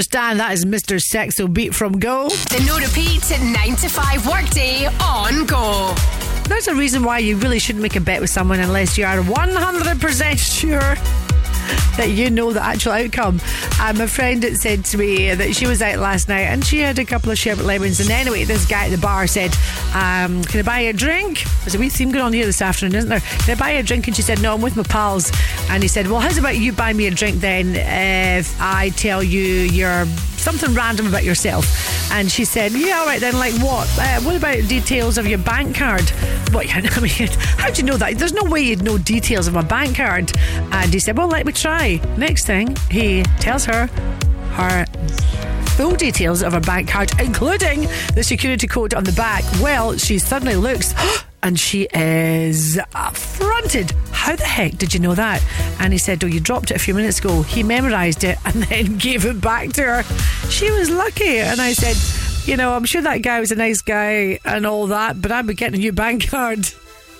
Stan, 0.00 0.38
that 0.38 0.52
is 0.52 0.64
Mr. 0.64 0.96
Sexo 0.98 1.52
Beat 1.52 1.74
from 1.74 1.98
Go. 1.98 2.28
The 2.28 2.64
no 2.66 2.78
repeat 2.78 3.28
9 3.30 3.76
to 3.76 3.88
5 3.88 4.26
workday 4.26 4.86
on 4.86 5.44
Go. 5.44 5.94
There's 6.48 6.68
a 6.68 6.74
reason 6.74 7.04
why 7.04 7.18
you 7.18 7.36
really 7.36 7.58
shouldn't 7.58 7.82
make 7.82 7.96
a 7.96 8.00
bet 8.00 8.20
with 8.20 8.30
someone 8.30 8.60
unless 8.60 8.96
you 8.96 9.04
are 9.04 9.18
100% 9.18 10.38
sure 10.38 10.94
that 11.96 12.10
you 12.10 12.30
know 12.30 12.52
the 12.52 12.62
actual 12.62 12.92
outcome. 12.92 13.40
Um, 13.80 14.00
a 14.00 14.08
friend 14.08 14.42
had 14.42 14.56
said 14.56 14.84
to 14.86 14.98
me 14.98 15.34
that 15.34 15.54
she 15.54 15.66
was 15.66 15.82
out 15.82 15.98
last 15.98 16.28
night 16.28 16.42
and 16.42 16.64
she 16.64 16.78
had 16.78 16.98
a 16.98 17.04
couple 17.04 17.30
of 17.30 17.38
sherbet 17.38 17.64
lemons. 17.64 18.00
And 18.00 18.10
anyway, 18.10 18.44
this 18.44 18.66
guy 18.66 18.86
at 18.86 18.90
the 18.90 18.98
bar 18.98 19.26
said, 19.26 19.54
um, 19.94 20.42
Can 20.44 20.60
I 20.60 20.62
buy 20.62 20.80
you 20.80 20.90
a 20.90 20.92
drink? 20.92 21.44
There's 21.60 21.74
a 21.74 21.78
wee 21.78 21.88
theme 21.88 22.10
going 22.10 22.24
on 22.24 22.32
here 22.32 22.46
this 22.46 22.62
afternoon, 22.62 22.96
isn't 22.96 23.10
there? 23.10 23.20
Can 23.20 23.56
I 23.56 23.58
buy 23.58 23.72
you 23.72 23.80
a 23.80 23.82
drink? 23.82 24.06
And 24.06 24.16
she 24.16 24.22
said, 24.22 24.40
No, 24.40 24.54
I'm 24.54 24.62
with 24.62 24.76
my 24.76 24.82
pals. 24.84 25.30
And 25.70 25.82
he 25.82 25.88
said, 25.88 26.06
Well, 26.06 26.20
how's 26.20 26.38
about 26.38 26.56
you 26.56 26.72
buy 26.72 26.92
me 26.92 27.06
a 27.06 27.10
drink 27.10 27.40
then 27.40 27.74
if 27.76 28.60
I 28.60 28.90
tell 28.90 29.22
you 29.22 29.40
you're 29.40 30.06
something 30.36 30.74
random 30.74 31.06
about 31.06 31.24
yourself? 31.24 32.10
And 32.12 32.30
she 32.30 32.44
said, 32.44 32.72
Yeah, 32.72 32.98
all 32.98 33.06
right 33.06 33.20
then, 33.20 33.38
like 33.38 33.54
what? 33.54 33.88
Uh, 33.98 34.20
what 34.20 34.36
about 34.36 34.68
details 34.68 35.18
of 35.18 35.26
your 35.26 35.38
bank 35.38 35.76
card? 35.76 36.08
What? 36.52 36.66
I 36.74 37.00
mean, 37.00 37.28
how 37.58 37.70
do 37.70 37.80
you 37.80 37.86
know 37.86 37.96
that? 37.96 38.18
There's 38.18 38.34
no 38.34 38.44
way 38.44 38.60
you'd 38.60 38.82
know 38.82 38.98
details 38.98 39.46
of 39.46 39.54
my 39.54 39.62
bank 39.62 39.96
card. 39.96 40.32
And 40.72 40.92
he 40.92 40.98
said, 40.98 41.16
Well, 41.16 41.28
let 41.28 41.46
me 41.46 41.52
try. 41.52 42.00
Next 42.16 42.46
thing, 42.46 42.76
he 42.90 43.22
tells 43.40 43.64
her 43.64 43.86
her 43.86 44.86
full 45.76 45.96
details 45.96 46.42
of 46.42 46.52
her 46.52 46.60
bank 46.60 46.88
card, 46.88 47.10
including 47.18 47.88
the 48.14 48.22
security 48.22 48.66
code 48.66 48.94
on 48.94 49.04
the 49.04 49.12
back. 49.12 49.42
Well, 49.60 49.96
she 49.96 50.18
suddenly 50.18 50.56
looks. 50.56 50.94
And 51.42 51.58
she 51.58 51.88
is 51.92 52.78
affronted. 52.94 53.92
How 54.12 54.36
the 54.36 54.44
heck 54.44 54.78
did 54.78 54.94
you 54.94 55.00
know 55.00 55.14
that? 55.14 55.44
And 55.80 55.92
he 55.92 55.98
said, 55.98 56.22
Oh, 56.22 56.28
you 56.28 56.38
dropped 56.38 56.70
it 56.70 56.76
a 56.76 56.78
few 56.78 56.94
minutes 56.94 57.18
ago. 57.18 57.42
He 57.42 57.62
memorised 57.62 58.22
it 58.22 58.38
and 58.44 58.62
then 58.64 58.96
gave 58.96 59.26
it 59.26 59.40
back 59.40 59.72
to 59.72 59.82
her. 59.82 60.02
She 60.48 60.70
was 60.70 60.88
lucky. 60.90 61.38
And 61.38 61.60
I 61.60 61.72
said, 61.72 61.96
You 62.48 62.56
know, 62.56 62.74
I'm 62.74 62.84
sure 62.84 63.02
that 63.02 63.22
guy 63.22 63.40
was 63.40 63.50
a 63.50 63.56
nice 63.56 63.80
guy 63.80 64.38
and 64.44 64.64
all 64.66 64.86
that, 64.88 65.20
but 65.20 65.32
I'd 65.32 65.46
be 65.46 65.54
getting 65.54 65.74
a 65.74 65.82
new 65.82 65.92
bank 65.92 66.28
card. 66.28 66.68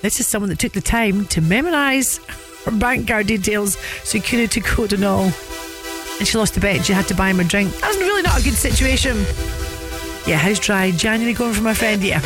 This 0.02 0.20
is 0.20 0.28
someone 0.28 0.50
that 0.50 0.58
took 0.58 0.72
the 0.72 0.80
time 0.80 1.26
to 1.26 1.40
memorise 1.40 2.18
her 2.64 2.70
bank 2.72 3.08
card 3.08 3.26
details, 3.26 3.76
security 4.04 4.60
code, 4.60 4.92
and 4.92 5.04
all. 5.04 5.32
And 6.18 6.28
she 6.28 6.38
lost 6.38 6.54
the 6.54 6.60
bet. 6.60 6.84
She 6.84 6.92
had 6.92 7.08
to 7.08 7.14
buy 7.14 7.30
him 7.30 7.40
a 7.40 7.44
drink. 7.44 7.74
That's 7.80 7.96
really 7.98 8.22
not 8.22 8.40
a 8.40 8.44
good 8.44 8.54
situation. 8.54 9.24
Yeah, 10.26 10.38
how's 10.38 10.60
dry 10.60 10.90
January 10.92 11.34
going 11.34 11.52
for 11.52 11.62
my 11.62 11.74
friend? 11.74 12.02
Yeah. 12.02 12.20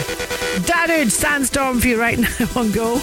Darude, 0.65 1.11
sandstorm 1.11 1.81
for 1.81 1.89
you 1.89 1.99
right 1.99 2.19
now 2.39 2.49
on 2.55 2.71
go. 2.73 3.01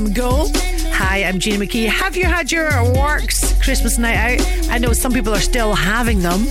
From 0.00 0.14
Go. 0.14 0.46
Hi, 0.92 1.24
I'm 1.24 1.38
Gina 1.38 1.62
McKie. 1.62 1.86
Have 1.86 2.16
you 2.16 2.24
had 2.24 2.50
your 2.50 2.70
works 2.94 3.52
Christmas 3.62 3.98
night 3.98 4.40
out? 4.40 4.70
I 4.70 4.78
know 4.78 4.94
some 4.94 5.12
people 5.12 5.34
are 5.34 5.40
still 5.40 5.74
having 5.74 6.20
them. 6.20 6.46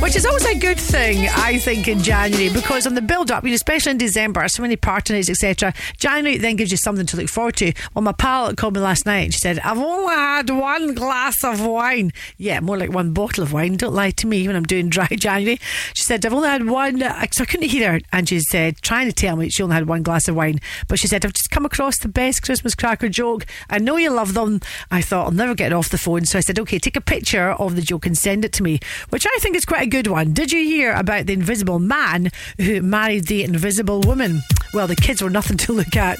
Which 0.00 0.14
is 0.14 0.24
always 0.24 0.46
a 0.46 0.56
good 0.56 0.78
thing, 0.78 1.28
I 1.28 1.58
think, 1.58 1.88
in 1.88 2.00
January, 2.00 2.50
because 2.50 2.86
on 2.86 2.94
the 2.94 3.02
build 3.02 3.32
up, 3.32 3.42
you 3.42 3.50
know, 3.50 3.56
especially 3.56 3.90
in 3.90 3.98
December, 3.98 4.46
so 4.48 4.62
many 4.62 4.76
party 4.76 5.12
nights, 5.12 5.28
etc. 5.28 5.74
January 5.96 6.38
then 6.38 6.54
gives 6.54 6.70
you 6.70 6.76
something 6.76 7.04
to 7.06 7.16
look 7.16 7.28
forward 7.28 7.56
to. 7.56 7.72
Well, 7.94 8.02
my 8.02 8.12
pal 8.12 8.54
called 8.54 8.74
me 8.74 8.80
last 8.80 9.06
night 9.06 9.24
and 9.24 9.34
she 9.34 9.40
said, 9.40 9.58
I've 9.58 9.76
only 9.76 10.14
had 10.14 10.50
one 10.50 10.94
glass 10.94 11.42
of 11.42 11.66
wine. 11.66 12.12
Yeah, 12.36 12.60
more 12.60 12.78
like 12.78 12.92
one 12.92 13.12
bottle 13.12 13.42
of 13.42 13.52
wine. 13.52 13.76
Don't 13.76 13.92
lie 13.92 14.12
to 14.12 14.26
me 14.28 14.46
when 14.46 14.54
I'm 14.54 14.62
doing 14.62 14.88
dry 14.88 15.08
January. 15.10 15.58
She 15.94 16.04
said, 16.04 16.24
I've 16.24 16.32
only 16.32 16.48
had 16.48 16.68
one, 16.68 17.00
so 17.00 17.42
I 17.42 17.46
couldn't 17.46 17.68
hear 17.68 17.94
her. 17.94 18.00
And 18.12 18.28
she 18.28 18.38
said, 18.38 18.80
trying 18.80 19.08
to 19.08 19.12
tell 19.12 19.34
me 19.34 19.50
she 19.50 19.64
only 19.64 19.74
had 19.74 19.88
one 19.88 20.04
glass 20.04 20.28
of 20.28 20.36
wine. 20.36 20.60
But 20.86 21.00
she 21.00 21.08
said, 21.08 21.26
I've 21.26 21.36
across 21.78 21.98
the 22.00 22.08
best 22.08 22.42
Christmas 22.42 22.74
cracker 22.74 23.08
joke. 23.08 23.46
I 23.70 23.78
know 23.78 23.98
you 23.98 24.10
love 24.10 24.34
them. 24.34 24.60
I 24.90 25.00
thought, 25.00 25.26
I'll 25.26 25.30
never 25.30 25.54
get 25.54 25.70
it 25.70 25.74
off 25.74 25.90
the 25.90 25.96
phone. 25.96 26.24
So 26.24 26.36
I 26.36 26.40
said, 26.40 26.58
okay, 26.58 26.80
take 26.80 26.96
a 26.96 27.00
picture 27.00 27.50
of 27.52 27.76
the 27.76 27.82
joke 27.82 28.04
and 28.04 28.18
send 28.18 28.44
it 28.44 28.52
to 28.54 28.64
me, 28.64 28.80
which 29.10 29.24
I 29.32 29.38
think 29.38 29.54
is 29.54 29.64
quite 29.64 29.82
a 29.82 29.86
good 29.86 30.08
one. 30.08 30.32
Did 30.32 30.50
you 30.50 30.64
hear 30.64 30.92
about 30.92 31.26
the 31.26 31.34
invisible 31.34 31.78
man 31.78 32.32
who 32.56 32.82
married 32.82 33.28
the 33.28 33.44
invisible 33.44 34.00
woman? 34.00 34.42
Well, 34.74 34.88
the 34.88 34.96
kids 34.96 35.22
were 35.22 35.30
nothing 35.30 35.56
to 35.68 35.72
look 35.72 35.94
at. 35.94 36.18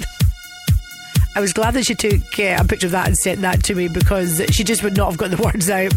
I 1.35 1.41
was 1.41 1.53
glad 1.53 1.75
that 1.75 1.87
she 1.87 1.97
took 1.97 2.39
uh, 2.39 2.59
a 2.61 2.65
picture 2.65 2.87
of 2.87 2.93
that 2.93 3.09
and 3.09 3.19
sent 3.19 3.41
that 3.41 3.65
to 3.65 3.75
me 3.75 3.89
because 3.89 4.41
she 4.53 4.63
just 4.63 4.85
would 4.85 4.97
not 4.97 5.11
have 5.11 5.19
got 5.19 5.33
the 5.33 5.43
words 5.43 5.69
out. 5.69 5.93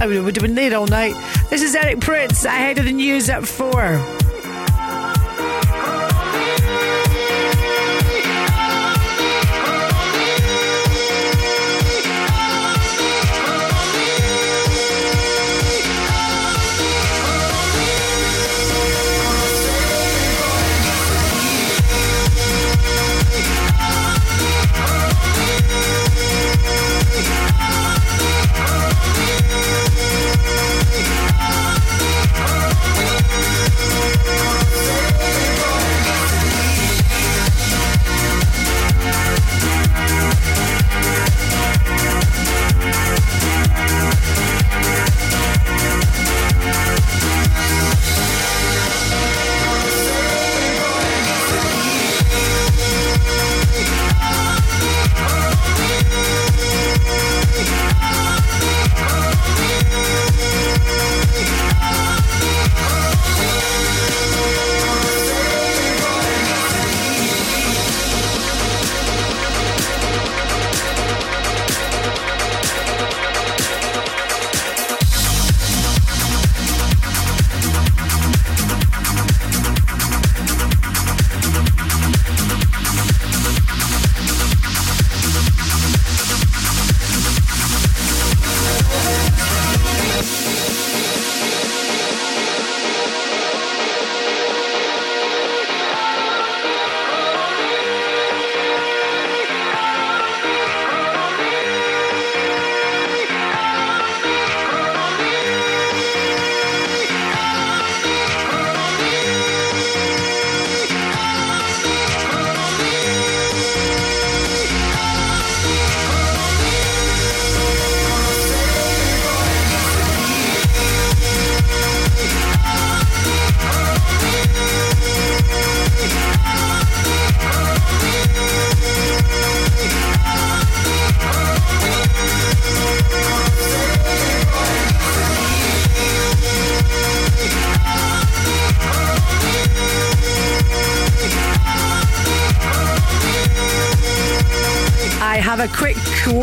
I 0.00 0.06
would 0.06 0.36
have 0.36 0.42
been 0.42 0.54
there 0.54 0.74
all 0.74 0.86
night. 0.86 1.14
This 1.50 1.60
is 1.60 1.74
Eric 1.74 1.98
Prydz 1.98 2.46
ahead 2.46 2.78
of 2.78 2.86
the 2.86 2.92
news 2.92 3.28
at 3.28 3.46
four. 3.46 4.21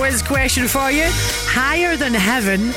Quiz 0.10 0.24
question 0.24 0.68
for 0.68 0.90
you. 0.90 1.06
Higher 1.06 1.96
Than 1.96 2.16
Heaven 2.16 2.74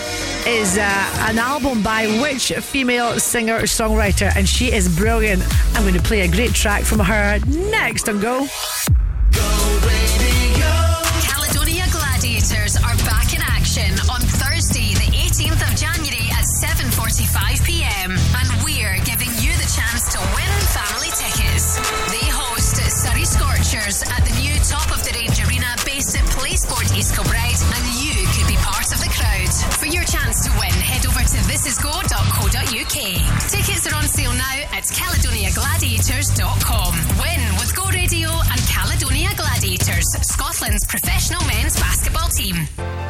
is 0.46 0.76
uh, 0.76 1.26
an 1.30 1.38
album 1.38 1.82
by 1.82 2.06
which 2.20 2.52
female 2.52 3.18
singer 3.18 3.60
songwriter? 3.60 4.30
And 4.36 4.46
she 4.46 4.70
is 4.70 4.94
brilliant. 4.94 5.42
I'm 5.74 5.82
going 5.82 5.94
to 5.94 6.02
play 6.02 6.22
a 6.22 6.28
great 6.28 6.52
track 6.52 6.82
from 6.82 6.98
her 6.98 7.38
next 7.70 8.08
on 8.10 8.20
Go. 8.20 8.46
thisisgo.co.uk. 32.84 33.50
Tickets 33.50 33.86
are 33.86 33.94
on 33.96 34.04
sale 34.04 34.32
now 34.32 34.54
at 34.72 34.84
caledoniagladiators.com. 34.84 36.94
Win 37.20 37.40
with 37.58 37.74
Go 37.76 37.84
Radio 37.90 38.30
and 38.30 38.60
Caledonia 38.68 39.30
Gladiators, 39.36 40.06
Scotland's 40.22 40.86
professional 40.86 41.44
men's 41.46 41.76
basketball 41.76 42.28
team. 42.28 42.56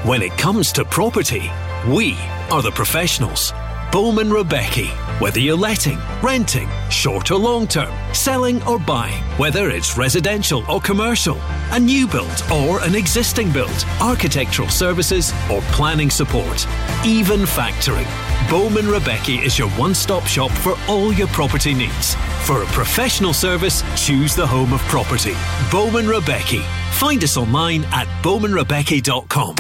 When 0.05 0.23
it 0.23 0.37
comes 0.39 0.73
to 0.73 0.85
property, 0.85 1.51
we 1.89 2.17
are 2.51 2.63
the 2.63 2.73
professionals. 2.73 3.53
Bowman 3.93 4.33
Rebecca. 4.33 4.87
Whether 5.19 5.39
you're 5.39 5.55
letting, 5.57 5.99
renting, 6.23 6.67
short 6.91 7.31
or 7.31 7.39
long 7.39 7.67
term, 7.69 7.93
selling 8.15 8.63
or 8.63 8.79
buying, 8.79 9.23
whether 9.39 9.69
it's 9.69 9.99
residential 9.99 10.65
or 10.69 10.81
commercial, 10.81 11.37
a 11.73 11.79
new 11.79 12.09
build 12.09 12.43
or 12.51 12.81
an 12.81 12.95
existing 12.95 13.53
build, 13.53 13.85
architectural 14.01 14.71
services 14.71 15.35
or 15.51 15.61
planning 15.73 16.09
support, 16.09 16.67
even 17.05 17.41
factoring. 17.41 18.07
Bowman 18.53 18.87
Rebecca 18.87 19.33
is 19.33 19.59
your 19.59 19.71
one 19.71 19.95
stop 19.95 20.27
shop 20.27 20.51
for 20.51 20.77
all 20.87 21.11
your 21.11 21.29
property 21.29 21.73
needs. 21.73 22.17
For 22.45 22.63
a 22.63 22.67
professional 22.67 23.33
service, 23.33 23.83
choose 23.97 24.35
the 24.35 24.47
home 24.47 24.75
of 24.75 24.81
property. 24.83 25.33
Bowman 25.71 26.07
Rebecca. 26.07 26.59
Find 26.91 27.25
us 27.25 27.39
online 27.39 27.83
at 27.93 28.07
bowmanrebecca.com. 28.23 29.55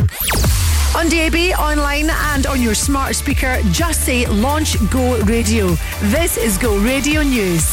On 0.95 1.09
DAB, 1.09 1.59
online, 1.59 2.11
and 2.11 2.45
on 2.45 2.61
your 2.61 2.75
smart 2.75 3.15
speaker, 3.15 3.61
just 3.71 4.05
say 4.05 4.27
Launch 4.27 4.77
Go 4.91 5.19
Radio. 5.23 5.69
This 6.03 6.37
is 6.37 6.59
Go 6.59 6.77
Radio 6.77 7.23
News. 7.23 7.65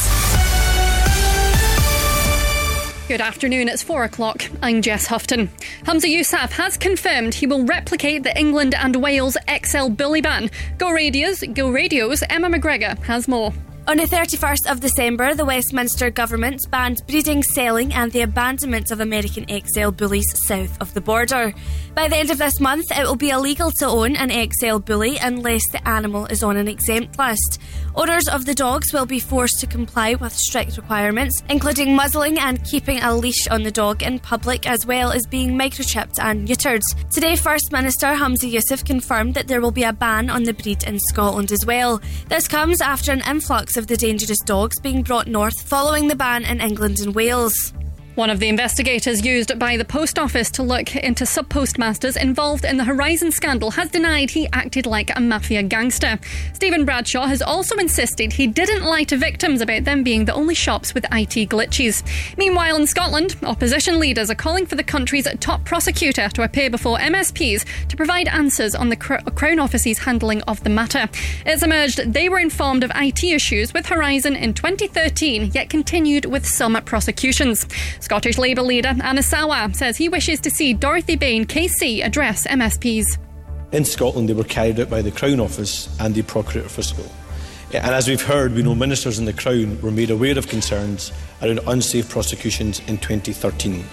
Good 3.08 3.20
afternoon, 3.20 3.68
it's 3.68 3.82
four 3.82 4.04
o'clock. 4.04 4.44
I'm 4.62 4.80
Jess 4.80 5.04
Houghton. 5.04 5.50
Humza 5.90 6.08
Yousaf 6.08 6.52
has 6.52 6.76
confirmed 6.76 7.34
he 7.34 7.48
will 7.48 7.64
replicate 7.64 8.22
the 8.22 8.38
England 8.38 8.76
and 8.76 8.94
Wales 8.94 9.36
XL 9.64 9.88
bully 9.88 10.20
ban. 10.20 10.48
Go 10.78 10.92
Radios, 10.92 11.42
Go 11.52 11.68
Radios, 11.68 12.22
Emma 12.30 12.48
McGregor 12.48 12.96
has 13.02 13.26
more. 13.26 13.52
On 13.90 13.96
the 13.96 14.04
31st 14.04 14.70
of 14.70 14.78
December, 14.78 15.34
the 15.34 15.44
Westminster 15.44 16.10
government 16.10 16.60
banned 16.70 17.02
breeding, 17.08 17.42
selling, 17.42 17.92
and 17.92 18.12
the 18.12 18.20
abandonment 18.20 18.92
of 18.92 19.00
American 19.00 19.44
XL 19.48 19.90
bullies 19.90 20.32
south 20.46 20.80
of 20.80 20.94
the 20.94 21.00
border. 21.00 21.52
By 21.96 22.06
the 22.06 22.16
end 22.16 22.30
of 22.30 22.38
this 22.38 22.60
month, 22.60 22.84
it 22.96 23.04
will 23.04 23.16
be 23.16 23.30
illegal 23.30 23.72
to 23.80 23.86
own 23.86 24.14
an 24.14 24.30
XL 24.30 24.78
bully 24.78 25.16
unless 25.16 25.62
the 25.72 25.86
animal 25.88 26.26
is 26.26 26.44
on 26.44 26.56
an 26.56 26.68
exempt 26.68 27.18
list. 27.18 27.58
Owners 27.96 28.28
of 28.28 28.46
the 28.46 28.54
dogs 28.54 28.92
will 28.92 29.06
be 29.06 29.18
forced 29.18 29.58
to 29.58 29.66
comply 29.66 30.14
with 30.14 30.32
strict 30.32 30.76
requirements, 30.76 31.42
including 31.48 31.96
muzzling 31.96 32.38
and 32.38 32.64
keeping 32.64 33.00
a 33.00 33.12
leash 33.12 33.48
on 33.48 33.64
the 33.64 33.72
dog 33.72 34.04
in 34.04 34.20
public, 34.20 34.68
as 34.68 34.86
well 34.86 35.10
as 35.10 35.26
being 35.26 35.58
microchipped 35.58 36.20
and 36.20 36.46
neutered. 36.46 36.80
Today, 37.12 37.34
First 37.34 37.72
Minister 37.72 38.06
Humza 38.06 38.48
Yousaf 38.48 38.84
confirmed 38.84 39.34
that 39.34 39.48
there 39.48 39.60
will 39.60 39.72
be 39.72 39.82
a 39.82 39.92
ban 39.92 40.30
on 40.30 40.44
the 40.44 40.54
breed 40.54 40.84
in 40.84 41.00
Scotland 41.00 41.50
as 41.50 41.66
well. 41.66 42.00
This 42.28 42.46
comes 42.46 42.80
after 42.80 43.10
an 43.10 43.22
influx 43.28 43.76
of 43.76 43.79
the 43.86 43.96
dangerous 43.96 44.38
dogs 44.40 44.78
being 44.80 45.02
brought 45.02 45.26
north 45.26 45.62
following 45.62 46.08
the 46.08 46.16
ban 46.16 46.44
in 46.44 46.60
England 46.60 46.98
and 47.00 47.14
Wales. 47.14 47.72
One 48.16 48.28
of 48.28 48.40
the 48.40 48.48
investigators 48.48 49.24
used 49.24 49.56
by 49.56 49.76
the 49.76 49.84
post 49.84 50.18
office 50.18 50.50
to 50.52 50.64
look 50.64 50.96
into 50.96 51.24
sub 51.24 51.48
postmasters 51.48 52.16
involved 52.16 52.64
in 52.64 52.76
the 52.76 52.84
Horizon 52.84 53.30
scandal 53.30 53.70
has 53.70 53.88
denied 53.88 54.30
he 54.30 54.48
acted 54.52 54.84
like 54.84 55.16
a 55.16 55.20
mafia 55.20 55.62
gangster. 55.62 56.18
Stephen 56.52 56.84
Bradshaw 56.84 57.26
has 57.26 57.40
also 57.40 57.76
insisted 57.76 58.32
he 58.32 58.48
didn't 58.48 58.82
lie 58.82 59.04
to 59.04 59.16
victims 59.16 59.60
about 59.60 59.84
them 59.84 60.02
being 60.02 60.24
the 60.24 60.34
only 60.34 60.56
shops 60.56 60.92
with 60.92 61.04
IT 61.04 61.48
glitches. 61.48 62.02
Meanwhile, 62.36 62.76
in 62.76 62.88
Scotland, 62.88 63.36
opposition 63.44 64.00
leaders 64.00 64.28
are 64.28 64.34
calling 64.34 64.66
for 64.66 64.74
the 64.74 64.82
country's 64.82 65.28
top 65.38 65.64
prosecutor 65.64 66.28
to 66.30 66.42
appear 66.42 66.68
before 66.68 66.98
MSPs 66.98 67.64
to 67.88 67.96
provide 67.96 68.26
answers 68.26 68.74
on 68.74 68.88
the 68.88 68.96
Crown 68.96 69.60
Office's 69.60 69.98
handling 69.98 70.42
of 70.42 70.62
the 70.64 70.70
matter. 70.70 71.08
It's 71.46 71.62
emerged 71.62 72.12
they 72.12 72.28
were 72.28 72.40
informed 72.40 72.82
of 72.82 72.90
IT 72.96 73.22
issues 73.22 73.72
with 73.72 73.86
Horizon 73.86 74.34
in 74.34 74.52
2013, 74.52 75.52
yet 75.54 75.70
continued 75.70 76.24
with 76.24 76.44
some 76.44 76.74
prosecutions. 76.84 77.66
Scottish 78.00 78.38
Labour 78.38 78.62
leader 78.62 78.94
Anas 79.02 79.30
Sarwar 79.30 79.74
says 79.76 79.96
he 79.96 80.08
wishes 80.08 80.40
to 80.40 80.50
see 80.50 80.72
Dorothy 80.74 81.16
Bain 81.16 81.44
KC 81.44 82.04
address 82.04 82.46
MSPs. 82.46 83.04
In 83.72 83.84
Scotland, 83.84 84.28
they 84.28 84.34
were 84.34 84.42
carried 84.42 84.80
out 84.80 84.90
by 84.90 85.02
the 85.02 85.12
Crown 85.12 85.38
Office 85.38 85.88
and 86.00 86.14
the 86.14 86.22
Procurator 86.22 86.68
Fiscal. 86.68 87.04
And 87.72 87.94
as 87.94 88.08
we've 88.08 88.22
heard, 88.22 88.52
we 88.52 88.64
know 88.64 88.74
ministers 88.74 89.20
in 89.20 89.26
the 89.26 89.32
Crown 89.32 89.80
were 89.80 89.92
made 89.92 90.10
aware 90.10 90.36
of 90.36 90.48
concerns 90.48 91.12
around 91.40 91.60
unsafe 91.68 92.08
prosecutions 92.08 92.80
in 92.88 92.98
2013. 92.98 93.84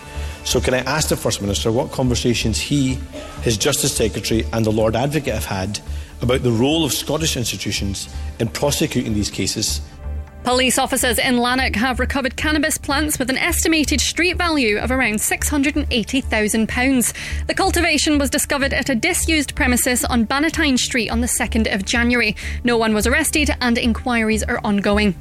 So, 0.46 0.60
can 0.60 0.74
I 0.74 0.80
ask 0.80 1.10
the 1.10 1.16
First 1.16 1.42
Minister 1.42 1.72
what 1.72 1.92
conversations 1.92 2.60
he, 2.60 2.98
his 3.44 3.56
Justice 3.58 3.96
Secretary, 3.96 4.46
and 4.52 4.66
the 4.66 4.72
Lord 4.72 4.96
Advocate 4.96 5.34
have 5.34 5.46
had 5.46 5.80
about 6.22 6.42
the 6.42 6.52
role 6.52 6.86
of 6.86 6.92
Scottish 6.92 7.38
institutions 7.38 8.10
in 8.40 8.48
prosecuting 8.48 9.14
these 9.14 9.30
cases 9.30 9.82
Police 10.48 10.80
officers 10.80 11.20
in 11.20 11.40
Lanark 11.40 11.76
have 11.76 12.00
recovered 12.00 12.38
cannabis 12.38 12.78
plants 12.78 13.20
with 13.20 13.30
an 13.30 13.38
estimated 13.38 14.00
street 14.00 14.38
value 14.38 14.78
of 14.78 14.92
around 14.92 15.16
£680,000. 15.16 17.14
The 17.48 17.54
cultivation 17.54 18.18
was 18.18 18.30
discovered 18.30 18.72
at 18.72 18.90
a 18.90 18.96
disused 18.96 19.56
premises 19.56 20.06
on 20.06 20.26
Bannatyne 20.26 20.78
Street 20.78 21.10
on 21.10 21.20
the 21.20 21.28
2nd 21.28 21.76
of 21.76 21.84
January. 21.84 22.34
No 22.64 22.78
one 22.78 22.94
was 22.94 23.06
arrested 23.06 23.50
and 23.60 23.78
inquiries 23.78 24.42
are 24.42 24.62
ongoing. 24.64 25.16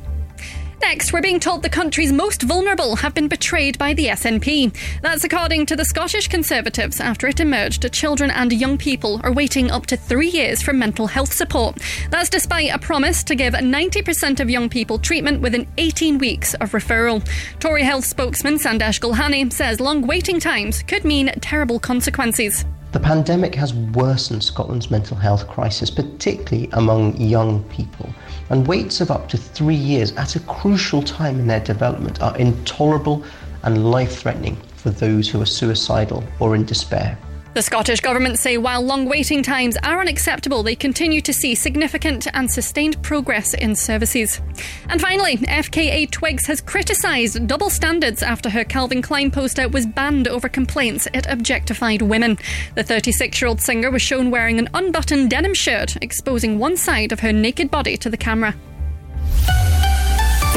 Next, 0.82 1.12
we're 1.12 1.22
being 1.22 1.40
told 1.40 1.62
the 1.62 1.70
country's 1.70 2.12
most 2.12 2.42
vulnerable 2.42 2.96
have 2.96 3.14
been 3.14 3.28
betrayed 3.28 3.78
by 3.78 3.94
the 3.94 4.06
SNP. 4.06 4.76
That's 5.00 5.24
according 5.24 5.66
to 5.66 5.76
the 5.76 5.84
Scottish 5.84 6.28
Conservatives 6.28 7.00
after 7.00 7.26
it 7.28 7.40
emerged 7.40 7.82
that 7.82 7.92
children 7.92 8.30
and 8.30 8.52
young 8.52 8.76
people 8.76 9.20
are 9.24 9.32
waiting 9.32 9.70
up 9.70 9.86
to 9.86 9.96
three 9.96 10.28
years 10.28 10.62
for 10.62 10.72
mental 10.72 11.06
health 11.06 11.32
support. 11.32 11.78
That's 12.10 12.28
despite 12.28 12.74
a 12.74 12.78
promise 12.78 13.24
to 13.24 13.34
give 13.34 13.54
90% 13.54 14.40
of 14.40 14.50
young 14.50 14.68
people 14.68 14.98
treatment 14.98 15.40
within 15.40 15.66
18 15.78 16.18
weeks 16.18 16.54
of 16.54 16.72
referral. 16.72 17.26
Tory 17.58 17.82
Health 17.82 18.04
spokesman 18.04 18.56
Sandesh 18.56 19.00
Gulhani 19.00 19.52
says 19.52 19.80
long 19.80 20.06
waiting 20.06 20.38
times 20.38 20.82
could 20.82 21.04
mean 21.04 21.28
terrible 21.40 21.80
consequences. 21.80 22.64
The 22.92 23.00
pandemic 23.00 23.54
has 23.56 23.74
worsened 23.74 24.42
Scotland's 24.42 24.90
mental 24.90 25.16
health 25.16 25.46
crisis, 25.48 25.90
particularly 25.90 26.68
among 26.72 27.16
young 27.20 27.62
people. 27.64 28.08
And 28.50 28.66
waits 28.66 29.00
of 29.00 29.10
up 29.10 29.28
to 29.30 29.36
three 29.36 29.74
years 29.74 30.12
at 30.12 30.36
a 30.36 30.40
crucial 30.40 31.02
time 31.02 31.40
in 31.40 31.46
their 31.46 31.60
development 31.60 32.22
are 32.22 32.36
intolerable 32.36 33.24
and 33.62 33.90
life 33.90 34.20
threatening 34.20 34.56
for 34.76 34.90
those 34.90 35.28
who 35.28 35.40
are 35.40 35.46
suicidal 35.46 36.22
or 36.38 36.54
in 36.54 36.64
despair. 36.64 37.18
The 37.56 37.62
Scottish 37.62 38.00
Government 38.00 38.38
say 38.38 38.58
while 38.58 38.82
long 38.82 39.06
waiting 39.06 39.42
times 39.42 39.78
are 39.78 39.98
unacceptable, 39.98 40.62
they 40.62 40.74
continue 40.74 41.22
to 41.22 41.32
see 41.32 41.54
significant 41.54 42.26
and 42.34 42.50
sustained 42.50 43.02
progress 43.02 43.54
in 43.54 43.74
services. 43.74 44.42
And 44.90 45.00
finally, 45.00 45.38
FKA 45.38 46.10
Twigs 46.10 46.44
has 46.48 46.60
criticised 46.60 47.46
double 47.46 47.70
standards 47.70 48.22
after 48.22 48.50
her 48.50 48.62
Calvin 48.62 49.00
Klein 49.00 49.30
poster 49.30 49.70
was 49.70 49.86
banned 49.86 50.28
over 50.28 50.50
complaints 50.50 51.08
it 51.14 51.26
objectified 51.30 52.02
women. 52.02 52.36
The 52.74 52.82
36 52.82 53.40
year 53.40 53.48
old 53.48 53.62
singer 53.62 53.90
was 53.90 54.02
shown 54.02 54.30
wearing 54.30 54.58
an 54.58 54.68
unbuttoned 54.74 55.30
denim 55.30 55.54
shirt, 55.54 55.96
exposing 56.02 56.58
one 56.58 56.76
side 56.76 57.10
of 57.10 57.20
her 57.20 57.32
naked 57.32 57.70
body 57.70 57.96
to 57.96 58.10
the 58.10 58.18
camera. 58.18 58.54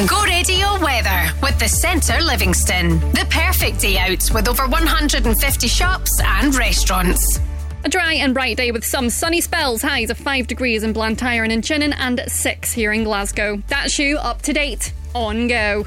Go 0.08 0.24
radio 0.24 0.80
weather 0.80 1.30
with 1.42 1.60
the 1.60 1.68
Centre 1.68 2.22
Livingston. 2.22 3.02
The 3.12 3.28
perfect 3.30 3.82
day 3.82 3.98
out 3.98 4.32
with 4.34 4.48
over 4.48 4.66
150 4.66 5.68
shops 5.68 6.22
and 6.24 6.56
restaurants. 6.56 7.42
A 7.84 7.90
dry 7.90 8.14
and 8.14 8.34
bright 8.34 8.56
day 8.56 8.72
with 8.72 8.86
some 8.86 9.10
sunny 9.10 9.42
spells, 9.42 9.82
highs 9.82 10.10
of 10.10 10.18
5 10.18 10.48
degrees 10.48 10.84
in 10.84 10.94
Blantyre 10.94 11.44
and 11.44 11.52
in 11.52 11.62
Chinnan, 11.62 11.94
and 11.98 12.22
6 12.26 12.72
here 12.72 12.94
in 12.94 13.04
Glasgow. 13.04 13.62
That's 13.68 14.00
you 14.00 14.18
up 14.18 14.42
to 14.44 14.54
date. 14.54 14.94
On 15.16 15.50
go. 15.50 15.86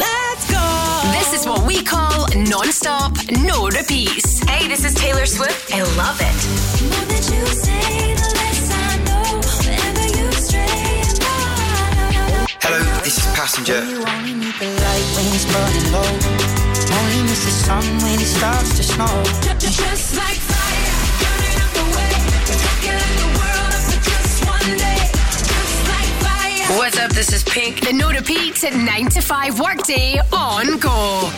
Let's 0.00 0.50
go. 0.50 1.00
This 1.12 1.34
is 1.38 1.46
what 1.46 1.66
we 1.66 1.84
call 1.84 2.28
non-stop, 2.34 3.12
no 3.42 3.68
repeats. 3.68 4.42
Hey, 4.44 4.68
this 4.68 4.86
is 4.86 4.94
Taylor 4.94 5.26
Swift. 5.26 5.70
I 5.74 5.82
love 5.98 6.18
it. 6.18 8.21
Hello, 12.64 12.78
this 13.02 13.18
is 13.18 13.26
Passenger. 13.34 13.82
You 13.82 14.06
only 14.06 14.34
need 14.34 14.54
the 14.54 14.70
light 14.70 15.08
when 15.18 15.26
it's 15.34 15.42
burning 15.50 15.90
low. 15.90 16.06
Only 16.94 17.22
miss 17.26 17.42
the 17.42 17.50
sun 17.50 17.82
when 18.06 18.20
it 18.22 18.30
starts 18.30 18.76
to 18.76 18.84
snow. 18.84 19.10
Just 19.58 20.14
like 20.14 20.38
fire, 20.38 20.94
burning 21.18 21.58
up 21.58 21.70
the 21.74 21.82
way. 21.90 22.14
Taking 22.46 23.02
the 23.18 23.30
world 23.34 23.74
up 23.74 23.82
for 23.82 23.98
just 23.98 24.46
one 24.46 24.78
day. 24.78 25.10
Just 25.42 25.78
like 25.90 26.12
fire. 26.22 26.78
What's 26.78 26.98
up? 27.00 27.10
This 27.10 27.32
is 27.32 27.42
Pink. 27.42 27.80
The 27.80 27.92
no 27.92 28.10
repeats 28.10 28.62
at 28.62 28.76
9 28.76 29.06
to 29.10 29.20
5 29.20 29.58
workday 29.58 30.20
on 30.32 30.78
go. 30.78 31.32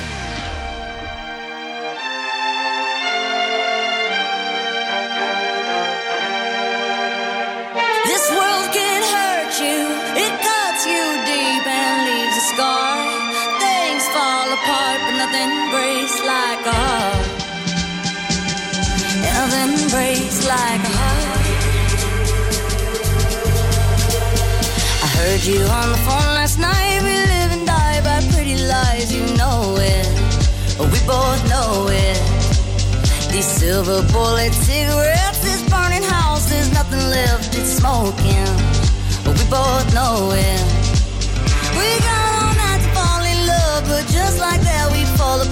Apart, 14.54 14.98
but 15.04 15.14
nothing 15.22 15.52
breaks 15.74 16.16
like 16.32 16.62
a 16.72 16.76
heart. 16.84 17.26
Nothing 19.34 19.74
breaks 19.90 20.38
like 20.46 20.82
a 20.90 20.94
heart. 21.00 21.46
I 25.04 25.08
heard 25.18 25.42
you 25.50 25.60
on 25.80 25.88
the 25.94 26.00
phone 26.06 26.30
last 26.38 26.58
night. 26.58 26.98
We 27.02 27.14
live 27.34 27.50
and 27.56 27.66
die 27.66 28.00
by 28.08 28.18
pretty 28.32 28.56
lies. 28.72 29.12
You 29.16 29.24
know 29.40 29.74
it. 29.92 30.06
We 30.92 31.00
both 31.06 31.40
know 31.52 31.88
it. 31.90 32.18
These 33.32 33.50
silver 33.60 34.02
bullet 34.12 34.52
cigarettes, 34.52 35.40
this 35.46 35.62
burning 35.68 36.06
house, 36.16 36.48
there's 36.50 36.72
nothing 36.72 37.04
left, 37.18 37.58
it's 37.58 37.72
smoking. 37.80 38.50
But 39.24 39.34
we 39.38 39.44
both 39.50 39.86
know 39.98 40.30
it. 40.30 40.62
We 41.78 41.88
got 42.06 42.13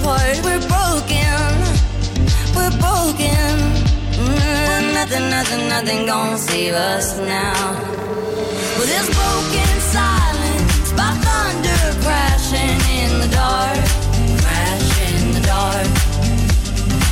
apart. 0.03 0.35
We're 0.43 0.65
broken. 0.67 1.47
We're 2.55 2.75
broken. 2.83 3.55
Mm, 4.19 4.93
nothing, 4.93 5.29
nothing, 5.29 5.69
nothing 5.69 6.05
gonna 6.05 6.37
save 6.37 6.73
us 6.73 7.17
now. 7.19 7.63
Well, 8.75 8.87
there's 8.91 9.11
broken 9.21 9.73
silence 9.95 10.91
by 10.99 11.09
thunder 11.25 11.83
crashing 12.03 12.79
in 12.99 13.11
the 13.23 13.29
dark. 13.31 13.83
Crash 14.43 14.91
in 15.09 15.23
the 15.37 15.43
dark. 15.55 15.87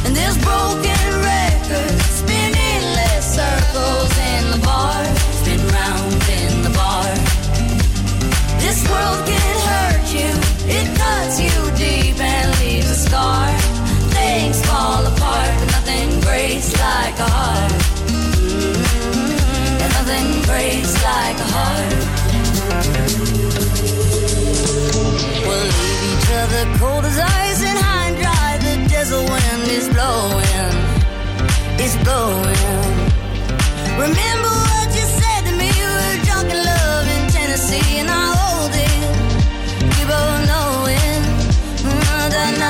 And 0.06 0.14
there's 0.16 0.40
broken 0.50 1.04
records 1.32 2.04
spinning 2.22 2.84
less 3.00 3.24
circles 3.40 4.14
in 4.34 4.44
the 4.54 4.62
bar, 4.68 5.04
spin 5.40 5.62
round 5.80 6.24
in 6.40 6.54
the 6.68 6.74
bar. 6.82 7.10
This 8.60 8.80
world 8.90 9.22
can 9.28 9.41
are. 13.22 13.58
Things 14.18 14.58
fall 14.66 15.06
apart, 15.06 15.52
but 15.60 15.70
nothing 15.78 16.10
breaks 16.22 16.70
like 16.88 17.18
a 17.28 17.30
heart. 17.38 17.72
And 19.84 19.92
nothing 19.98 20.30
breaks 20.50 20.94
like 21.12 21.38
a 21.46 21.50
heart. 21.56 21.94
We'll 25.48 25.68
leave 25.78 26.04
each 26.12 26.30
other 26.42 26.64
cold 26.80 27.04
as 27.06 27.20
ice 27.20 27.62
and 27.70 27.78
high 27.86 28.08
and 28.10 28.18
dry. 28.22 28.52
The 28.68 28.76
desert 28.94 29.26
wind 29.34 29.68
is 29.80 29.88
blowing, 29.96 30.76
it's 31.84 31.98
blowing. 32.04 32.60
Remember 34.06 34.61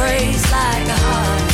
like 0.00 0.88
a 0.88 0.98
heart. 1.04 1.50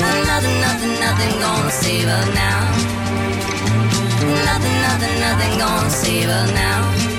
Nothing. 0.00 0.60
Nothing, 0.60 1.00
nothing, 1.00 1.40
gonna 1.40 1.70
save 1.70 2.08
her 2.08 2.24
now. 2.34 2.60
Nothing, 4.44 4.78
nothing, 4.86 5.20
nothing 5.20 5.58
gonna 5.58 5.90
save 5.90 6.28
her 6.28 6.46
now. 6.54 7.11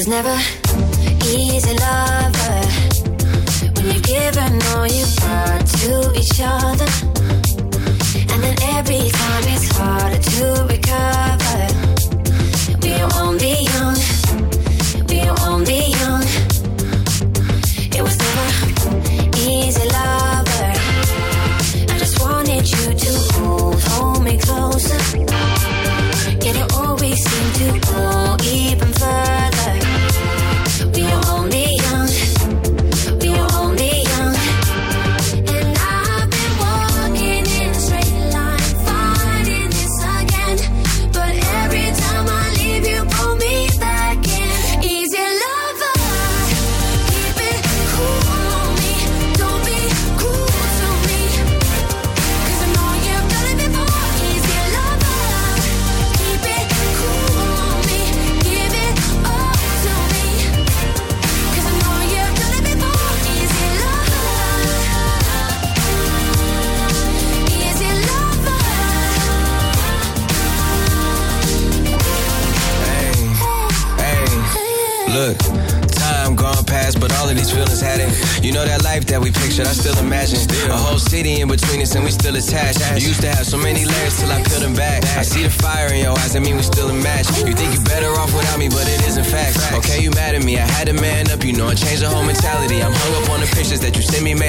was 0.00 0.08
never 0.08 0.59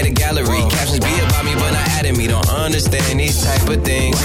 at 0.02 0.08
a 0.08 0.14
gallery. 0.14 0.62
Captions 0.70 1.00
be 1.00 1.14
about 1.20 1.46
me, 1.46 1.54
but 1.54 1.72
not 1.72 1.88
adding 1.98 2.18
me. 2.18 2.28
Don't 2.28 2.48
understand 2.50 3.20
these 3.20 3.44
type 3.44 3.70
of 3.70 3.84
things. 3.84 4.18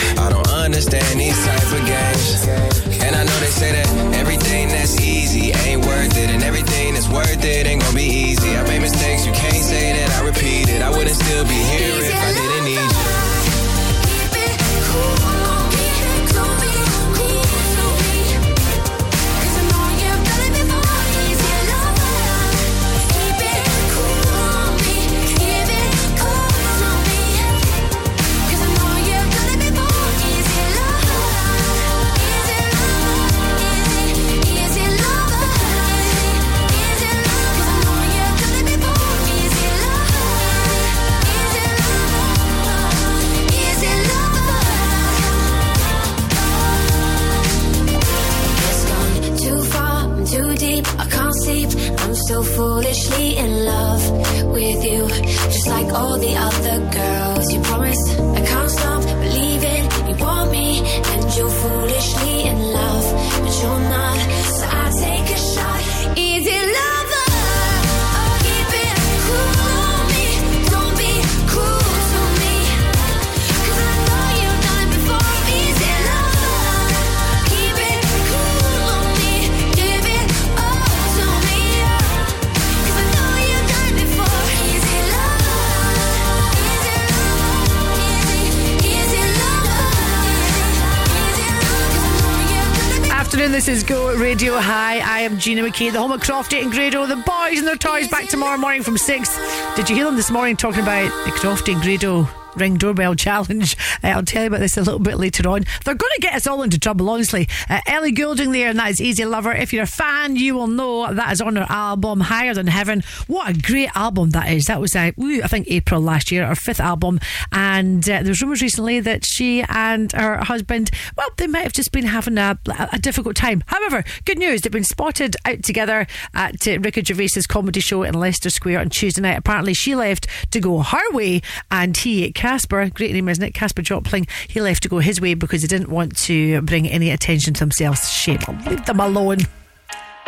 Am 95.26 95.40
Gina 95.40 95.62
McKie, 95.62 95.90
the 95.90 95.98
home 95.98 96.12
of 96.12 96.20
Crofty 96.20 96.62
and 96.62 96.70
Grado. 96.70 97.04
The 97.04 97.16
boys 97.16 97.58
and 97.58 97.66
their 97.66 97.74
toys 97.74 98.06
back 98.06 98.28
tomorrow 98.28 98.56
morning 98.56 98.84
from 98.84 98.96
6. 98.96 99.74
Did 99.74 99.90
you 99.90 99.96
hear 99.96 100.04
them 100.04 100.14
this 100.14 100.30
morning 100.30 100.56
talking 100.56 100.82
about 100.82 101.08
the 101.24 101.32
Crofty 101.32 101.72
and 101.72 101.82
Grado 101.82 102.28
ring 102.56 102.76
doorbell 102.76 103.14
challenge. 103.26 103.76
Uh, 104.02 104.08
I'll 104.08 104.22
tell 104.22 104.42
you 104.42 104.48
about 104.48 104.60
this 104.60 104.76
a 104.76 104.82
little 104.82 104.98
bit 104.98 105.18
later 105.18 105.48
on. 105.48 105.64
They're 105.84 105.94
going 105.94 106.12
to 106.14 106.20
get 106.20 106.34
us 106.34 106.46
all 106.46 106.62
into 106.62 106.78
trouble, 106.78 107.08
honestly. 107.10 107.48
Uh, 107.68 107.80
Ellie 107.86 108.12
Goulding 108.12 108.52
there, 108.52 108.68
and 108.70 108.78
that 108.78 108.90
is 108.90 109.00
Easy 109.00 109.24
Lover. 109.24 109.52
If 109.52 109.72
you're 109.72 109.84
a 109.84 109.86
fan, 109.86 110.15
you 110.34 110.54
will 110.54 110.66
know 110.66 111.12
that 111.12 111.30
is 111.32 111.40
on 111.40 111.56
her 111.56 111.66
album 111.68 112.20
Higher 112.20 112.54
Than 112.54 112.66
Heaven. 112.66 113.04
What 113.26 113.50
a 113.50 113.60
great 113.60 113.90
album 113.94 114.30
that 114.30 114.50
is. 114.50 114.64
That 114.64 114.80
was, 114.80 114.96
uh, 114.96 115.12
I 115.18 115.46
think, 115.46 115.68
April 115.68 116.00
last 116.00 116.32
year, 116.32 116.46
her 116.46 116.54
fifth 116.54 116.80
album. 116.80 117.20
And 117.52 118.08
uh, 118.08 118.22
there's 118.22 118.40
rumours 118.40 118.62
recently 118.62 118.98
that 119.00 119.24
she 119.24 119.62
and 119.68 120.10
her 120.12 120.38
husband, 120.38 120.90
well, 121.16 121.28
they 121.36 121.46
might 121.46 121.62
have 121.62 121.72
just 121.72 121.92
been 121.92 122.06
having 122.06 122.38
a, 122.38 122.58
a 122.92 122.98
difficult 122.98 123.36
time. 123.36 123.62
However, 123.66 124.02
good 124.24 124.38
news, 124.38 124.62
they've 124.62 124.72
been 124.72 124.84
spotted 124.84 125.36
out 125.44 125.62
together 125.62 126.06
at 126.34 126.66
uh, 126.66 126.80
Ricky 126.80 127.02
Gervais's 127.02 127.46
comedy 127.46 127.80
show 127.80 128.02
in 128.02 128.14
Leicester 128.14 128.50
Square 128.50 128.80
on 128.80 128.88
Tuesday 128.88 129.20
night. 129.20 129.38
Apparently, 129.38 129.74
she 129.74 129.94
left 129.94 130.26
to 130.50 130.60
go 130.60 130.80
her 130.80 131.10
way, 131.12 131.42
and 131.70 131.96
he, 131.96 132.32
Casper, 132.32 132.88
great 132.90 133.12
name, 133.12 133.28
isn't 133.28 133.44
it? 133.44 133.54
Casper 133.54 133.82
Jopling, 133.82 134.28
he 134.48 134.60
left 134.60 134.82
to 134.84 134.88
go 134.88 134.98
his 134.98 135.20
way 135.20 135.34
because 135.34 135.62
he 135.62 135.68
didn't 135.68 135.90
want 135.90 136.16
to 136.18 136.62
bring 136.62 136.88
any 136.88 137.10
attention 137.10 137.54
to 137.54 137.60
himself. 137.60 138.06
Shame. 138.06 138.40
Leave 138.66 138.84
them 138.86 139.00
alone. 139.00 139.38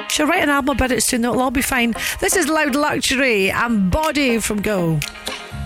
She'll 0.06 0.26
write 0.26 0.42
an 0.42 0.48
album 0.48 0.76
about 0.76 0.92
it 0.92 1.02
soon, 1.02 1.24
it'll 1.24 1.40
all 1.40 1.50
be 1.50 1.62
fine. 1.62 1.94
This 2.20 2.36
is 2.36 2.48
Loud 2.48 2.74
Luxury 2.74 3.50
and 3.50 3.90
Body 3.90 4.38
from 4.38 4.62
Go. 4.62 5.00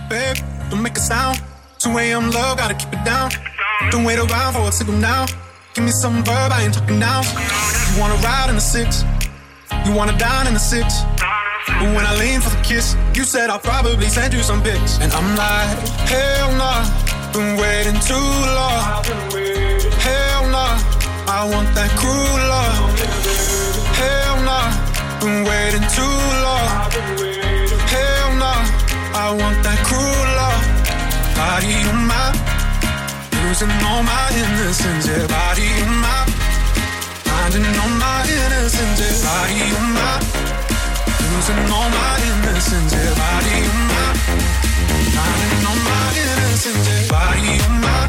Babe, 0.09 0.37
don't 0.69 0.81
make 0.81 0.97
a 0.97 0.99
sound. 0.99 1.41
2 1.79 1.97
a.m. 1.97 2.31
low, 2.31 2.55
gotta 2.55 2.73
keep 2.73 2.91
it 2.93 3.03
down. 3.05 3.29
Don't 3.91 4.03
wait 4.03 4.19
around 4.19 4.53
for 4.53 4.67
a 4.67 4.71
signal 4.71 4.97
now. 4.97 5.25
Give 5.73 5.83
me 5.85 5.91
some 5.91 6.23
verb, 6.23 6.51
I 6.51 6.63
ain't 6.63 6.73
talking 6.73 6.99
now. 6.99 7.21
You 7.93 7.99
wanna 7.99 8.15
ride 8.15 8.49
in 8.49 8.55
the 8.55 8.61
six? 8.61 9.03
You 9.85 9.93
wanna 9.93 10.17
dine 10.17 10.47
in 10.47 10.53
the 10.53 10.59
six? 10.59 11.01
But 11.67 11.95
when 11.95 12.05
I 12.05 12.15
lean 12.19 12.41
for 12.41 12.49
the 12.49 12.61
kiss, 12.63 12.95
you 13.15 13.23
said 13.23 13.49
I'll 13.49 13.59
probably 13.59 14.07
send 14.07 14.33
you 14.33 14.41
some 14.41 14.61
pics. 14.61 14.99
And 14.99 15.11
I'm 15.13 15.35
like, 15.35 15.77
hell 16.09 16.51
nah, 16.57 16.83
been 17.33 17.57
waiting 17.57 17.99
too 18.01 18.29
long. 18.59 19.03
Hell 19.97 20.43
nah, 20.49 20.77
I 21.27 21.49
want 21.51 21.73
that 21.75 21.89
cruel 21.97 22.37
love. 22.53 23.32
Been 25.23 25.45
waiting 25.47 25.87
too 25.87 26.17
long. 26.43 26.91
Hell 27.87 28.29
nah, 28.43 28.59
I 29.15 29.31
want 29.31 29.55
that 29.63 29.79
cruel 29.87 30.27
love. 30.35 30.63
Body 31.31 31.79
on 31.87 32.11
my, 32.11 32.27
losing 33.39 33.71
all 33.87 34.03
my 34.03 34.27
innocence. 34.35 35.07
Yeah, 35.07 35.23
body 35.31 35.63
on 35.79 35.95
my, 36.03 36.27
finding 37.23 37.63
all 37.71 37.93
my 38.03 38.27
innocence. 38.27 38.99
Yeah, 38.99 39.15
body 39.23 39.63
on 39.79 39.87
my. 39.95 40.43
Losing 41.31 41.71
all 41.71 41.87
my 41.87 42.19
innocence, 42.27 42.91
yeah, 42.91 43.15
body 43.15 43.55
on 43.71 43.79
my 43.91 44.05
Finding 45.15 45.65
all 45.67 45.79
my 45.87 46.05
innocence, 46.21 46.87
yeah, 46.87 47.07
body 47.07 47.53
on 47.63 47.75
my 47.79 47.99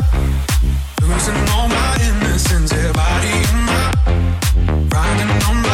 Losing 1.03 1.41
all 1.55 1.69
my 1.69 1.91
innocence, 2.09 2.73
yeah, 2.73 2.93
body 2.93 3.35
on 3.51 3.59
my 3.71 3.83
Finding 4.91 5.33
all 5.47 5.55
my 5.55 5.74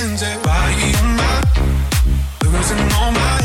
Yeah, 0.00 0.40
body 0.44 0.94
on 0.98 1.16
my. 1.16 1.42
Losing 2.44 2.92
all 2.98 3.10
my 3.10 3.37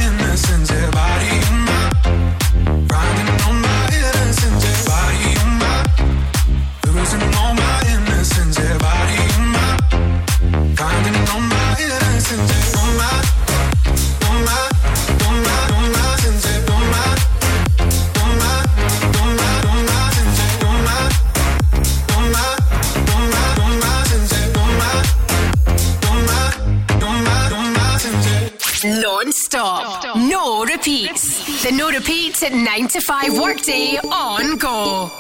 no 31.77 31.89
repeats 31.89 32.43
at 32.43 32.53
9 32.53 32.87
to 32.89 33.01
5 33.01 33.39
workday 33.39 33.97
on 33.97 34.57
Go. 34.57 35.11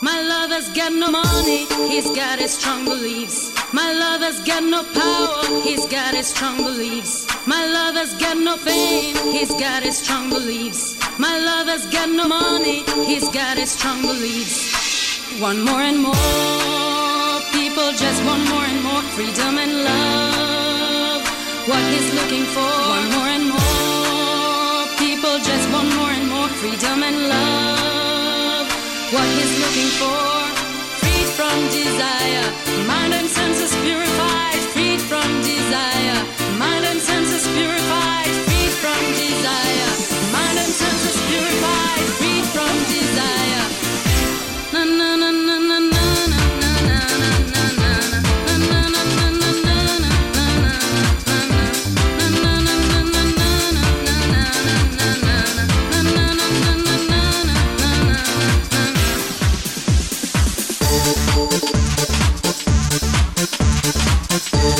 My 0.00 0.20
lover's 0.20 0.68
got 0.70 0.92
no 0.92 1.10
money, 1.10 1.66
he's 1.88 2.10
got 2.10 2.38
his 2.40 2.52
strong 2.58 2.84
beliefs. 2.84 3.52
My 3.72 3.92
lover's 3.92 4.40
got 4.40 4.64
no 4.64 4.82
power, 4.82 5.60
he's 5.62 5.86
got 5.86 6.14
his 6.14 6.26
strong 6.26 6.56
beliefs. 6.56 7.26
My 7.46 7.64
lover's 7.66 8.14
got 8.14 8.36
no 8.36 8.56
fame, 8.56 9.16
he's 9.32 9.54
got 9.54 9.82
his 9.84 9.98
strong 9.98 10.28
beliefs. 10.30 10.98
My 11.18 11.38
lover's 11.38 11.86
got 11.86 12.08
no 12.08 12.26
money, 12.26 12.82
he's 13.06 13.28
got 13.28 13.56
his 13.56 13.70
strong 13.70 14.02
beliefs. 14.02 15.40
One 15.40 15.64
more 15.64 15.82
and 15.82 16.02
more, 16.02 17.40
people 17.52 17.92
just 17.92 18.24
want 18.24 18.42
more 18.50 18.64
and 18.64 18.82
more 18.82 19.02
freedom 19.14 19.56
and 19.56 19.84
love. 19.84 21.22
What 21.68 21.84
he's 21.94 22.12
looking 22.18 22.44
for, 22.54 22.70
one 22.96 23.08
more 23.14 23.30
and 23.36 23.48
more, 23.50 23.61
freedom 26.62 27.02
and 27.02 27.18
love 27.28 28.68
what 29.12 29.26
he's 29.36 29.54
looking 29.62 29.90
for. 29.98 30.22
Freed 31.00 31.28
from 31.36 31.58
desire, 31.74 32.46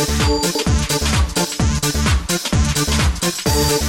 Thank 0.05 0.63
you. 3.73 3.82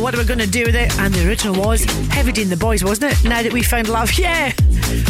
What 0.00 0.14
are 0.14 0.18
we 0.18 0.24
going 0.24 0.38
to 0.38 0.46
do 0.46 0.64
with 0.64 0.74
it? 0.74 0.96
And 0.98 1.12
the 1.12 1.26
original 1.26 1.54
was 1.54 1.84
Heavy 2.10 2.32
D 2.32 2.44
the 2.44 2.56
Boys, 2.56 2.84
wasn't 2.84 3.12
it? 3.12 3.24
Now 3.24 3.42
that 3.42 3.52
we 3.52 3.62
found 3.62 3.88
love, 3.88 4.12
yeah. 4.18 4.52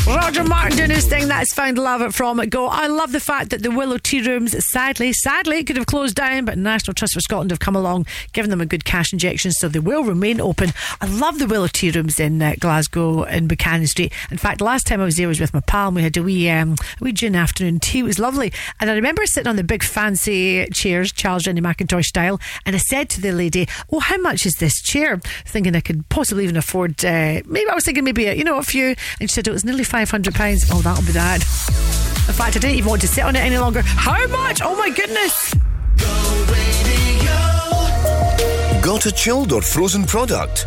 Roger 0.07 0.43
Martin 0.43 0.77
doing 0.77 0.91
his 0.91 1.07
thing. 1.07 1.29
That's 1.29 1.55
found 1.55 1.79
love 1.79 2.15
from 2.15 2.41
it. 2.41 2.51
Go. 2.51 2.67
I 2.67 2.89
love 2.89 3.13
the 3.13 3.21
fact 3.21 3.51
that 3.51 3.63
the 3.63 3.71
Willow 3.71 3.99
Tea 3.99 4.21
Rooms, 4.21 4.55
sadly, 4.73 5.13
sadly, 5.13 5.63
could 5.63 5.77
have 5.77 5.87
closed 5.87 6.17
down, 6.17 6.45
but 6.45 6.59
National 6.59 6.93
Trust 6.93 7.15
for 7.15 7.21
Scotland 7.21 7.53
have 7.53 7.61
come 7.61 7.77
along, 7.77 8.07
given 8.33 8.51
them 8.51 8.61
a 8.61 8.67
good 8.67 8.85
cash 8.85 9.13
injection, 9.13 9.53
so 9.53 9.69
they 9.69 9.79
will 9.79 10.03
remain 10.03 10.41
open. 10.41 10.73
I 11.01 11.07
love 11.07 11.39
the 11.39 11.47
Willow 11.47 11.69
Tea 11.69 11.93
Rooms 11.93 12.19
in 12.19 12.43
uh, 12.43 12.55
Glasgow 12.59 13.23
in 13.23 13.47
Buchanan 13.47 13.87
Street. 13.87 14.13
In 14.31 14.39
fact, 14.39 14.61
last 14.61 14.89
time 14.89 15.01
I 15.01 15.05
was 15.05 15.17
there 15.17 15.29
was 15.29 15.39
with 15.39 15.55
my 15.55 15.61
pal, 15.61 15.89
and 15.89 15.97
we 15.97 16.03
had 16.03 16.17
a 16.17 16.23
wee, 16.23 16.51
um, 16.51 16.75
a 17.01 17.05
wee 17.05 17.13
gin 17.13 17.37
afternoon 17.37 17.79
tea. 17.79 18.01
It 18.01 18.05
was 18.05 18.19
lovely, 18.19 18.53
and 18.81 18.91
I 18.91 18.95
remember 18.95 19.25
sitting 19.27 19.49
on 19.49 19.57
the 19.57 19.65
big 19.65 19.85
fancy 19.85 20.67
chairs, 20.73 21.13
Charles 21.13 21.47
Rennie 21.47 21.61
Mackintosh 21.61 22.07
style, 22.07 22.41
and 22.67 22.75
I 22.75 22.81
said 22.81 23.09
to 23.11 23.21
the 23.21 23.31
lady, 23.31 23.69
"Oh, 23.93 24.01
how 24.01 24.17
much 24.19 24.47
is 24.47 24.55
this 24.55 24.83
chair?" 24.83 25.21
Thinking 25.47 25.77
I 25.77 25.81
could 25.81 26.09
possibly 26.09 26.43
even 26.43 26.57
afford. 26.57 27.05
Uh, 27.05 27.43
maybe 27.47 27.71
I 27.71 27.75
was 27.75 27.85
thinking 27.85 28.03
maybe 28.03 28.27
a, 28.27 28.35
you 28.35 28.43
know 28.43 28.59
a 28.59 28.65
few, 28.65 28.97
and 29.21 29.29
she 29.31 29.35
said 29.35 29.47
it 29.47 29.53
was 29.53 29.65
nearly 29.65 29.85
five 29.93 30.11
hundred 30.11 30.35
pounds. 30.35 30.65
Oh, 30.71 30.81
that'll 30.81 31.05
be 31.05 31.13
that. 31.13 31.43
In 31.43 32.33
fact, 32.33 32.57
I 32.57 32.61
didn't 32.61 32.77
even 32.77 32.89
want 32.89 33.03
to 33.03 33.09
sit 33.09 33.25
on 33.25 33.37
it 33.37 33.41
any 33.41 33.59
longer. 33.59 33.83
How 33.83 34.27
much? 34.29 34.63
Oh 34.65 34.75
my 34.75 34.89
goodness! 34.89 35.53
Got 38.83 39.05
a 39.05 39.13
chilled 39.13 39.53
or 39.53 39.61
frozen 39.61 40.05
product? 40.05 40.67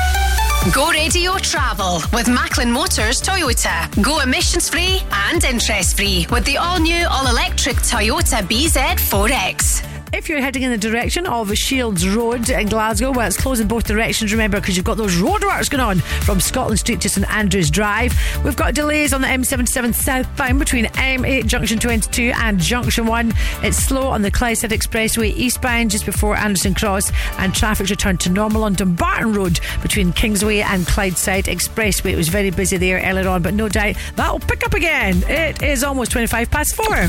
Go 0.69 0.91
radio 0.91 1.37
travel 1.37 2.03
with 2.13 2.27
Macklin 2.29 2.71
Motors 2.71 3.19
Toyota. 3.19 3.89
Go 4.03 4.19
emissions 4.19 4.69
free 4.69 5.01
and 5.11 5.43
interest 5.43 5.97
free 5.97 6.27
with 6.29 6.45
the 6.45 6.57
all 6.57 6.79
new, 6.79 7.07
all 7.09 7.27
electric 7.27 7.77
Toyota 7.77 8.43
BZ4X. 8.43 9.90
If 10.13 10.27
you're 10.27 10.41
heading 10.41 10.63
in 10.63 10.71
the 10.71 10.77
direction 10.77 11.25
of 11.25 11.57
Shields 11.57 12.07
Road 12.07 12.49
in 12.49 12.67
Glasgow, 12.67 13.11
well, 13.11 13.27
it's 13.27 13.37
closing 13.37 13.67
both 13.67 13.85
directions, 13.85 14.33
remember, 14.33 14.59
because 14.59 14.75
you've 14.75 14.85
got 14.85 14.97
those 14.97 15.15
roadworks 15.15 15.69
going 15.69 15.81
on 15.81 15.99
from 15.99 16.41
Scotland 16.41 16.79
Street 16.79 16.99
to 17.01 17.09
St 17.09 17.27
Andrews 17.31 17.71
Drive. 17.71 18.13
We've 18.43 18.57
got 18.57 18.75
delays 18.75 19.13
on 19.13 19.21
the 19.21 19.27
M77 19.27 19.95
southbound 19.95 20.59
between 20.59 20.85
M8 20.85 21.45
Junction 21.45 21.79
22 21.79 22.33
and 22.35 22.59
Junction 22.59 23.05
1. 23.05 23.33
It's 23.63 23.77
slow 23.77 24.09
on 24.09 24.21
the 24.21 24.29
Clydeside 24.29 24.71
Expressway 24.71 25.33
eastbound 25.33 25.91
just 25.91 26.05
before 26.05 26.35
Anderston 26.35 26.73
Cross, 26.73 27.13
and 27.37 27.55
traffic's 27.55 27.89
returned 27.89 28.19
to 28.19 28.29
normal 28.29 28.65
on 28.65 28.73
Dumbarton 28.73 29.33
Road 29.33 29.61
between 29.81 30.11
Kingsway 30.11 30.59
and 30.59 30.85
Clydeside 30.85 31.45
Expressway. 31.45 32.11
It 32.11 32.17
was 32.17 32.27
very 32.27 32.49
busy 32.49 32.75
there 32.75 33.01
earlier 33.01 33.29
on, 33.29 33.43
but 33.43 33.53
no 33.53 33.69
doubt 33.69 33.95
that'll 34.17 34.39
pick 34.39 34.65
up 34.65 34.73
again. 34.73 35.23
It 35.27 35.63
is 35.63 35.85
almost 35.85 36.11
25 36.11 36.51
past 36.51 36.75
four. 36.75 37.07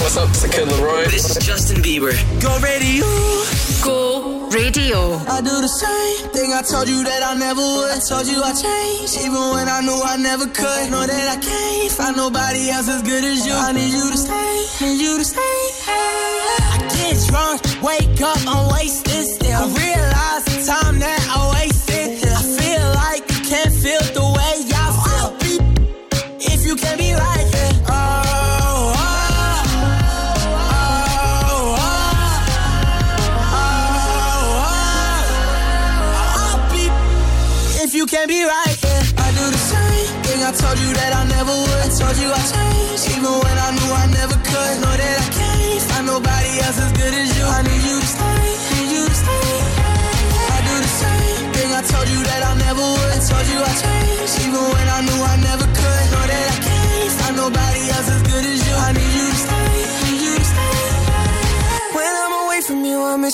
What's 0.00 0.16
up, 0.16 0.28
it's 0.30 0.42
the 0.42 0.48
Kid 0.48 0.68
LAROI. 0.68 1.10
This 1.10 1.28
is 1.28 1.44
Justin 1.44 1.82
Bieber. 1.82 2.12
Go 2.40 2.56
radio. 2.64 3.04
Go 3.84 4.48
radio. 4.48 5.20
I 5.28 5.40
do 5.44 5.60
the 5.60 5.68
same 5.68 6.30
thing 6.32 6.52
I 6.52 6.62
told 6.62 6.88
you 6.88 7.04
that 7.04 7.22
I 7.22 7.34
never 7.34 7.60
would. 7.60 7.90
I 7.90 8.00
told 8.00 8.26
you 8.26 8.40
I 8.40 8.54
changed, 8.56 9.20
even 9.20 9.42
when 9.52 9.68
I 9.68 9.80
knew 9.82 10.00
I 10.00 10.16
never 10.16 10.46
could. 10.46 10.90
Know 10.90 11.04
that 11.04 11.28
I 11.28 11.40
can't 11.40 11.92
find 11.92 12.16
nobody 12.16 12.70
else 12.70 12.88
as 12.88 13.02
good 13.02 13.24
as 13.24 13.44
you. 13.46 13.52
I 13.52 13.72
need 13.72 13.92
you 13.92 14.10
to 14.10 14.16
stay, 14.16 14.66
need 14.80 15.00
you 15.02 15.18
to 15.18 15.24
stay. 15.24 15.60
I 15.92 16.78
get 16.96 17.20
drunk, 17.28 17.60
wake 17.82 18.20
up, 18.22 18.38
I'm 18.46 18.72
wasted 18.72 19.26
still. 19.26 19.52
I 19.52 19.66
realize 19.76 20.44
the 20.48 20.64
time 20.72 20.98
that 21.00 21.20
I 21.28 21.52
wasted. 21.52 21.73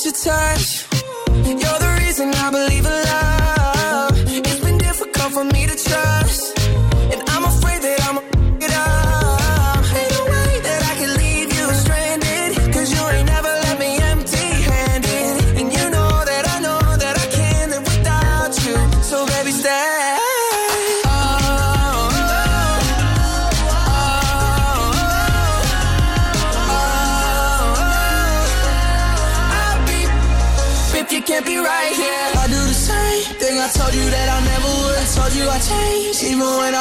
Your 0.05 0.15
touch. 0.15 0.87
You're 1.45 1.57
the 1.57 2.01
reason 2.05 2.33
I 2.35 2.51
believe 2.51 2.70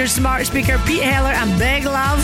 Your 0.00 0.08
smart 0.08 0.46
speaker. 0.46 0.78
Pete 0.86 1.02
Heller 1.02 1.28
and 1.28 1.58
Big 1.58 1.84
Love. 1.84 2.20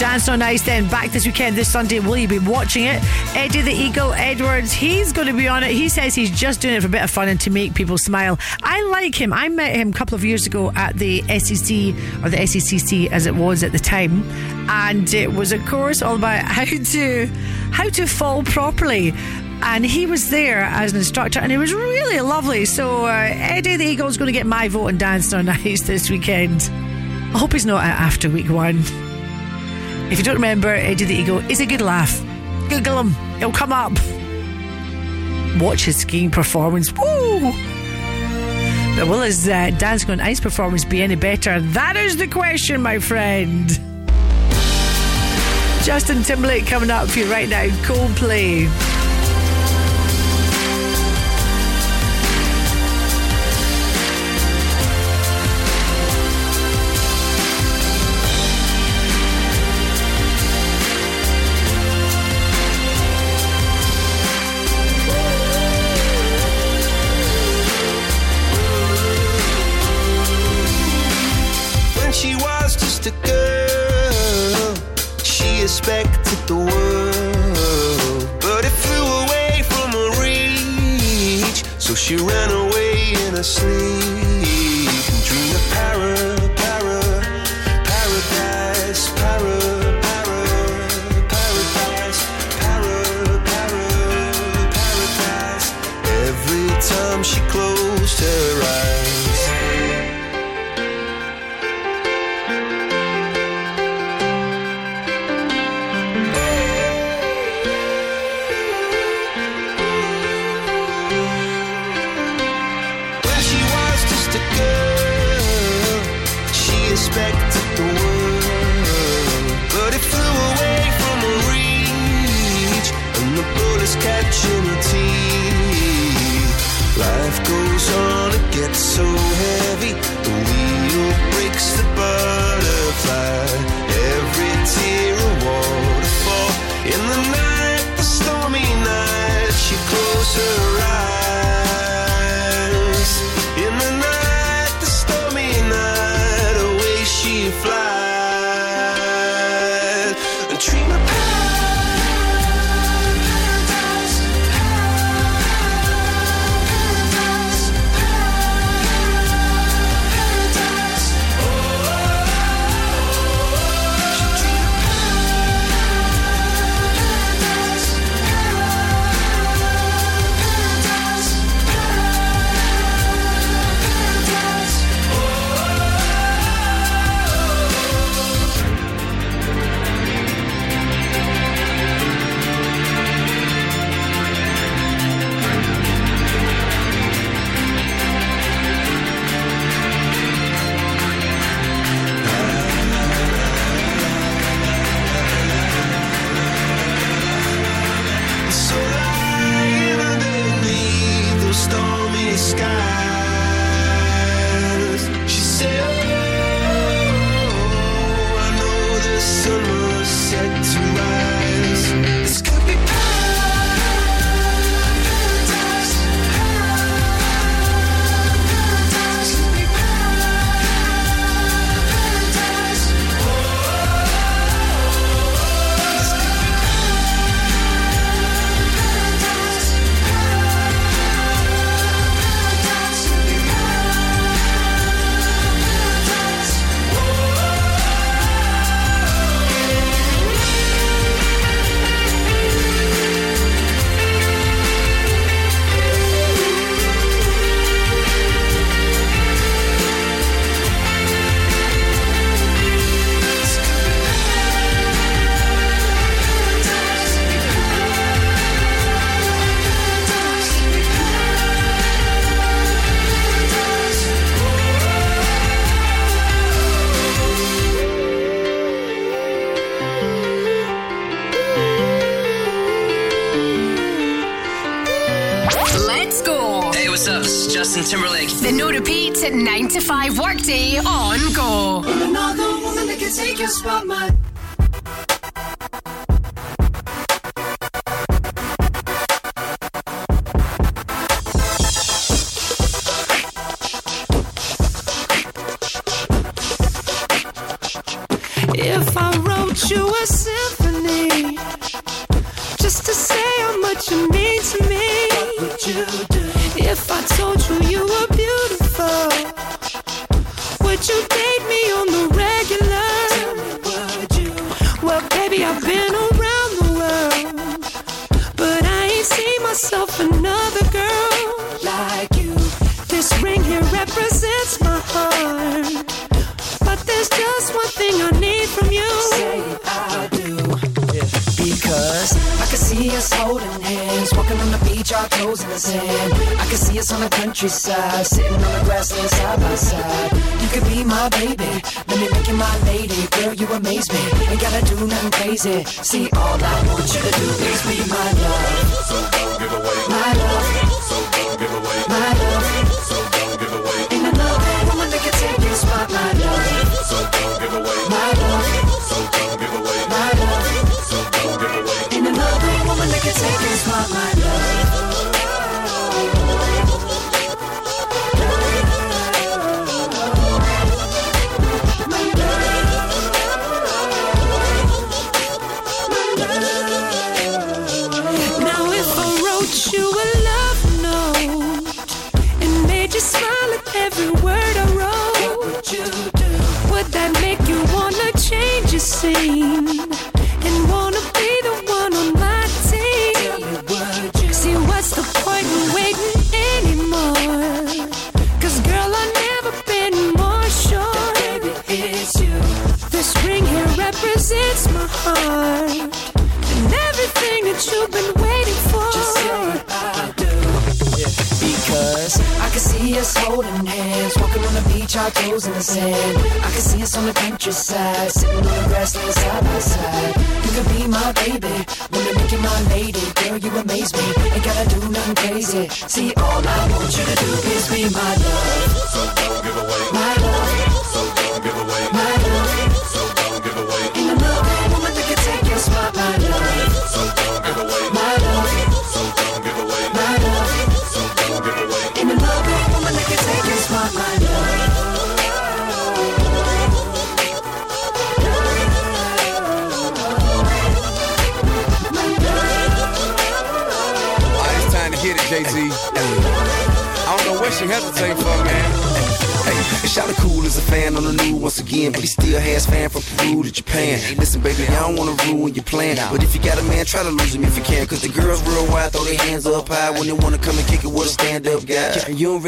Dance 0.00 0.26
on 0.30 0.40
Ice 0.40 0.62
then 0.62 0.88
back 0.88 1.10
this 1.10 1.26
weekend, 1.26 1.54
this 1.54 1.70
Sunday. 1.70 2.00
Will 2.00 2.16
you 2.16 2.26
be 2.26 2.38
watching 2.38 2.84
it? 2.84 2.98
Eddie 3.36 3.60
the 3.60 3.72
Eagle 3.72 4.14
Edwards, 4.14 4.72
he's 4.72 5.12
going 5.12 5.26
to 5.26 5.34
be 5.34 5.48
on 5.48 5.62
it. 5.62 5.72
He 5.72 5.90
says 5.90 6.14
he's 6.14 6.30
just 6.30 6.62
doing 6.62 6.74
it 6.74 6.80
for 6.80 6.86
a 6.86 6.90
bit 6.90 7.02
of 7.02 7.10
fun 7.10 7.28
and 7.28 7.38
to 7.42 7.50
make 7.50 7.74
people 7.74 7.98
smile. 7.98 8.38
I 8.62 8.82
like 8.84 9.14
him. 9.14 9.34
I 9.34 9.50
met 9.50 9.76
him 9.76 9.90
a 9.90 9.92
couple 9.92 10.14
of 10.14 10.24
years 10.24 10.46
ago 10.46 10.72
at 10.74 10.96
the 10.96 11.20
SEC 11.38 11.94
or 12.24 12.30
the 12.30 12.38
SECC 12.38 13.10
as 13.10 13.26
it 13.26 13.34
was 13.34 13.62
at 13.62 13.72
the 13.72 13.78
time, 13.78 14.22
and 14.70 15.12
it 15.12 15.34
was 15.34 15.52
a 15.52 15.58
course 15.66 16.00
all 16.00 16.16
about 16.16 16.42
how 16.42 16.64
to 16.64 17.26
how 17.70 17.90
to 17.90 18.06
fall 18.06 18.44
properly. 18.44 19.12
And 19.64 19.86
he 19.86 20.06
was 20.06 20.28
there 20.30 20.60
as 20.60 20.92
an 20.92 20.98
instructor, 20.98 21.38
and 21.38 21.52
it 21.52 21.58
was 21.58 21.72
really 21.72 22.20
lovely. 22.20 22.64
So 22.64 23.06
uh, 23.06 23.30
Eddie 23.32 23.76
the 23.76 23.84
Eagle's 23.84 24.16
going 24.16 24.26
to 24.26 24.32
get 24.32 24.46
my 24.46 24.68
vote 24.68 24.88
and 24.88 24.98
dance 24.98 25.32
on 25.32 25.48
ice 25.64 25.82
this 25.82 26.10
weekend. 26.10 26.68
I 27.34 27.38
hope 27.38 27.52
he's 27.52 27.64
not 27.64 27.82
out 27.82 27.98
after 27.98 28.28
week 28.28 28.50
one. 28.50 28.80
If 30.10 30.18
you 30.18 30.24
don't 30.24 30.34
remember, 30.34 30.68
Eddie 30.68 31.04
the 31.04 31.14
Eagle 31.14 31.38
is 31.50 31.60
a 31.60 31.66
good 31.66 31.80
laugh. 31.80 32.20
Google 32.68 33.00
him, 33.00 33.10
he'll 33.38 33.52
come 33.52 33.72
up. 33.72 33.92
Watch 35.60 35.84
his 35.84 35.96
skiing 35.96 36.30
performance. 36.30 36.92
Woo! 36.92 37.52
But 38.96 39.08
will 39.08 39.22
his 39.22 39.48
uh, 39.48 39.70
dancing 39.78 40.10
on 40.10 40.20
ice 40.20 40.40
performance 40.40 40.84
be 40.84 41.02
any 41.02 41.14
better? 41.16 41.60
That 41.60 41.96
is 41.96 42.18
the 42.18 42.26
question, 42.26 42.82
my 42.82 42.98
friend. 42.98 43.68
Justin 45.82 46.22
Timberlake 46.22 46.66
coming 46.66 46.90
up 46.90 47.08
for 47.08 47.20
you 47.20 47.30
right 47.30 47.48
now. 47.48 47.64
Coldplay. 47.84 48.91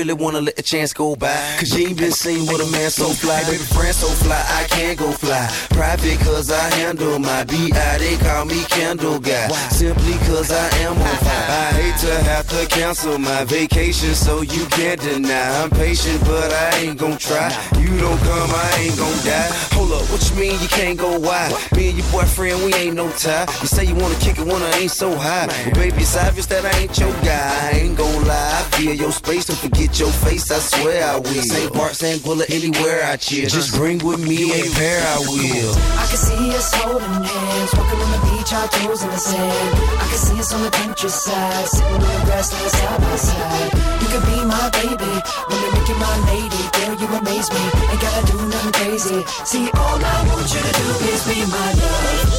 really 0.05 0.23
wanna 0.23 0.41
let 0.41 0.54
chance 0.65 0.93
go 0.95 1.15
by. 1.15 1.37
Cause 1.59 1.77
you 1.77 1.89
ain't 1.89 1.99
been 1.99 2.11
seen 2.11 2.47
with 2.47 2.67
a 2.67 2.71
man 2.73 2.91
so 2.91 3.09
fly. 3.11 3.37
Hey, 3.41 3.53
baby, 3.53 3.65
friend 3.65 3.95
so 3.95 4.09
fly, 4.25 4.43
I 4.49 4.65
can't 4.65 4.99
go 4.99 5.13
fly. 5.13 5.47
Private 5.71 6.19
cause 6.21 6.51
I 6.51 6.65
handle 6.77 7.19
my 7.19 7.45
BI, 7.45 7.99
they 7.99 8.17
call 8.17 8.47
me 8.47 8.65
candle 8.65 9.21
guy. 9.21 9.49
Why? 9.49 9.69
Simply 9.69 10.15
cause 10.27 10.51
I 10.51 10.67
am 10.79 10.97
on 10.97 11.17
fire. 11.19 11.47
I 11.65 11.73
hate 11.77 11.99
to 12.09 12.15
have 12.25 12.49
to 12.49 12.67
cancel 12.67 13.19
my 13.19 13.45
vacation, 13.45 14.15
so 14.15 14.41
you 14.41 14.65
can't 14.67 15.01
deny. 15.01 15.63
I'm 15.63 15.71
patient, 15.71 16.21
but 16.25 16.51
I 16.51 16.79
ain't 16.79 16.99
gon' 16.99 17.19
try. 17.19 17.53
You 17.79 18.01
don't 18.01 18.19
come, 18.21 18.51
I 18.51 18.77
ain't 18.81 18.97
gon' 18.97 19.19
die. 19.25 19.51
Hold 19.77 19.93
up, 19.93 20.11
what 20.11 20.23
you 20.31 20.37
mean 20.37 20.59
you 20.61 20.69
can't 20.69 20.99
go 20.99 21.19
why? 21.19 21.53
Me 21.77 21.91
and 21.91 21.99
your 21.99 22.11
boyfriend, 22.11 22.65
we 22.65 22.73
ain't 22.75 22.97
no 22.97 23.11
tie. 23.13 23.47
You 23.61 23.69
say 23.69 23.85
you 23.85 23.95
wanna 23.95 24.17
kick 24.17 24.39
it 24.39 24.47
when 24.47 24.63
I 24.63 24.73
ain't 24.79 24.91
so 24.91 25.15
high. 25.15 25.47
Well, 25.47 25.75
baby, 25.75 26.03
it's 26.03 26.17
obvious 26.17 26.47
that 26.47 26.65
I 26.65 26.73
ain't 26.79 26.99
your 26.99 27.13
guy. 27.21 27.71
I 27.73 27.79
ain't 27.81 27.97
gon' 27.97 28.25
lie. 28.25 28.51
I 28.61 28.63
feel 28.77 28.95
your 28.95 29.13
space, 29.13 29.47
don't 29.47 29.59
forget 29.59 30.01
your 30.01 30.11
face. 30.11 30.54
I 30.55 30.59
swear 30.61 31.03
I 31.03 31.17
will. 31.19 31.43
St. 31.43 31.73
Bart, 31.73 31.99
Anguilla, 31.99 32.47
anywhere 32.47 33.03
I 33.03 33.17
chill. 33.17 33.49
Just 33.51 33.75
bring 33.75 33.99
with 33.99 34.23
me 34.23 34.55
a 34.55 34.71
pair, 34.79 35.03
I 35.03 35.19
will. 35.27 35.75
I 35.99 36.07
can 36.07 36.15
see 36.15 36.55
us 36.55 36.71
holding 36.79 37.11
hands, 37.11 37.71
walking 37.75 37.99
on 37.99 38.11
the 38.15 38.21
beach, 38.31 38.53
our 38.55 38.69
toes 38.71 39.03
in 39.03 39.11
the 39.11 39.19
sand. 39.19 39.75
I 39.99 40.07
can 40.07 40.21
see 40.23 40.39
us 40.39 40.55
on 40.55 40.63
the 40.63 40.71
countryside, 40.71 41.67
sitting 41.67 41.91
on 41.91 41.99
the 41.99 42.23
grass, 42.31 42.55
laying 42.55 42.71
side 42.71 43.01
by 43.03 43.17
side. 43.19 43.71
You 43.99 44.07
could 44.15 44.27
be 44.31 44.39
my 44.47 44.71
baby, 44.79 45.15
when 45.51 45.59
you 45.59 45.71
make 45.75 45.89
you 45.91 45.99
my 45.99 46.15
lady, 46.31 46.63
girl, 46.71 46.95
you 47.03 47.07
amaze 47.19 47.51
me. 47.51 47.65
Ain't 47.91 47.99
gotta 47.99 48.23
do 48.31 48.39
nothing 48.47 48.75
crazy. 48.79 49.21
See, 49.51 49.67
all 49.75 49.99
I 49.99 50.19
want 50.31 50.47
you 50.55 50.63
to 50.63 50.73
do 50.79 50.87
is 51.11 51.21
be 51.27 51.43
my 51.51 51.69
love, 51.83 52.31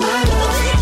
my 0.00 0.20
love. 0.24 0.73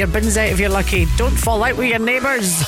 Your 0.00 0.08
bins 0.08 0.36
out 0.38 0.48
if 0.48 0.58
you're 0.58 0.70
lucky. 0.70 1.06
Don't 1.16 1.36
fall 1.36 1.62
out 1.62 1.76
with 1.76 1.88
your 1.88 1.98
neighbours. 1.98 2.64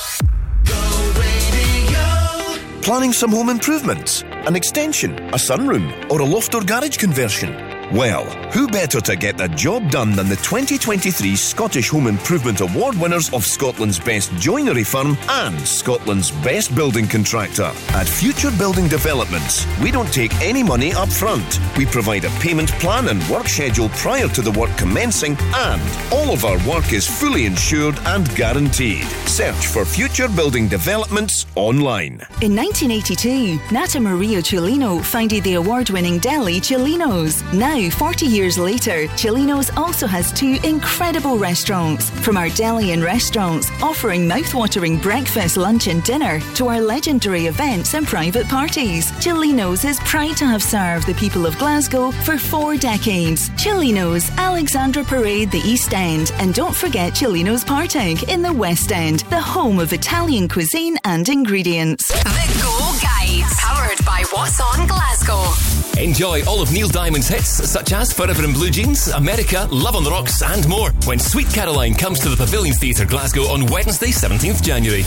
Planning 2.83 3.11
some 3.11 3.31
home 3.31 3.49
improvements? 3.49 4.23
An 4.45 4.55
extension, 4.55 5.17
a 5.29 5.37
sunroom, 5.37 6.11
or 6.11 6.21
a 6.21 6.25
loft 6.25 6.53
or 6.53 6.61
garage 6.61 6.97
conversion? 6.97 7.72
Well, 7.91 8.25
who 8.51 8.67
better 8.67 8.99
to 9.01 9.15
get 9.15 9.37
the 9.37 9.49
job 9.49 9.91
done 9.91 10.13
than 10.13 10.27
the 10.27 10.37
2023 10.37 11.35
Scottish 11.35 11.89
Home 11.89 12.07
Improvement 12.07 12.61
Award 12.61 12.95
winners 12.95 13.31
of 13.33 13.45
Scotland's 13.45 13.99
Best 13.99 14.31
Joinery 14.37 14.83
Firm 14.83 15.15
and 15.29 15.59
Scotland's 15.59 16.31
Best 16.31 16.73
Building 16.73 17.07
Contractor? 17.07 17.71
At 17.89 18.07
Future 18.07 18.49
Building 18.57 18.87
Developments, 18.87 19.67
we 19.79 19.91
don't 19.91 20.11
take 20.11 20.33
any 20.41 20.63
money 20.63 20.91
up 20.93 21.09
front. 21.09 21.59
We 21.77 21.85
provide 21.85 22.25
a 22.25 22.29
payment 22.39 22.71
plan 22.73 23.09
and 23.09 23.21
work 23.29 23.47
schedule 23.47 23.89
prior 23.89 24.27
to 24.29 24.41
the 24.41 24.51
work 24.59 24.75
commencing, 24.75 25.37
and 25.53 25.81
all 26.11 26.31
of 26.33 26.45
our 26.45 26.57
work 26.67 26.93
is 26.93 27.07
fully 27.07 27.45
insured 27.45 27.99
and 28.05 28.27
guaranteed. 28.35 29.05
Search 29.27 29.67
for 29.67 29.85
Future 29.85 30.29
Building 30.29 30.67
Developments 30.67 31.45
online. 31.55 32.25
In 32.41 32.55
1982, 32.55 33.59
Nata 33.71 33.99
Maria 33.99 34.41
Celino 34.41 35.03
founded 35.03 35.43
the 35.43 35.55
award 35.55 35.91
winning 35.91 36.17
deli 36.17 36.59
Celino's. 36.59 37.43
Now, 37.53 37.82
40 37.89 38.25
years 38.25 38.57
later, 38.57 39.07
Celino's 39.17 39.69
also 39.77 40.07
has 40.07 40.31
two 40.31 40.57
incredible 40.63 41.37
restaurants. 41.37 42.09
From 42.09 42.37
our 42.37 42.49
deli 42.49 42.91
and 42.91 43.03
restaurants, 43.03 43.69
offering 43.81 44.27
mouth-watering 44.27 44.97
breakfast, 44.97 45.57
lunch, 45.57 45.87
and 45.87 46.03
dinner, 46.03 46.39
to 46.55 46.67
our 46.67 46.81
legendary 46.81 47.47
events 47.47 47.93
and 47.93 48.05
private 48.05 48.47
parties. 48.47 49.11
Celino's 49.23 49.85
is 49.85 49.99
proud 50.01 50.37
to 50.37 50.45
have 50.45 50.63
served 50.63 51.07
the 51.07 51.13
people 51.15 51.45
of 51.45 51.57
Glasgow 51.57 52.11
for 52.11 52.37
four 52.37 52.77
decades. 52.77 53.49
Celino's, 53.61 54.29
Alexandra 54.37 55.03
Parade, 55.03 55.51
the 55.51 55.59
East 55.59 55.93
End, 55.93 56.31
and 56.39 56.53
don't 56.53 56.75
forget 56.75 57.15
Celino's 57.15 57.63
Partick 57.63 58.29
in 58.29 58.41
the 58.41 58.53
West 58.53 58.91
End, 58.91 59.21
the 59.29 59.41
home 59.41 59.79
of 59.79 59.93
Italian 59.93 60.47
cuisine 60.47 60.97
and 61.03 61.27
ingredients. 61.29 62.07
The 62.07 62.59
Go 62.61 62.77
Guide, 63.01 63.49
powered 63.57 64.05
by 64.05 64.23
What's 64.31 64.59
On 64.59 64.87
Glasgow. 64.87 65.72
Enjoy 65.99 66.43
all 66.45 66.61
of 66.61 66.71
Neil 66.71 66.87
Diamond's 66.87 67.27
hits, 67.27 67.69
such 67.69 67.93
as 67.93 68.11
Forever 68.11 68.43
in 68.43 68.53
Blue 68.53 68.69
Jeans, 68.69 69.07
America, 69.09 69.67
Love 69.71 69.95
on 69.95 70.03
the 70.03 70.09
Rocks, 70.09 70.41
and 70.41 70.67
more, 70.67 70.89
when 71.05 71.19
Sweet 71.19 71.47
Caroline 71.49 71.93
comes 71.93 72.19
to 72.21 72.29
the 72.29 72.35
Pavilion 72.35 72.73
Theatre 72.75 73.05
Glasgow 73.05 73.43
on 73.43 73.67
Wednesday, 73.67 74.07
17th 74.07 74.63
January. 74.63 75.03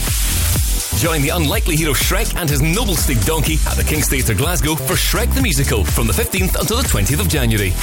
Join 0.99 1.21
the 1.21 1.29
unlikely 1.29 1.75
hero 1.75 1.93
Shrek 1.93 2.35
and 2.35 2.49
his 2.49 2.61
noble 2.61 2.95
steed 2.95 3.19
Donkey 3.21 3.57
at 3.67 3.75
the 3.75 3.83
King's 3.83 4.07
Theatre 4.07 4.33
Glasgow 4.33 4.75
for 4.75 4.93
Shrek 4.93 5.33
the 5.35 5.41
Musical 5.41 5.83
from 5.83 6.07
the 6.07 6.13
15th 6.13 6.59
until 6.59 6.77
the 6.77 6.83
20th 6.83 7.19
of 7.19 7.27
January. 7.27 7.73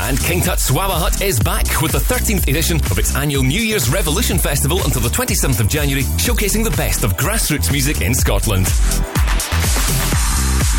And 0.00 0.20
King 0.20 0.42
Tut's 0.42 0.70
Wah 0.70 0.88
Wah 0.88 0.98
Hut 0.98 1.22
is 1.22 1.40
back 1.40 1.80
with 1.80 1.92
the 1.92 1.98
13th 1.98 2.48
edition 2.48 2.76
of 2.90 2.98
its 2.98 3.16
annual 3.16 3.42
New 3.42 3.60
Year's 3.60 3.88
Revolution 3.88 4.38
Festival 4.38 4.78
until 4.84 5.00
the 5.00 5.08
27th 5.08 5.60
of 5.60 5.68
January, 5.68 6.04
showcasing 6.18 6.62
the 6.62 6.74
best 6.76 7.02
of 7.02 7.16
grassroots 7.16 7.72
music 7.72 8.02
in 8.02 8.14
Scotland. 8.14 8.66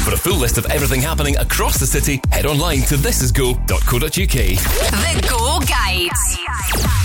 For 0.03 0.14
a 0.14 0.17
full 0.17 0.38
list 0.38 0.57
of 0.57 0.65
everything 0.67 1.01
happening 1.01 1.38
across 1.38 1.80
the 1.80 1.85
city, 1.88 2.19
head 2.31 2.45
online 2.45 2.81
to 2.81 2.95
thisisgo.co.uk. 2.95 4.09
The 4.09 5.27
Go 5.27 5.59
Guide. 5.65 7.05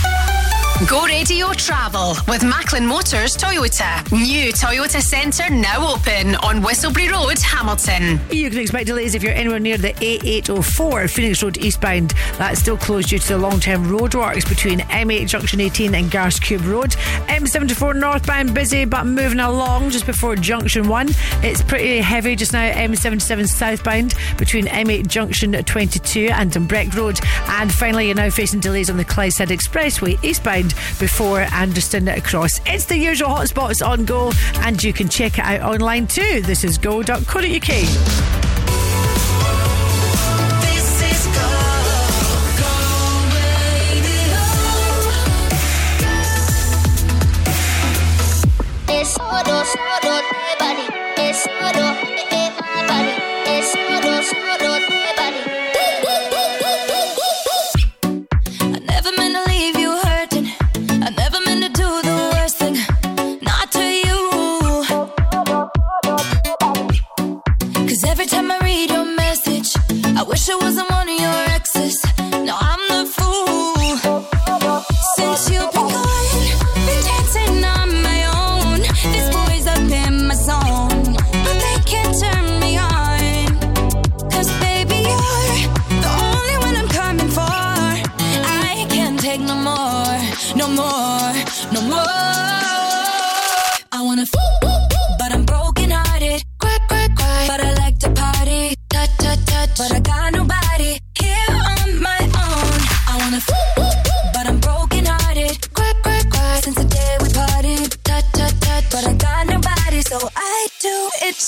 Go 0.87 1.05
Radio 1.05 1.53
Travel 1.53 2.15
with 2.27 2.43
Macklin 2.43 2.85
Motors 2.85 3.37
Toyota. 3.37 4.11
New 4.11 4.51
Toyota 4.51 4.99
Centre 4.99 5.47
now 5.53 5.93
open 5.93 6.35
on 6.37 6.61
Whistleberry 6.61 7.11
Road, 7.11 7.37
Hamilton. 7.39 8.19
You 8.31 8.49
can 8.49 8.59
expect 8.59 8.87
delays 8.87 9.13
if 9.13 9.21
you're 9.21 9.33
anywhere 9.33 9.59
near 9.59 9.77
the 9.77 9.93
A804 9.93 11.09
Phoenix 11.09 11.43
Road 11.43 11.57
eastbound. 11.59 12.15
That's 12.37 12.59
still 12.59 12.77
closed 12.77 13.09
due 13.09 13.19
to 13.19 13.27
the 13.27 13.37
long 13.37 13.59
term 13.59 13.85
roadworks 13.85 14.49
between 14.49 14.79
M8 14.79 15.27
Junction 15.27 15.59
18 15.61 15.93
and 15.93 16.09
Garscube 16.09 16.67
Road. 16.67 16.91
M74 17.27 17.95
northbound 17.99 18.55
busy 18.55 18.85
but 18.85 19.05
moving 19.05 19.39
along 19.39 19.91
just 19.91 20.07
before 20.07 20.35
Junction 20.35 20.87
1. 20.87 21.09
It's 21.43 21.61
pretty 21.61 21.99
heavy 21.99 22.35
just 22.35 22.53
now. 22.53 22.71
M77 22.71 23.47
southbound 23.47 24.15
between 24.37 24.65
M8 24.65 25.07
Junction 25.07 25.51
22 25.51 26.29
and 26.31 26.51
Dumbreck 26.51 26.95
Road. 26.95 27.19
And 27.47 27.71
finally, 27.71 28.07
you're 28.07 28.15
now 28.15 28.31
facing 28.31 28.61
delays 28.61 28.89
on 28.89 28.97
the 28.97 29.05
Clydeside 29.05 29.47
Expressway 29.47 30.21
eastbound 30.23 30.70
before 30.99 31.41
Anderston 31.53 32.09
Cross. 32.21 32.61
It's 32.65 32.85
the 32.85 32.97
usual 32.97 33.29
hotspots 33.29 33.85
on 33.85 34.05
Go, 34.05 34.31
and 34.57 34.81
you 34.83 34.93
can 34.93 35.09
check 35.09 35.37
it 35.37 35.45
out 35.45 35.61
online 35.61 36.07
too. 36.07 36.41
This 36.41 36.63
is 36.63 36.77
go.co.uk. 36.77 37.13
Is 37.43 37.65
Go. 41.35 41.61
Es 48.87 49.17
oro, 49.17 49.63
oro, 51.61 52.10
I 70.21 70.23
wish 70.23 70.49
I 70.51 70.55
wasn't 70.55 70.90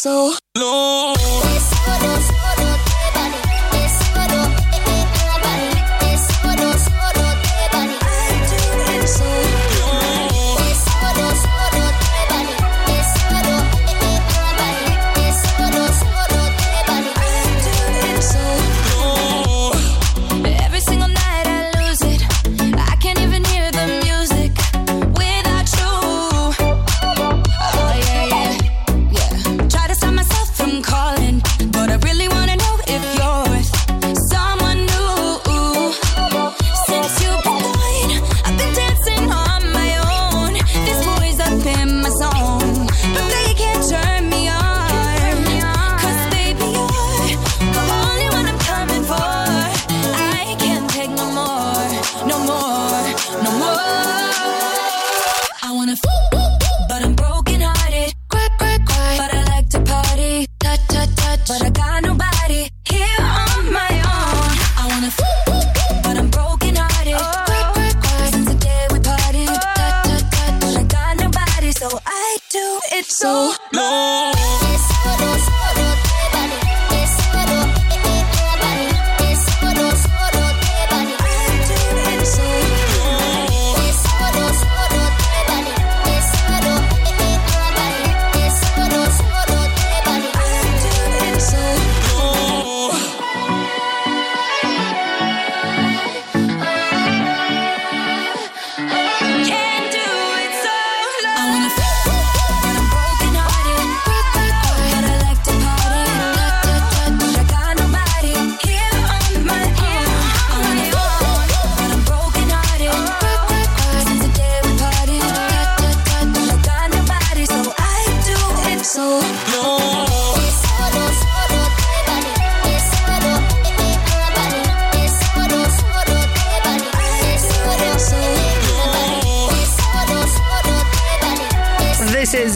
so 0.03 0.35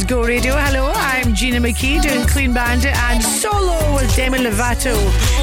Go 0.07 0.23
Radio. 0.23 0.55
Hello, 0.55 0.89
I'm 0.95 1.35
Gina 1.35 1.59
McKie 1.59 2.01
doing 2.01 2.25
Clean 2.27 2.53
Bandit 2.53 2.95
and 2.95 3.21
solo 3.21 3.95
with 3.95 4.15
Demi 4.15 4.39
Lovato. 4.39 4.95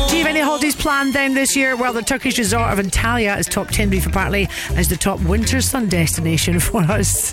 Do 0.09 0.17
you 0.17 0.25
have 0.25 0.31
any 0.31 0.41
holidays 0.41 0.75
planned 0.75 1.13
then 1.13 1.35
this 1.35 1.55
year? 1.55 1.77
Well, 1.77 1.93
the 1.93 2.01
Turkish 2.01 2.39
resort 2.39 2.73
of 2.73 2.79
Antalya 2.79 3.39
is 3.39 3.47
top 3.47 3.69
10 3.69 4.01
for 4.01 4.09
Partly 4.09 4.49
as 4.75 4.89
the 4.89 4.97
top 4.97 5.21
winter 5.21 5.61
sun 5.61 5.91
destination 5.91 6.59
for 6.61 6.81
us. 6.81 7.33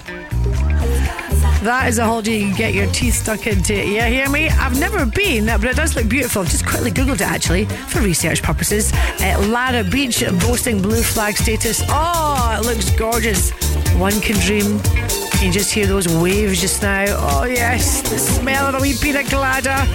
That 1.61 1.85
is 1.87 1.99
a 1.99 2.03
holiday 2.03 2.39
you 2.39 2.47
can 2.47 2.57
get 2.57 2.73
your 2.73 2.91
teeth 2.91 3.13
stuck 3.13 3.47
into. 3.47 3.75
Yeah, 3.75 4.09
hear 4.09 4.29
me? 4.29 4.49
I've 4.49 4.77
never 4.77 5.05
been, 5.05 5.45
but 5.45 5.63
it 5.63 5.77
does 5.77 5.95
look 5.95 6.09
beautiful. 6.09 6.41
I've 6.41 6.49
just 6.49 6.65
quickly 6.65 6.91
Googled 6.91 7.15
it 7.15 7.21
actually 7.21 7.63
for 7.65 8.01
research 8.01 8.43
purposes. 8.43 8.91
Uh, 9.21 9.47
Lara 9.47 9.85
Beach 9.85 10.21
boasting 10.41 10.81
blue 10.81 11.01
flag 11.01 11.37
status. 11.37 11.81
Oh, 11.87 12.57
it 12.59 12.65
looks 12.65 12.89
gorgeous. 12.97 13.51
One 13.95 14.19
can 14.19 14.35
dream. 14.39 15.20
You 15.41 15.51
just 15.51 15.73
hear 15.73 15.87
those 15.87 16.07
waves 16.07 16.61
just 16.61 16.83
now. 16.83 17.05
Oh, 17.17 17.45
yes, 17.45 18.03
the 18.03 18.19
smell 18.19 18.67
of 18.67 18.75
a 18.75 18.79
wee 18.79 18.93
peanut 18.93 19.25
colada. 19.25 19.87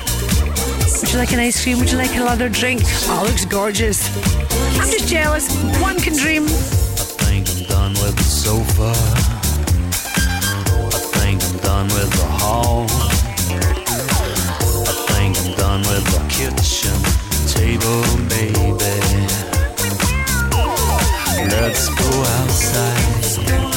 Would 1.00 1.12
you 1.12 1.18
like 1.18 1.33
an 1.33 1.39
ice 1.39 1.62
cream? 1.62 1.78
Would 1.78 1.89
you 1.92 1.99
like 1.99 2.16
another 2.16 2.49
drink? 2.49 2.83
Oh, 2.84 3.23
looks 3.25 3.44
gorgeous. 3.44 4.10
I'm 4.76 4.91
just 4.91 5.07
jealous. 5.07 5.49
One 5.81 6.00
can 6.00 6.16
dream. 6.16 6.47
I 6.47 7.07
think 7.23 7.49
I'm 7.49 7.62
done 7.68 7.92
with 7.92 8.16
the 8.16 8.25
sofa. 8.25 8.92
I 10.92 10.99
think 11.15 11.41
I'm 11.44 11.58
done 11.58 11.86
with 11.94 12.10
the 12.10 12.26
hall. 12.26 12.86
I 14.83 14.94
think 15.12 15.39
I'm 15.39 15.55
done 15.55 15.83
with 15.83 16.05
the 16.10 16.23
kitchen 16.28 16.99
table, 17.47 18.02
baby. 18.28 18.83
Let's 21.55 21.89
go 21.94 22.25
outside. 22.41 23.75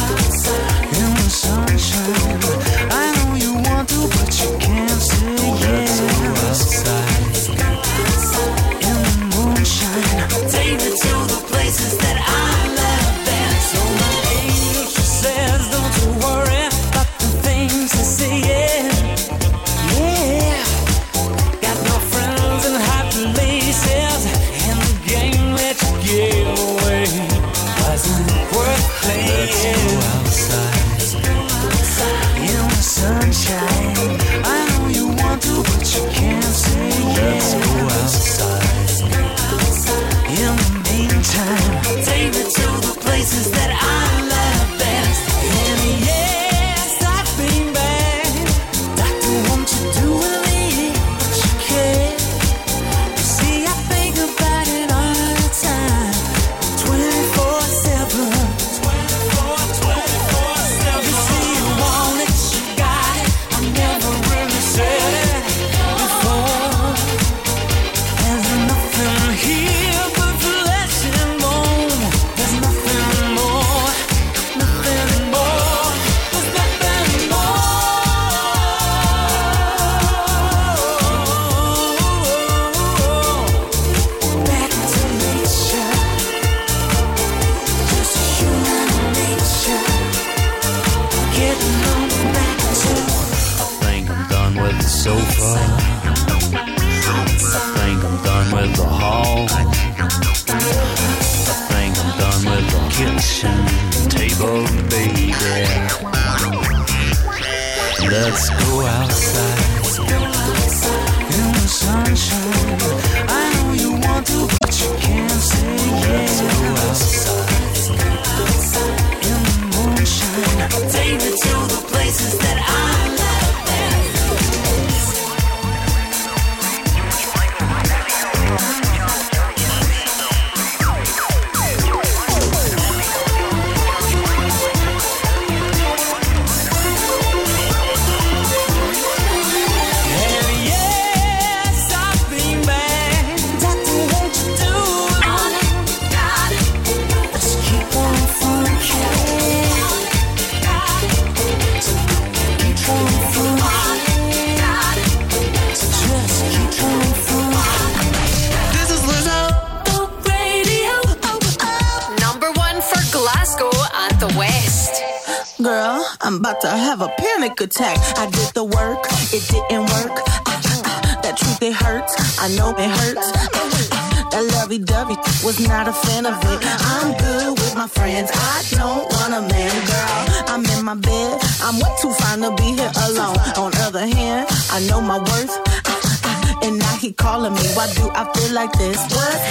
like 188.47 188.71
this. 188.73 188.97
What? 189.11 189.48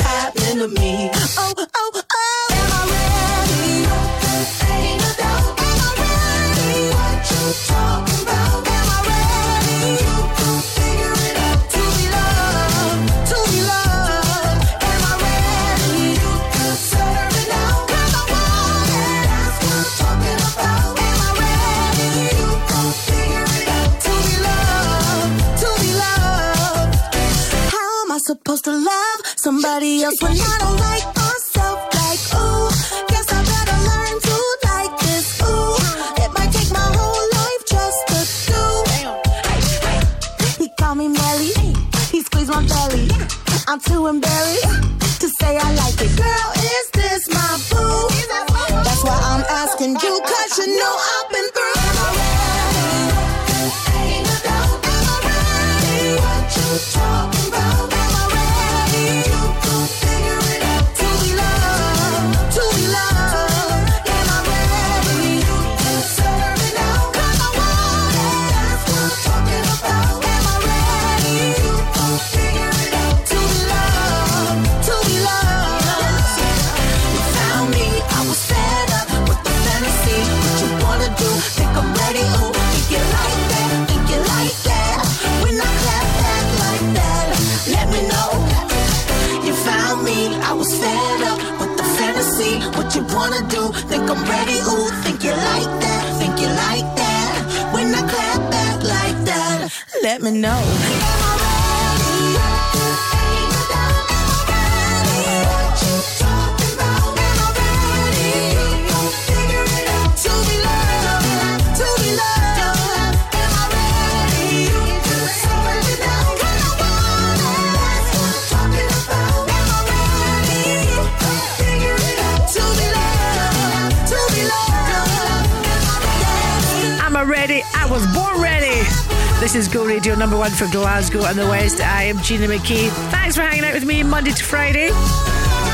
Is 129.59 129.67
Go 129.67 129.85
Radio 129.85 130.15
number 130.15 130.37
one 130.37 130.53
for 130.53 130.69
Glasgow 130.69 131.25
and 131.25 131.37
the 131.37 131.45
West. 131.49 131.81
I 131.81 132.05
am 132.05 132.19
Gina 132.19 132.47
McKie. 132.47 132.91
Thanks 133.11 133.35
for 133.35 133.43
hanging 133.43 133.65
out 133.65 133.75
with 133.75 133.85
me 133.85 134.05
Monday 134.05 134.31
to 134.31 134.45
Friday 134.45 134.91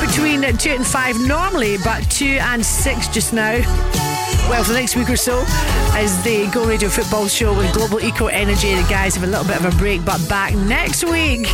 between 0.00 0.40
2 0.40 0.70
and 0.70 0.86
5 0.86 1.20
normally, 1.20 1.76
but 1.84 2.00
2 2.10 2.38
and 2.40 2.64
6 2.64 3.08
just 3.08 3.34
now. 3.34 3.52
Well, 4.48 4.64
for 4.64 4.72
the 4.72 4.78
next 4.78 4.96
week 4.96 5.10
or 5.10 5.16
so 5.16 5.40
is 5.98 6.22
the 6.22 6.50
Go 6.50 6.66
Radio 6.66 6.88
football 6.88 7.28
show 7.28 7.54
with 7.54 7.74
Global 7.74 8.00
Eco 8.00 8.28
Energy. 8.28 8.74
The 8.74 8.86
guys 8.88 9.16
have 9.16 9.24
a 9.24 9.26
little 9.26 9.44
bit 9.44 9.62
of 9.62 9.66
a 9.66 9.76
break, 9.76 10.02
but 10.02 10.26
back 10.30 10.54
next 10.54 11.04
week. 11.04 11.46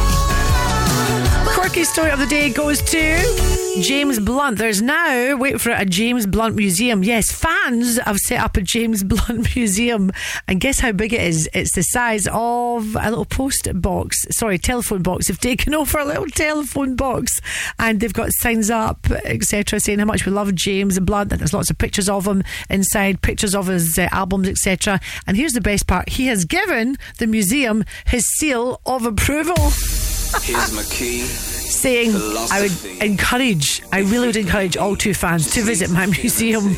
Quirky 1.54 1.82
story 1.82 2.12
of 2.12 2.20
the 2.20 2.26
day 2.26 2.48
goes 2.48 2.80
to 2.82 3.59
James 3.78 4.18
Blunt. 4.18 4.58
There's 4.58 4.82
now, 4.82 5.36
wait 5.36 5.60
for 5.60 5.70
it, 5.70 5.80
a 5.80 5.84
James 5.84 6.26
Blunt 6.26 6.56
museum. 6.56 7.04
Yes, 7.04 7.30
fans 7.30 7.98
have 7.98 8.16
set 8.18 8.40
up 8.40 8.56
a 8.56 8.62
James 8.62 9.02
Blunt 9.04 9.54
museum. 9.54 10.10
And 10.48 10.60
guess 10.60 10.80
how 10.80 10.92
big 10.92 11.12
it 11.12 11.20
is? 11.20 11.48
It's 11.54 11.74
the 11.74 11.82
size 11.82 12.26
of 12.26 12.96
a 12.96 13.08
little 13.08 13.24
post 13.24 13.68
box, 13.80 14.26
sorry, 14.30 14.58
telephone 14.58 15.02
box. 15.02 15.28
They've 15.28 15.38
taken 15.38 15.74
over 15.80 15.98
a 15.98 16.04
little 16.04 16.26
telephone 16.26 16.96
box 16.96 17.40
and 17.78 18.00
they've 18.00 18.12
got 18.12 18.30
signs 18.32 18.70
up, 18.70 19.10
etc., 19.10 19.80
saying 19.80 19.98
how 20.00 20.04
much 20.04 20.26
we 20.26 20.32
love 20.32 20.54
James 20.54 20.98
Blunt. 20.98 21.32
And 21.32 21.40
there's 21.40 21.54
lots 21.54 21.70
of 21.70 21.78
pictures 21.78 22.08
of 22.08 22.26
him 22.26 22.42
inside, 22.68 23.22
pictures 23.22 23.54
of 23.54 23.68
his 23.68 23.98
uh, 23.98 24.08
albums, 24.10 24.48
etc. 24.48 25.00
And 25.26 25.36
here's 25.36 25.52
the 25.52 25.60
best 25.60 25.86
part 25.86 26.10
he 26.10 26.26
has 26.26 26.44
given 26.44 26.96
the 27.18 27.26
museum 27.26 27.84
his 28.06 28.26
seal 28.38 28.80
of 28.84 29.06
approval 29.06 29.70
Here's 30.42 30.72
my 30.72 30.84
key. 30.84 31.49
Saying 31.70 32.10
I 32.50 32.60
would 32.62 33.02
encourage, 33.02 33.82
I 33.92 34.00
really 34.00 34.26
would 34.26 34.36
encourage 34.36 34.76
all 34.76 34.96
two 34.96 35.14
fans 35.14 35.50
to 35.52 35.62
visit 35.62 35.90
my 35.90 36.06
museum. 36.06 36.74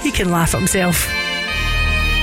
He 0.00 0.10
can 0.10 0.30
laugh 0.30 0.54
at 0.54 0.58
himself. 0.58 1.08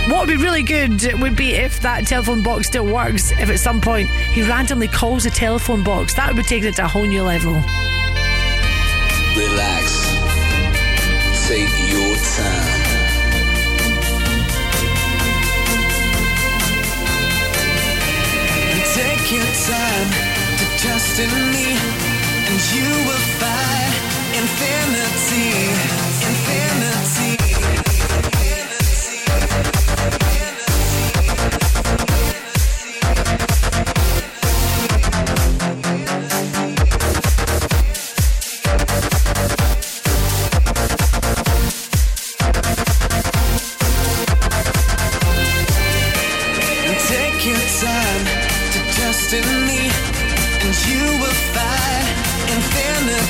What 0.10 0.28
would 0.28 0.38
be 0.38 0.44
really 0.44 0.64
good 0.64 1.22
would 1.22 1.36
be 1.36 1.52
if 1.52 1.80
that 1.82 2.08
telephone 2.08 2.42
box 2.44 2.68
still 2.68 2.86
works. 2.86 3.32
If 3.32 3.50
at 3.50 3.60
some 3.60 3.80
point 3.80 4.10
he 4.10 4.42
randomly 4.42 4.88
calls 4.88 5.24
the 5.24 5.30
telephone 5.30 5.84
box, 5.84 6.16
that 6.16 6.28
would 6.28 6.38
be 6.38 6.44
taking 6.44 6.70
it 6.70 6.76
to 6.78 6.86
a 6.86 6.88
whole 6.88 7.06
new 7.06 7.24
level. 7.24 7.54
Relax. 9.38 10.02
Take 11.48 11.70
your 11.92 12.16
time. 12.16 12.82
Take 18.94 19.32
your 19.32 19.46
time 19.46 20.31
trust 20.82 21.20
in 21.20 21.30
me, 21.30 21.78
and 22.50 22.60
you 22.74 22.90
will 23.06 23.26
find 23.38 23.94
infinity. 24.34 25.91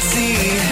Infinity, 0.02 0.71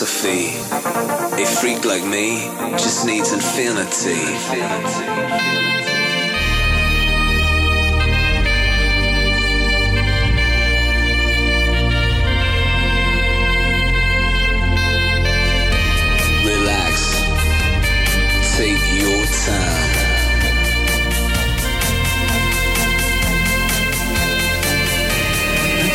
Philosophy. 0.00 0.56
A 1.42 1.46
freak 1.46 1.84
like 1.84 2.02
me 2.02 2.48
just 2.78 3.04
needs 3.04 3.34
infinity. 3.34 4.16
Relax. 16.46 16.94
Take 18.56 18.80
your 19.02 19.26
time. 19.44 19.90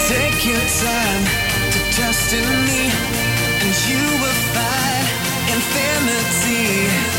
Take 0.07 0.45
your 0.45 0.65
time 0.83 1.23
to 1.71 1.79
trust 1.95 2.33
in 2.33 2.45
me, 2.67 3.14
infinity, 6.55 7.14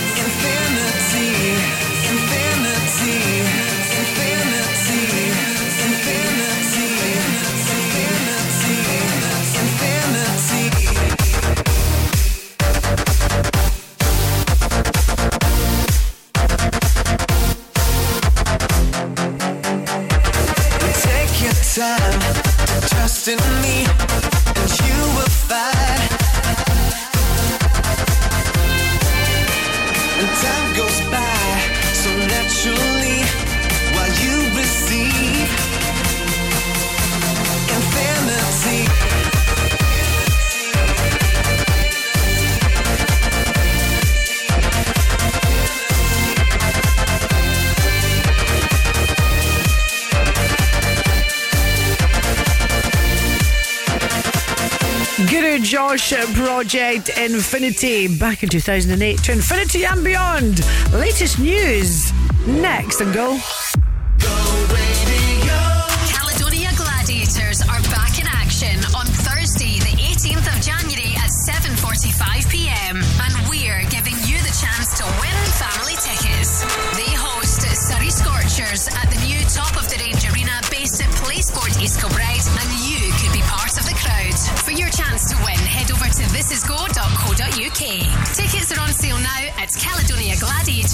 Project 56.67 57.17
Infinity 57.17 58.19
back 58.19 58.43
in 58.43 58.49
2008 58.49 59.19
to 59.19 59.31
Infinity 59.31 59.85
and 59.85 60.03
Beyond. 60.03 60.59
Latest 60.93 61.39
news 61.39 62.12
next 62.45 63.01
and 63.01 63.15
go. 63.15 63.39